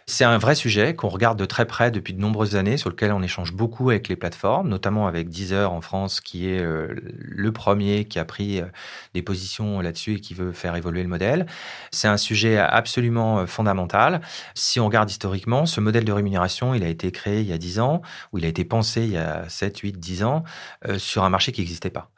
C'est 0.08 0.22
un 0.22 0.38
vrai 0.38 0.54
sujet 0.54 0.94
qu'on 0.94 1.08
regarde 1.08 1.36
de 1.36 1.44
très 1.44 1.64
près 1.64 1.90
depuis 1.90 2.14
de 2.14 2.20
nombreuses 2.20 2.54
années, 2.54 2.76
sur 2.76 2.90
lequel 2.90 3.10
on 3.10 3.24
échange 3.24 3.52
beaucoup 3.52 3.90
avec 3.90 4.06
les 4.06 4.14
plateformes, 4.14 4.68
notamment 4.68 5.08
avec 5.08 5.28
Deezer 5.28 5.72
en 5.72 5.80
France, 5.80 6.20
qui 6.20 6.48
est 6.48 6.60
euh, 6.60 6.94
le 7.02 7.50
premier 7.50 8.04
qui 8.04 8.20
a 8.20 8.24
pris 8.24 8.60
euh, 8.60 8.66
des 9.14 9.22
positions 9.22 9.80
là-dessus 9.80 10.14
et 10.14 10.20
qui 10.20 10.32
veut 10.32 10.52
faire 10.52 10.76
évoluer 10.76 11.02
le 11.02 11.08
modèle. 11.08 11.46
C'est 11.90 12.06
un 12.06 12.18
sujet 12.18 12.56
absolument 12.56 13.40
euh, 13.40 13.46
fondamental. 13.46 14.20
Si 14.54 14.78
on 14.78 14.86
regarde 14.86 15.10
historiquement, 15.10 15.66
ce 15.66 15.80
modèle 15.80 16.04
de 16.04 16.12
rémunération, 16.12 16.72
il 16.72 16.84
a 16.84 16.88
été 16.88 17.10
créé 17.10 17.40
il 17.40 17.48
y 17.48 17.52
a 17.52 17.58
10 17.58 17.80
ans, 17.80 18.00
ou 18.32 18.38
il 18.38 18.44
a 18.44 18.48
été 18.48 18.64
pensé 18.64 19.02
il 19.02 19.10
y 19.10 19.18
a 19.18 19.48
7, 19.48 19.76
8, 19.78 19.98
10 19.98 20.22
ans, 20.22 20.44
sur 20.98 21.24
un 21.24 21.30
marché 21.30 21.50
qui 21.50 21.62
n'existait 21.62 21.90
pas, 21.90 22.10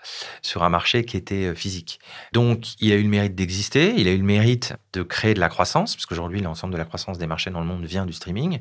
sur 0.42 0.62
un 0.62 0.68
marché 0.68 1.06
qui 1.06 1.16
était 1.16 1.54
physique. 1.54 2.00
Donc, 2.34 2.74
il 2.80 2.92
a 2.92 2.96
eu 2.96 3.02
le 3.02 3.08
mérite 3.08 3.34
d'exister, 3.34 3.94
il 3.96 4.08
a 4.08 4.12
eu 4.12 4.18
le 4.18 4.24
mérite 4.24 4.74
de 4.92 5.02
créer 5.02 5.32
de 5.32 5.40
la 5.40 5.48
croissance, 5.48 5.96
parce 5.96 6.04
qu'aujourd'hui, 6.04 6.42
l'ensemble 6.42 6.74
de 6.74 6.78
la 6.78 6.84
croissance 6.84 7.16
des 7.16 7.26
marchés 7.26 7.50
dans 7.50 7.60
le 7.60 7.66
monde 7.66 7.77
vient 7.86 8.06
du 8.06 8.12
streaming. 8.12 8.58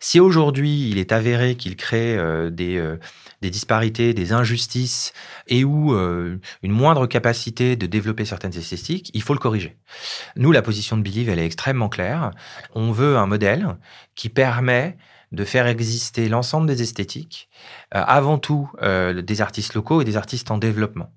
Si 0.00 0.20
aujourd'hui 0.20 0.90
il 0.90 0.98
est 0.98 1.12
avéré 1.12 1.56
qu'il 1.56 1.76
crée 1.76 2.16
euh, 2.16 2.50
des, 2.50 2.76
euh, 2.76 2.98
des, 3.42 3.50
disparités, 3.50 4.14
des 4.14 4.32
injustices 4.32 5.12
et 5.46 5.64
ou 5.64 5.94
euh, 5.94 6.38
une 6.62 6.72
moindre 6.72 7.06
capacité 7.06 7.76
de 7.76 7.86
développer 7.86 8.24
certaines 8.24 8.56
esthétiques, 8.56 9.10
il 9.14 9.22
faut 9.22 9.34
le 9.34 9.38
corriger. 9.38 9.76
Nous, 10.36 10.52
la 10.52 10.62
position 10.62 10.96
de 10.96 11.02
Believe, 11.02 11.28
elle 11.28 11.38
est 11.38 11.46
extrêmement 11.46 11.88
claire. 11.88 12.30
On 12.74 12.92
veut 12.92 13.16
un 13.16 13.26
modèle 13.26 13.76
qui 14.14 14.28
permet 14.28 14.96
de 15.32 15.44
faire 15.44 15.66
exister 15.66 16.28
l'ensemble 16.28 16.66
des 16.66 16.82
esthétiques, 16.82 17.48
euh, 17.94 18.02
avant 18.06 18.38
tout 18.38 18.70
euh, 18.82 19.20
des 19.20 19.40
artistes 19.40 19.74
locaux 19.74 20.00
et 20.00 20.04
des 20.04 20.16
artistes 20.16 20.50
en 20.50 20.56
développement. 20.56 21.12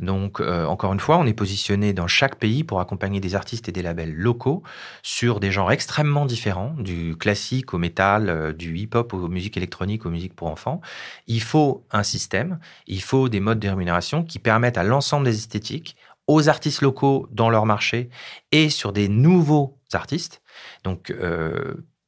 Donc, 0.00 0.40
euh, 0.40 0.64
encore 0.66 0.92
une 0.92 1.00
fois, 1.00 1.18
on 1.18 1.26
est 1.26 1.32
positionné 1.32 1.92
dans 1.92 2.08
chaque 2.08 2.36
pays 2.36 2.64
pour 2.64 2.80
accompagner 2.80 3.20
des 3.20 3.34
artistes 3.34 3.68
et 3.68 3.72
des 3.72 3.82
labels 3.82 4.12
locaux 4.12 4.62
sur 5.02 5.38
des 5.38 5.52
genres 5.52 5.70
extrêmement 5.70 6.26
différents, 6.26 6.74
du 6.78 7.16
classique 7.16 7.72
au 7.72 7.78
métal, 7.78 8.54
du 8.56 8.76
hip-hop 8.76 9.14
aux 9.14 9.28
musiques 9.28 9.56
électroniques, 9.56 10.06
aux 10.06 10.10
musiques 10.10 10.34
pour 10.34 10.48
enfants. 10.48 10.80
Il 11.28 11.42
faut 11.42 11.86
un 11.92 12.02
système, 12.02 12.58
il 12.86 13.02
faut 13.02 13.28
des 13.28 13.40
modes 13.40 13.60
de 13.60 13.68
rémunération 13.68 14.24
qui 14.24 14.40
permettent 14.40 14.78
à 14.78 14.82
l'ensemble 14.82 15.24
des 15.24 15.36
esthétiques, 15.36 15.96
aux 16.26 16.48
artistes 16.48 16.82
locaux 16.82 17.28
dans 17.30 17.50
leur 17.50 17.66
marché 17.66 18.08
et 18.50 18.70
sur 18.70 18.92
des 18.92 19.08
nouveaux 19.08 19.78
artistes. 19.92 20.42
Donc, 20.84 21.12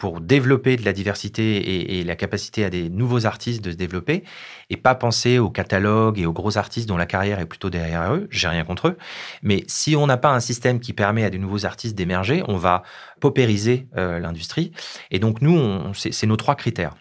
pour 0.05 0.21
développer 0.21 0.77
de 0.77 0.85
la 0.85 0.93
diversité 0.93 1.99
et, 1.99 2.05
la 2.05 2.15
capacité 2.15 2.63
à 2.63 2.69
des 2.69 2.91
nouveaux 2.91 3.25
artistes 3.25 3.65
de 3.65 3.71
se 3.71 3.77
développer 3.77 4.23
et 4.69 4.77
pas 4.77 4.95
penser 4.95 5.39
aux 5.39 5.49
catalogues 5.49 6.19
et 6.19 6.27
aux 6.27 6.33
gros 6.35 6.59
artistes 6.59 6.87
dont 6.87 6.99
la 6.99 7.07
carrière 7.07 7.41
est 7.41 7.47
plutôt 7.47 7.71
derrière 7.71 8.13
eux. 8.13 8.29
J'ai 8.31 8.49
rien 8.49 8.65
contre 8.65 8.89
eux. 8.89 8.99
Mais 9.43 9.65
si 9.67 9.97
on 9.97 10.07
n'a 10.07 10.19
pas 10.19 10.29
un 10.35 10.41
système 10.41 10.79
qui 10.79 10.93
permet 10.93 11.25
à 11.25 11.31
des 11.31 11.39
nouveaux 11.39 11.65
artistes 11.65 11.95
d'émerger, 11.97 12.43
on 12.49 12.59
va 12.59 12.83
paupériser 13.19 13.87
euh, 13.97 14.19
l'industrie. 14.19 14.73
Et 15.11 15.19
donc, 15.19 15.41
nous, 15.41 15.81
c'est 15.95 16.27
nos 16.27 16.37
trois 16.37 16.55
critères. 16.55 16.97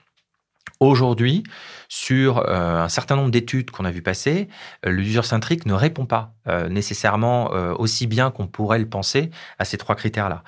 Aujourd'hui, 0.79 1.43
sur 1.88 2.39
euh, 2.39 2.83
un 2.83 2.89
certain 2.89 3.15
nombre 3.15 3.29
d'études 3.29 3.71
qu'on 3.71 3.86
a 3.86 3.91
vu 3.91 4.01
passer, 4.01 4.49
euh, 4.86 4.89
le 4.89 5.01
user-centric 5.01 5.65
ne 5.65 5.73
répond 5.73 6.05
pas 6.05 6.33
euh, 6.47 6.67
nécessairement 6.67 7.51
aussi 7.77 8.07
bien 8.07 8.31
qu'on 8.31 8.47
pourrait 8.47 8.79
le 8.79 8.89
penser 8.89 9.29
à 9.59 9.65
ces 9.65 9.77
trois 9.77 9.95
critères-là. 9.95 10.43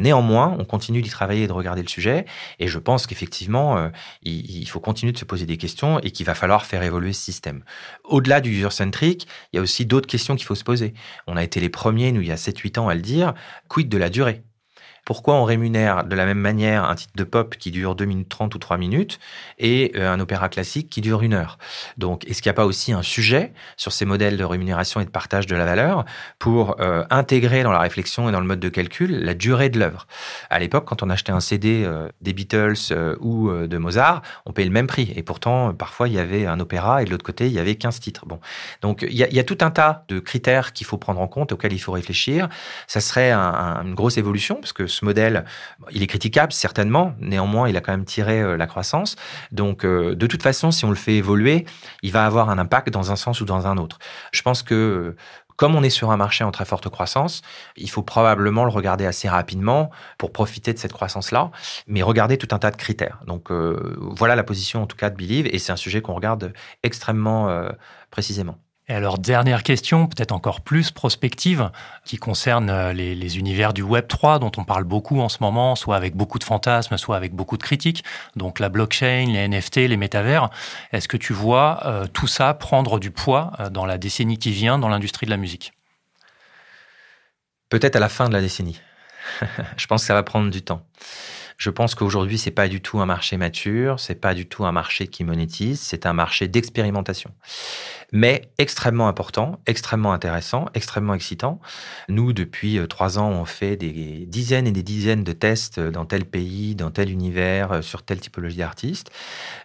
néanmoins, 0.00 0.54
on 0.58 0.64
continue 0.64 1.00
d'y 1.00 1.08
travailler 1.08 1.44
et 1.44 1.46
de 1.46 1.52
regarder 1.52 1.82
le 1.82 1.88
sujet, 1.88 2.24
et 2.58 2.68
je 2.68 2.78
pense 2.78 3.06
qu'effectivement, 3.06 3.90
il, 4.22 4.68
faut 4.68 4.80
continuer 4.80 5.12
de 5.12 5.18
se 5.18 5.24
poser 5.24 5.46
des 5.46 5.56
questions 5.56 5.98
et 6.00 6.10
qu'il 6.10 6.26
va 6.26 6.34
falloir 6.34 6.66
faire 6.66 6.82
évoluer 6.82 7.12
ce 7.12 7.22
système. 7.22 7.64
Au-delà 8.04 8.40
du 8.40 8.50
user-centric, 8.50 9.26
il 9.52 9.56
y 9.56 9.58
a 9.58 9.62
aussi 9.62 9.86
d'autres 9.86 10.08
questions 10.08 10.36
qu'il 10.36 10.46
faut 10.46 10.54
se 10.54 10.64
poser. 10.64 10.94
On 11.26 11.36
a 11.36 11.44
été 11.44 11.60
les 11.60 11.68
premiers, 11.68 12.12
nous, 12.12 12.20
il 12.20 12.28
y 12.28 12.32
a 12.32 12.36
7-8 12.36 12.78
ans, 12.78 12.88
à 12.88 12.94
le 12.94 13.02
dire, 13.02 13.34
quid 13.68 13.88
de 13.88 13.98
la 13.98 14.10
durée? 14.10 14.42
Pourquoi 15.04 15.34
on 15.34 15.44
rémunère 15.44 16.04
de 16.04 16.14
la 16.14 16.26
même 16.26 16.38
manière 16.38 16.84
un 16.84 16.94
titre 16.94 17.12
de 17.16 17.24
pop 17.24 17.56
qui 17.56 17.70
dure 17.70 17.94
2 17.94 18.04
minutes 18.04 18.28
30 18.28 18.54
ou 18.54 18.58
3 18.58 18.76
minutes 18.76 19.18
et 19.58 19.92
euh, 19.96 20.12
un 20.12 20.20
opéra 20.20 20.48
classique 20.48 20.88
qui 20.88 21.00
dure 21.00 21.22
une 21.22 21.34
heure? 21.34 21.58
Donc, 21.96 22.24
est-ce 22.26 22.42
qu'il 22.42 22.50
n'y 22.50 22.54
a 22.54 22.54
pas 22.54 22.66
aussi 22.66 22.92
un 22.92 23.02
sujet 23.02 23.52
sur 23.76 23.92
ces 23.92 24.04
modèles 24.04 24.36
de 24.36 24.44
rémunération 24.44 25.00
et 25.00 25.04
de 25.04 25.10
partage 25.10 25.46
de 25.46 25.56
la 25.56 25.64
valeur 25.64 26.04
pour 26.38 26.80
euh, 26.80 27.04
intégrer 27.10 27.62
dans 27.62 27.72
la 27.72 27.80
réflexion 27.80 28.28
et 28.28 28.32
dans 28.32 28.40
le 28.40 28.46
mode 28.46 28.60
de 28.60 28.68
calcul 28.68 29.24
la 29.24 29.34
durée 29.34 29.68
de 29.68 29.78
l'œuvre? 29.78 30.06
À 30.48 30.58
l'époque, 30.58 30.84
quand 30.86 31.02
on 31.02 31.10
achetait 31.10 31.32
un 31.32 31.40
CD 31.40 31.82
euh, 31.84 32.08
des 32.20 32.32
Beatles 32.32 32.94
ou 33.20 33.50
de 33.50 33.78
Mozart, 33.78 34.22
on 34.46 34.52
payait 34.52 34.68
le 34.68 34.72
même 34.72 34.86
prix. 34.86 35.12
Et 35.16 35.22
pourtant, 35.22 35.74
parfois, 35.74 36.08
il 36.08 36.14
y 36.14 36.18
avait 36.18 36.46
un 36.46 36.60
opéra 36.60 37.02
et 37.02 37.04
de 37.04 37.10
l'autre 37.10 37.24
côté, 37.24 37.46
il 37.46 37.52
y 37.52 37.58
avait 37.58 37.74
15 37.74 38.00
titres. 38.00 38.26
Bon. 38.26 38.40
Donc, 38.82 39.04
il 39.08 39.16
y, 39.16 39.38
a, 39.38 39.44
tout 39.44 39.58
un 39.60 39.70
tas 39.70 40.04
de 40.08 40.18
critères 40.18 40.72
qu'il 40.72 40.86
faut 40.86 40.98
prendre 40.98 41.20
en 41.20 41.28
compte, 41.28 41.52
auxquels 41.52 41.72
il 41.72 41.78
faut 41.78 41.92
réfléchir. 41.92 42.48
Ça 42.86 43.00
serait 43.00 43.30
un, 43.30 43.82
une 43.84 43.94
grosse 43.94 44.18
évolution 44.18 44.56
parce 44.56 44.72
que 44.72 44.86
ce 44.90 45.04
modèle, 45.04 45.44
il 45.90 46.02
est 46.02 46.06
critiquable 46.06 46.52
certainement, 46.52 47.14
néanmoins 47.20 47.68
il 47.68 47.76
a 47.76 47.80
quand 47.80 47.92
même 47.92 48.04
tiré 48.04 48.56
la 48.56 48.66
croissance. 48.66 49.16
Donc 49.52 49.84
de 49.84 50.26
toute 50.26 50.42
façon, 50.42 50.70
si 50.70 50.84
on 50.84 50.90
le 50.90 50.96
fait 50.96 51.14
évoluer, 51.14 51.64
il 52.02 52.12
va 52.12 52.26
avoir 52.26 52.50
un 52.50 52.58
impact 52.58 52.90
dans 52.90 53.12
un 53.12 53.16
sens 53.16 53.40
ou 53.40 53.44
dans 53.44 53.66
un 53.66 53.76
autre. 53.78 53.98
Je 54.32 54.42
pense 54.42 54.62
que 54.62 55.16
comme 55.60 55.76
on 55.76 55.82
est 55.82 55.90
sur 55.90 56.10
un 56.10 56.16
marché 56.16 56.42
en 56.42 56.52
très 56.52 56.64
forte 56.64 56.88
croissance, 56.88 57.42
il 57.76 57.90
faut 57.90 58.02
probablement 58.02 58.64
le 58.64 58.70
regarder 58.70 59.04
assez 59.04 59.28
rapidement 59.28 59.90
pour 60.16 60.32
profiter 60.32 60.72
de 60.72 60.78
cette 60.78 60.94
croissance-là, 60.94 61.50
mais 61.86 62.00
regarder 62.00 62.38
tout 62.38 62.48
un 62.52 62.58
tas 62.58 62.70
de 62.70 62.76
critères. 62.76 63.20
Donc 63.26 63.52
euh, 63.52 63.94
voilà 63.98 64.36
la 64.36 64.42
position 64.42 64.82
en 64.82 64.86
tout 64.86 64.96
cas 64.96 65.10
de 65.10 65.16
Believe, 65.16 65.46
et 65.52 65.58
c'est 65.58 65.70
un 65.70 65.76
sujet 65.76 66.00
qu'on 66.00 66.14
regarde 66.14 66.54
extrêmement 66.82 67.50
euh, 67.50 67.68
précisément. 68.10 68.56
Et 68.90 68.92
alors, 68.92 69.18
dernière 69.18 69.62
question, 69.62 70.08
peut-être 70.08 70.32
encore 70.32 70.62
plus 70.62 70.90
prospective, 70.90 71.70
qui 72.04 72.16
concerne 72.16 72.70
euh, 72.70 72.92
les, 72.92 73.38
univers 73.38 73.72
du 73.72 73.82
Web 73.82 74.08
3 74.08 74.40
dont 74.40 74.50
on 74.56 74.64
parle 74.64 74.82
beaucoup 74.82 75.20
en 75.20 75.28
ce 75.28 75.38
moment, 75.40 75.76
soit 75.76 75.94
avec 75.94 76.16
beaucoup 76.16 76.40
de 76.40 76.44
fantasmes, 76.44 76.98
soit 76.98 77.16
avec 77.16 77.32
beaucoup 77.32 77.56
de 77.56 77.62
critiques. 77.62 78.02
Donc 78.34 78.58
la 78.58 78.68
blockchain, 78.68 79.26
les 79.28 79.46
NFT, 79.46 79.76
les 79.76 79.96
métavers. 79.96 80.50
Est-ce 80.90 81.06
que 81.06 81.16
tu 81.16 81.32
vois 81.32 81.86
euh, 81.86 82.08
tout 82.08 82.26
ça 82.26 82.52
prendre 82.52 82.98
du 82.98 83.12
poids 83.12 83.52
euh, 83.60 83.70
dans 83.70 83.86
la 83.86 83.96
décennie 83.96 84.38
qui 84.38 84.50
vient 84.50 84.76
dans 84.76 84.88
l'industrie 84.88 85.24
de 85.24 85.30
la 85.30 85.36
musique? 85.36 85.72
Peut-être 87.68 87.94
à 87.94 88.00
la 88.00 88.08
fin 88.08 88.28
de 88.28 88.32
la 88.32 88.40
décennie. 88.40 88.80
Je 89.76 89.86
pense 89.86 90.00
que 90.00 90.06
ça 90.08 90.14
va 90.14 90.24
prendre 90.24 90.50
du 90.50 90.62
temps. 90.62 90.84
Je 91.60 91.68
pense 91.68 91.94
qu'aujourd'hui, 91.94 92.38
c'est 92.38 92.50
pas 92.50 92.68
du 92.68 92.80
tout 92.80 93.00
un 93.00 93.06
marché 93.06 93.36
mature, 93.36 94.00
c'est 94.00 94.14
pas 94.14 94.32
du 94.32 94.46
tout 94.46 94.64
un 94.64 94.72
marché 94.72 95.08
qui 95.08 95.24
monétise, 95.24 95.78
c'est 95.78 96.06
un 96.06 96.14
marché 96.14 96.48
d'expérimentation 96.48 97.34
mais 98.12 98.50
extrêmement 98.58 99.08
important, 99.08 99.60
extrêmement 99.66 100.12
intéressant, 100.12 100.66
extrêmement 100.74 101.14
excitant. 101.14 101.60
Nous, 102.08 102.32
depuis 102.32 102.78
euh, 102.78 102.86
trois 102.86 103.18
ans, 103.18 103.30
on 103.30 103.44
fait 103.44 103.76
des 103.76 104.26
dizaines 104.26 104.66
et 104.66 104.72
des 104.72 104.82
dizaines 104.82 105.24
de 105.24 105.32
tests 105.32 105.78
dans 105.80 106.04
tel 106.04 106.24
pays, 106.24 106.74
dans 106.74 106.90
tel 106.90 107.10
univers, 107.10 107.72
euh, 107.72 107.82
sur 107.82 108.02
telle 108.02 108.20
typologie 108.20 108.58
d'artistes. 108.58 109.10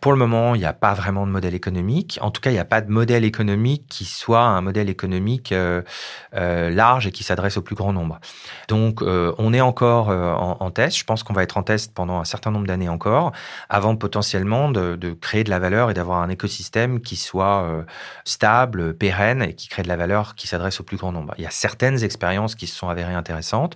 Pour 0.02 0.12
le 0.12 0.18
moment, 0.18 0.56
il 0.56 0.60
n'y 0.60 0.66
a 0.66 0.74
pas 0.74 0.94
vraiment 0.94 1.26
de 1.26 1.32
modèle 1.32 1.56
économique. 1.56 2.20
En 2.22 2.32
tout 2.32 2.42
cas, 2.42 2.52
il 2.52 2.54
n'y 2.54 2.60
a 2.60 2.66
pas 2.66 2.82
de 2.82 2.92
modèle 2.92 3.26
économique 3.26 3.86
qui 3.90 4.06
soit 4.06 4.44
un 4.44 4.62
modèle 4.62 4.90
économique 4.90 5.52
euh, 5.52 5.82
large 6.32 7.08
et 7.08 7.12
qui 7.12 7.24
s'adresse 7.24 7.58
au 7.58 7.62
plus 7.62 7.76
grand 7.76 7.94
nombre. 7.94 8.20
Donc, 8.68 9.02
on 9.02 9.54
est 9.54 9.62
encore 9.62 10.10
en, 10.10 10.72
test. 10.72 10.98
Je 10.98 11.04
pense 11.04 11.24
qu'on 11.24 11.34
va 11.34 11.44
être 11.44 11.58
en 11.58 11.64
test 11.64 11.85
pendant 11.94 12.20
un 12.20 12.26
certain 12.26 12.52
nombre 12.52 12.68
d'années 12.68 12.90
encore, 12.90 13.32
avant 13.70 13.96
potentiellement 13.96 14.70
de, 14.70 15.18
créer 15.20 15.44
de 15.44 15.50
la 15.50 15.60
valeur 15.60 15.92
et 15.92 15.94
d'avoir 15.94 16.22
un 16.22 16.30
écosystème 16.30 17.02
qui 17.02 17.16
soit 17.16 17.86
stable, 18.24 18.96
pérenne 18.96 19.42
et 19.42 19.54
qui 19.54 19.68
crée 19.68 19.84
de 19.84 19.88
la 19.88 19.98
valeur 19.98 20.36
qui 20.36 20.48
s'adresse 20.48 20.80
au 20.80 20.84
plus 20.84 20.98
grand 20.98 21.12
nombre. 21.12 21.34
Il 21.38 21.44
y 21.44 21.48
a 21.48 21.52
certaines 21.52 22.04
expériences 22.04 22.56
qui 22.56 22.68
se 22.68 22.76
sont 22.76 22.90
avérées 22.90 23.14
intéressantes. 23.14 23.76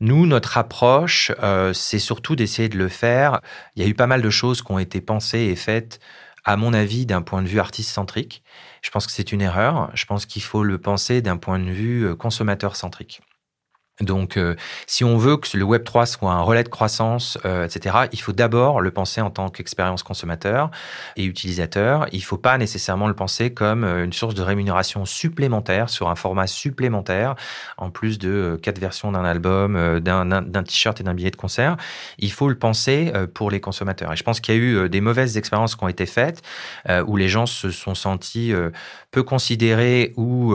Nous, 0.00 0.26
notre 0.26 0.58
approche, 0.58 1.32
euh, 1.42 1.72
c'est 1.72 1.98
surtout 1.98 2.36
d'essayer 2.36 2.68
de 2.68 2.78
le 2.78 2.88
faire. 2.88 3.40
Il 3.74 3.82
y 3.82 3.86
a 3.86 3.88
eu 3.88 3.94
pas 3.94 4.06
mal 4.06 4.22
de 4.22 4.30
choses 4.30 4.62
qui 4.62 4.70
ont 4.70 4.78
été 4.78 5.00
pensées 5.00 5.40
et 5.40 5.56
faites, 5.56 5.98
à 6.44 6.56
mon 6.56 6.72
avis, 6.72 7.04
d'un 7.04 7.20
point 7.20 7.42
de 7.42 7.48
vue 7.48 7.58
artiste-centrique. 7.58 8.44
Je 8.80 8.90
pense 8.90 9.06
que 9.06 9.12
c'est 9.12 9.32
une 9.32 9.40
erreur. 9.40 9.90
Je 9.94 10.06
pense 10.06 10.24
qu'il 10.24 10.42
faut 10.42 10.62
le 10.62 10.78
penser 10.78 11.20
d'un 11.20 11.36
point 11.36 11.58
de 11.58 11.70
vue 11.70 12.06
euh, 12.06 12.14
consommateur-centrique. 12.14 13.22
Donc, 14.00 14.36
euh, 14.36 14.54
si 14.86 15.02
on 15.04 15.16
veut 15.16 15.36
que 15.36 15.56
le 15.56 15.64
Web 15.64 15.82
3 15.82 16.06
soit 16.06 16.30
un 16.30 16.40
relais 16.40 16.62
de 16.62 16.68
croissance, 16.68 17.36
euh, 17.44 17.64
etc., 17.64 17.96
il 18.12 18.20
faut 18.20 18.32
d'abord 18.32 18.80
le 18.80 18.90
penser 18.92 19.20
en 19.20 19.30
tant 19.30 19.48
qu'expérience 19.48 20.04
consommateur 20.04 20.70
et 21.16 21.24
utilisateur. 21.24 22.06
Il 22.12 22.18
ne 22.18 22.24
faut 22.24 22.38
pas 22.38 22.58
nécessairement 22.58 23.08
le 23.08 23.14
penser 23.14 23.52
comme 23.52 23.82
euh, 23.82 24.04
une 24.04 24.12
source 24.12 24.34
de 24.34 24.42
rémunération 24.42 25.04
supplémentaire 25.04 25.90
sur 25.90 26.08
un 26.08 26.14
format 26.14 26.46
supplémentaire, 26.46 27.34
en 27.76 27.90
plus 27.90 28.18
de 28.18 28.58
quatre 28.62 28.78
versions 28.78 29.10
d'un 29.12 29.24
album, 29.24 30.00
d'un 30.00 30.62
t-shirt 30.62 31.00
et 31.00 31.04
d'un 31.04 31.14
billet 31.14 31.30
de 31.30 31.36
concert. 31.36 31.76
Il 32.18 32.30
faut 32.30 32.48
le 32.48 32.58
penser 32.58 33.12
pour 33.34 33.50
les 33.50 33.60
consommateurs. 33.60 34.12
Et 34.12 34.16
je 34.16 34.22
pense 34.22 34.40
qu'il 34.40 34.54
y 34.54 34.58
a 34.58 34.60
eu 34.60 34.88
des 34.88 35.00
mauvaises 35.00 35.36
expériences 35.36 35.76
qui 35.76 35.84
ont 35.84 35.88
été 35.88 36.06
faites 36.06 36.42
où 37.06 37.16
les 37.16 37.28
gens 37.28 37.46
se 37.46 37.70
sont 37.70 37.94
sentis 37.94 38.52
peu 39.10 39.22
considérés 39.22 40.12
ou 40.16 40.54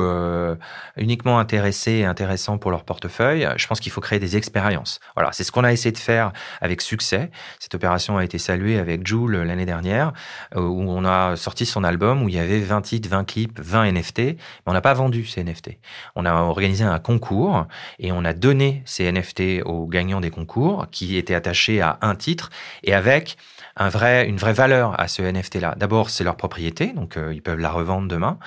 uniquement 0.97 1.39
intéressés 1.39 1.91
et 1.91 2.05
intéressants 2.05 2.57
pour 2.57 2.71
leur 2.71 2.83
portefeuille 2.83 3.32
je 3.33 3.67
pense 3.67 3.79
qu'il 3.79 3.91
faut 3.91 4.01
créer 4.01 4.19
des 4.19 4.37
expériences. 4.37 4.99
Voilà, 5.15 5.31
c'est 5.31 5.43
ce 5.43 5.51
qu'on 5.51 5.63
a 5.63 5.71
essayé 5.71 5.91
de 5.91 5.97
faire 5.97 6.31
avec 6.61 6.81
succès. 6.81 7.31
Cette 7.59 7.75
opération 7.75 8.17
a 8.17 8.23
été 8.23 8.37
saluée 8.37 8.79
avec 8.79 9.05
Joule 9.05 9.37
l'année 9.37 9.65
dernière, 9.65 10.13
euh, 10.55 10.61
où 10.61 10.89
on 10.89 11.05
a 11.05 11.35
sorti 11.35 11.65
son 11.65 11.83
album 11.83 12.23
où 12.23 12.29
il 12.29 12.35
y 12.35 12.39
avait 12.39 12.59
20 12.59 12.81
titres, 12.81 13.09
20 13.09 13.23
clips, 13.25 13.59
20 13.59 13.91
NFT, 13.91 14.19
mais 14.19 14.37
on 14.67 14.73
n'a 14.73 14.81
pas 14.81 14.93
vendu 14.93 15.25
ces 15.25 15.43
NFT. 15.43 15.77
On 16.15 16.25
a 16.25 16.33
organisé 16.33 16.83
un 16.83 16.99
concours 16.99 17.67
et 17.99 18.11
on 18.11 18.25
a 18.25 18.33
donné 18.33 18.83
ces 18.85 19.11
NFT 19.11 19.63
aux 19.65 19.87
gagnants 19.87 20.21
des 20.21 20.31
concours 20.31 20.87
qui 20.91 21.17
étaient 21.17 21.35
attachés 21.35 21.81
à 21.81 21.97
un 22.01 22.15
titre 22.15 22.49
et 22.83 22.93
avec 22.93 23.37
une 23.79 24.37
vraie 24.37 24.53
valeur 24.53 24.99
à 24.99 25.07
ce 25.07 25.21
NFT-là. 25.23 25.73
D'abord, 25.77 26.09
c'est 26.09 26.23
leur 26.23 26.35
propriété, 26.35 26.87
donc 26.87 27.17
euh, 27.17 27.33
ils 27.33 27.41
peuvent 27.41 27.59
la 27.59 27.71
revendre 27.71 28.07
demain. 28.07 28.37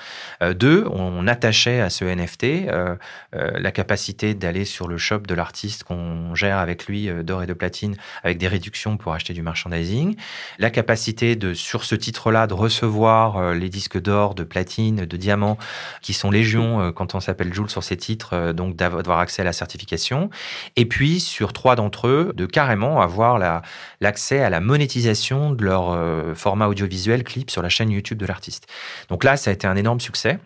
Euh, 0.41 0.53
deux, 0.53 0.85
on 0.91 1.27
attachait 1.27 1.81
à 1.81 1.89
ce 1.89 2.05
NFT 2.05 2.69
euh, 2.69 2.95
la 3.33 3.71
capacité 3.71 4.33
d'aller 4.33 4.63
sur 4.63 4.87
le 4.87 4.97
shop 4.97 5.19
de 5.19 5.35
l'artiste 5.35 5.83
qu'on 5.83 6.33
gère 6.33 6.57
avec 6.59 6.87
lui 6.87 7.09
d'or 7.23 7.43
et 7.43 7.47
de 7.47 7.53
platine 7.53 7.95
avec 8.23 8.37
des 8.37 8.47
réductions 8.47 8.97
pour 8.97 9.13
acheter 9.13 9.33
du 9.33 9.41
merchandising. 9.41 10.15
La 10.59 10.69
capacité 10.69 11.35
de, 11.35 11.53
sur 11.53 11.83
ce 11.83 11.95
titre-là, 11.95 12.47
de 12.47 12.53
recevoir 12.53 13.53
les 13.53 13.69
disques 13.69 13.99
d'or, 13.99 14.33
de 14.33 14.43
platine, 14.43 15.05
de 15.05 15.17
diamant 15.17 15.57
qui 16.01 16.13
sont 16.13 16.31
légion 16.31 16.91
quand 16.93 17.15
on 17.15 17.19
s'appelle 17.19 17.53
Joule 17.53 17.69
sur 17.69 17.83
ces 17.83 17.97
titres, 17.97 18.53
donc 18.53 18.75
d'avoir 18.75 19.19
accès 19.19 19.41
à 19.41 19.45
la 19.45 19.53
certification. 19.53 20.29
Et 20.75 20.85
puis, 20.85 21.19
sur 21.19 21.53
trois 21.53 21.75
d'entre 21.75 22.07
eux, 22.07 22.33
de 22.35 22.45
carrément 22.45 23.01
avoir 23.01 23.39
l'accès 23.99 24.41
à 24.41 24.49
la 24.49 24.59
monétisation 24.59 25.16
de 25.51 25.63
leur 25.63 25.91
euh, 25.91 26.33
format 26.35 26.67
audiovisuel 26.67 27.23
clip 27.23 27.51
sur 27.51 27.61
la 27.61 27.69
chaîne 27.69 27.89
YouTube 27.89 28.17
de 28.17 28.25
l'artiste. 28.25 28.67
Donc 29.09 29.23
là, 29.23 29.37
ça 29.37 29.49
a 29.49 29.53
été 29.53 29.67
un 29.67 29.75
énorme 29.75 29.99
succès 29.99 30.39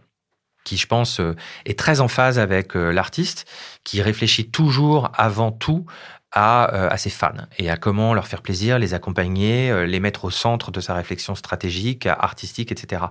qui, 0.64 0.78
je 0.78 0.88
pense, 0.88 1.20
euh, 1.20 1.36
est 1.66 1.78
très 1.78 2.02
en 2.02 2.08
phase 2.08 2.40
avec 2.40 2.76
euh, 2.76 2.92
l'artiste, 2.92 3.48
qui 3.84 4.02
réfléchit 4.02 4.50
toujours 4.50 5.12
avant 5.16 5.52
tout 5.52 5.86
à, 6.32 6.66
à, 6.66 6.98
ses 6.98 7.10
fans 7.10 7.34
et 7.58 7.70
à 7.70 7.78
comment 7.78 8.14
leur 8.14 8.28
faire 8.28 8.42
plaisir, 8.42 8.80
les 8.80 8.94
accompagner, 8.94 9.86
les 9.86 10.00
mettre 10.00 10.26
au 10.26 10.32
centre 10.32 10.72
de 10.72 10.80
sa 10.80 10.94
réflexion 10.94 11.36
stratégique, 11.36 12.06
artistique, 12.06 12.72
etc. 12.72 13.04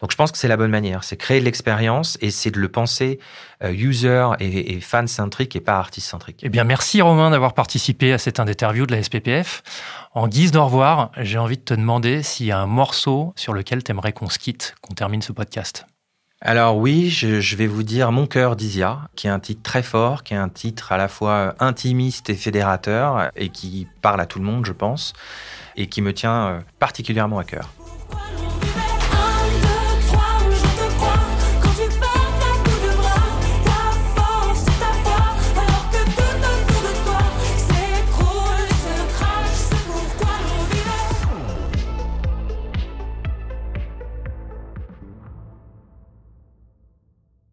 Donc 0.00 0.10
je 0.10 0.16
pense 0.16 0.32
que 0.32 0.38
c'est 0.38 0.48
la 0.48 0.56
bonne 0.56 0.70
manière, 0.70 1.04
c'est 1.04 1.16
créer 1.16 1.40
de 1.40 1.44
l'expérience 1.44 2.18
et 2.20 2.30
c'est 2.30 2.50
de 2.50 2.58
le 2.58 2.68
penser 2.68 3.20
user 3.62 4.26
et, 4.40 4.74
et 4.74 4.80
fan-centrique 4.80 5.54
et 5.56 5.60
pas 5.60 5.78
artiste-centrique. 5.78 6.40
Eh 6.42 6.48
bien 6.48 6.64
merci 6.64 7.00
Romain 7.00 7.30
d'avoir 7.30 7.54
participé 7.54 8.12
à 8.12 8.18
cette 8.18 8.40
interview 8.40 8.86
de 8.86 8.94
la 8.94 9.02
SPPF. 9.02 9.62
En 10.14 10.28
guise 10.28 10.52
d'au 10.52 10.64
revoir, 10.64 11.10
j'ai 11.18 11.38
envie 11.38 11.56
de 11.56 11.62
te 11.62 11.74
demander 11.74 12.22
s'il 12.22 12.46
y 12.46 12.52
a 12.52 12.58
un 12.58 12.66
morceau 12.66 13.32
sur 13.36 13.52
lequel 13.52 13.82
tu 13.82 13.90
aimerais 13.90 14.12
qu'on 14.12 14.28
se 14.28 14.38
quitte, 14.38 14.74
qu'on 14.80 14.94
termine 14.94 15.22
ce 15.22 15.32
podcast. 15.32 15.86
Alors 16.46 16.76
oui, 16.76 17.08
je, 17.08 17.56
vais 17.56 17.66
vous 17.66 17.82
dire 17.82 18.12
Mon 18.12 18.26
cœur 18.26 18.54
d'Isia, 18.54 19.08
qui 19.16 19.28
est 19.28 19.30
un 19.30 19.40
titre 19.40 19.62
très 19.62 19.82
fort, 19.82 20.22
qui 20.22 20.34
est 20.34 20.36
un 20.36 20.50
titre 20.50 20.92
à 20.92 20.98
la 20.98 21.08
fois 21.08 21.54
intimiste 21.58 22.28
et 22.28 22.34
fédérateur, 22.34 23.30
et 23.34 23.48
qui 23.48 23.86
parle 24.02 24.20
à 24.20 24.26
tout 24.26 24.40
le 24.40 24.44
monde, 24.44 24.66
je 24.66 24.72
pense, 24.72 25.14
et 25.74 25.86
qui 25.86 26.02
me 26.02 26.12
tient 26.12 26.48
euh, 26.48 26.60
particulièrement 26.78 27.38
à 27.38 27.44
cœur. 27.44 27.70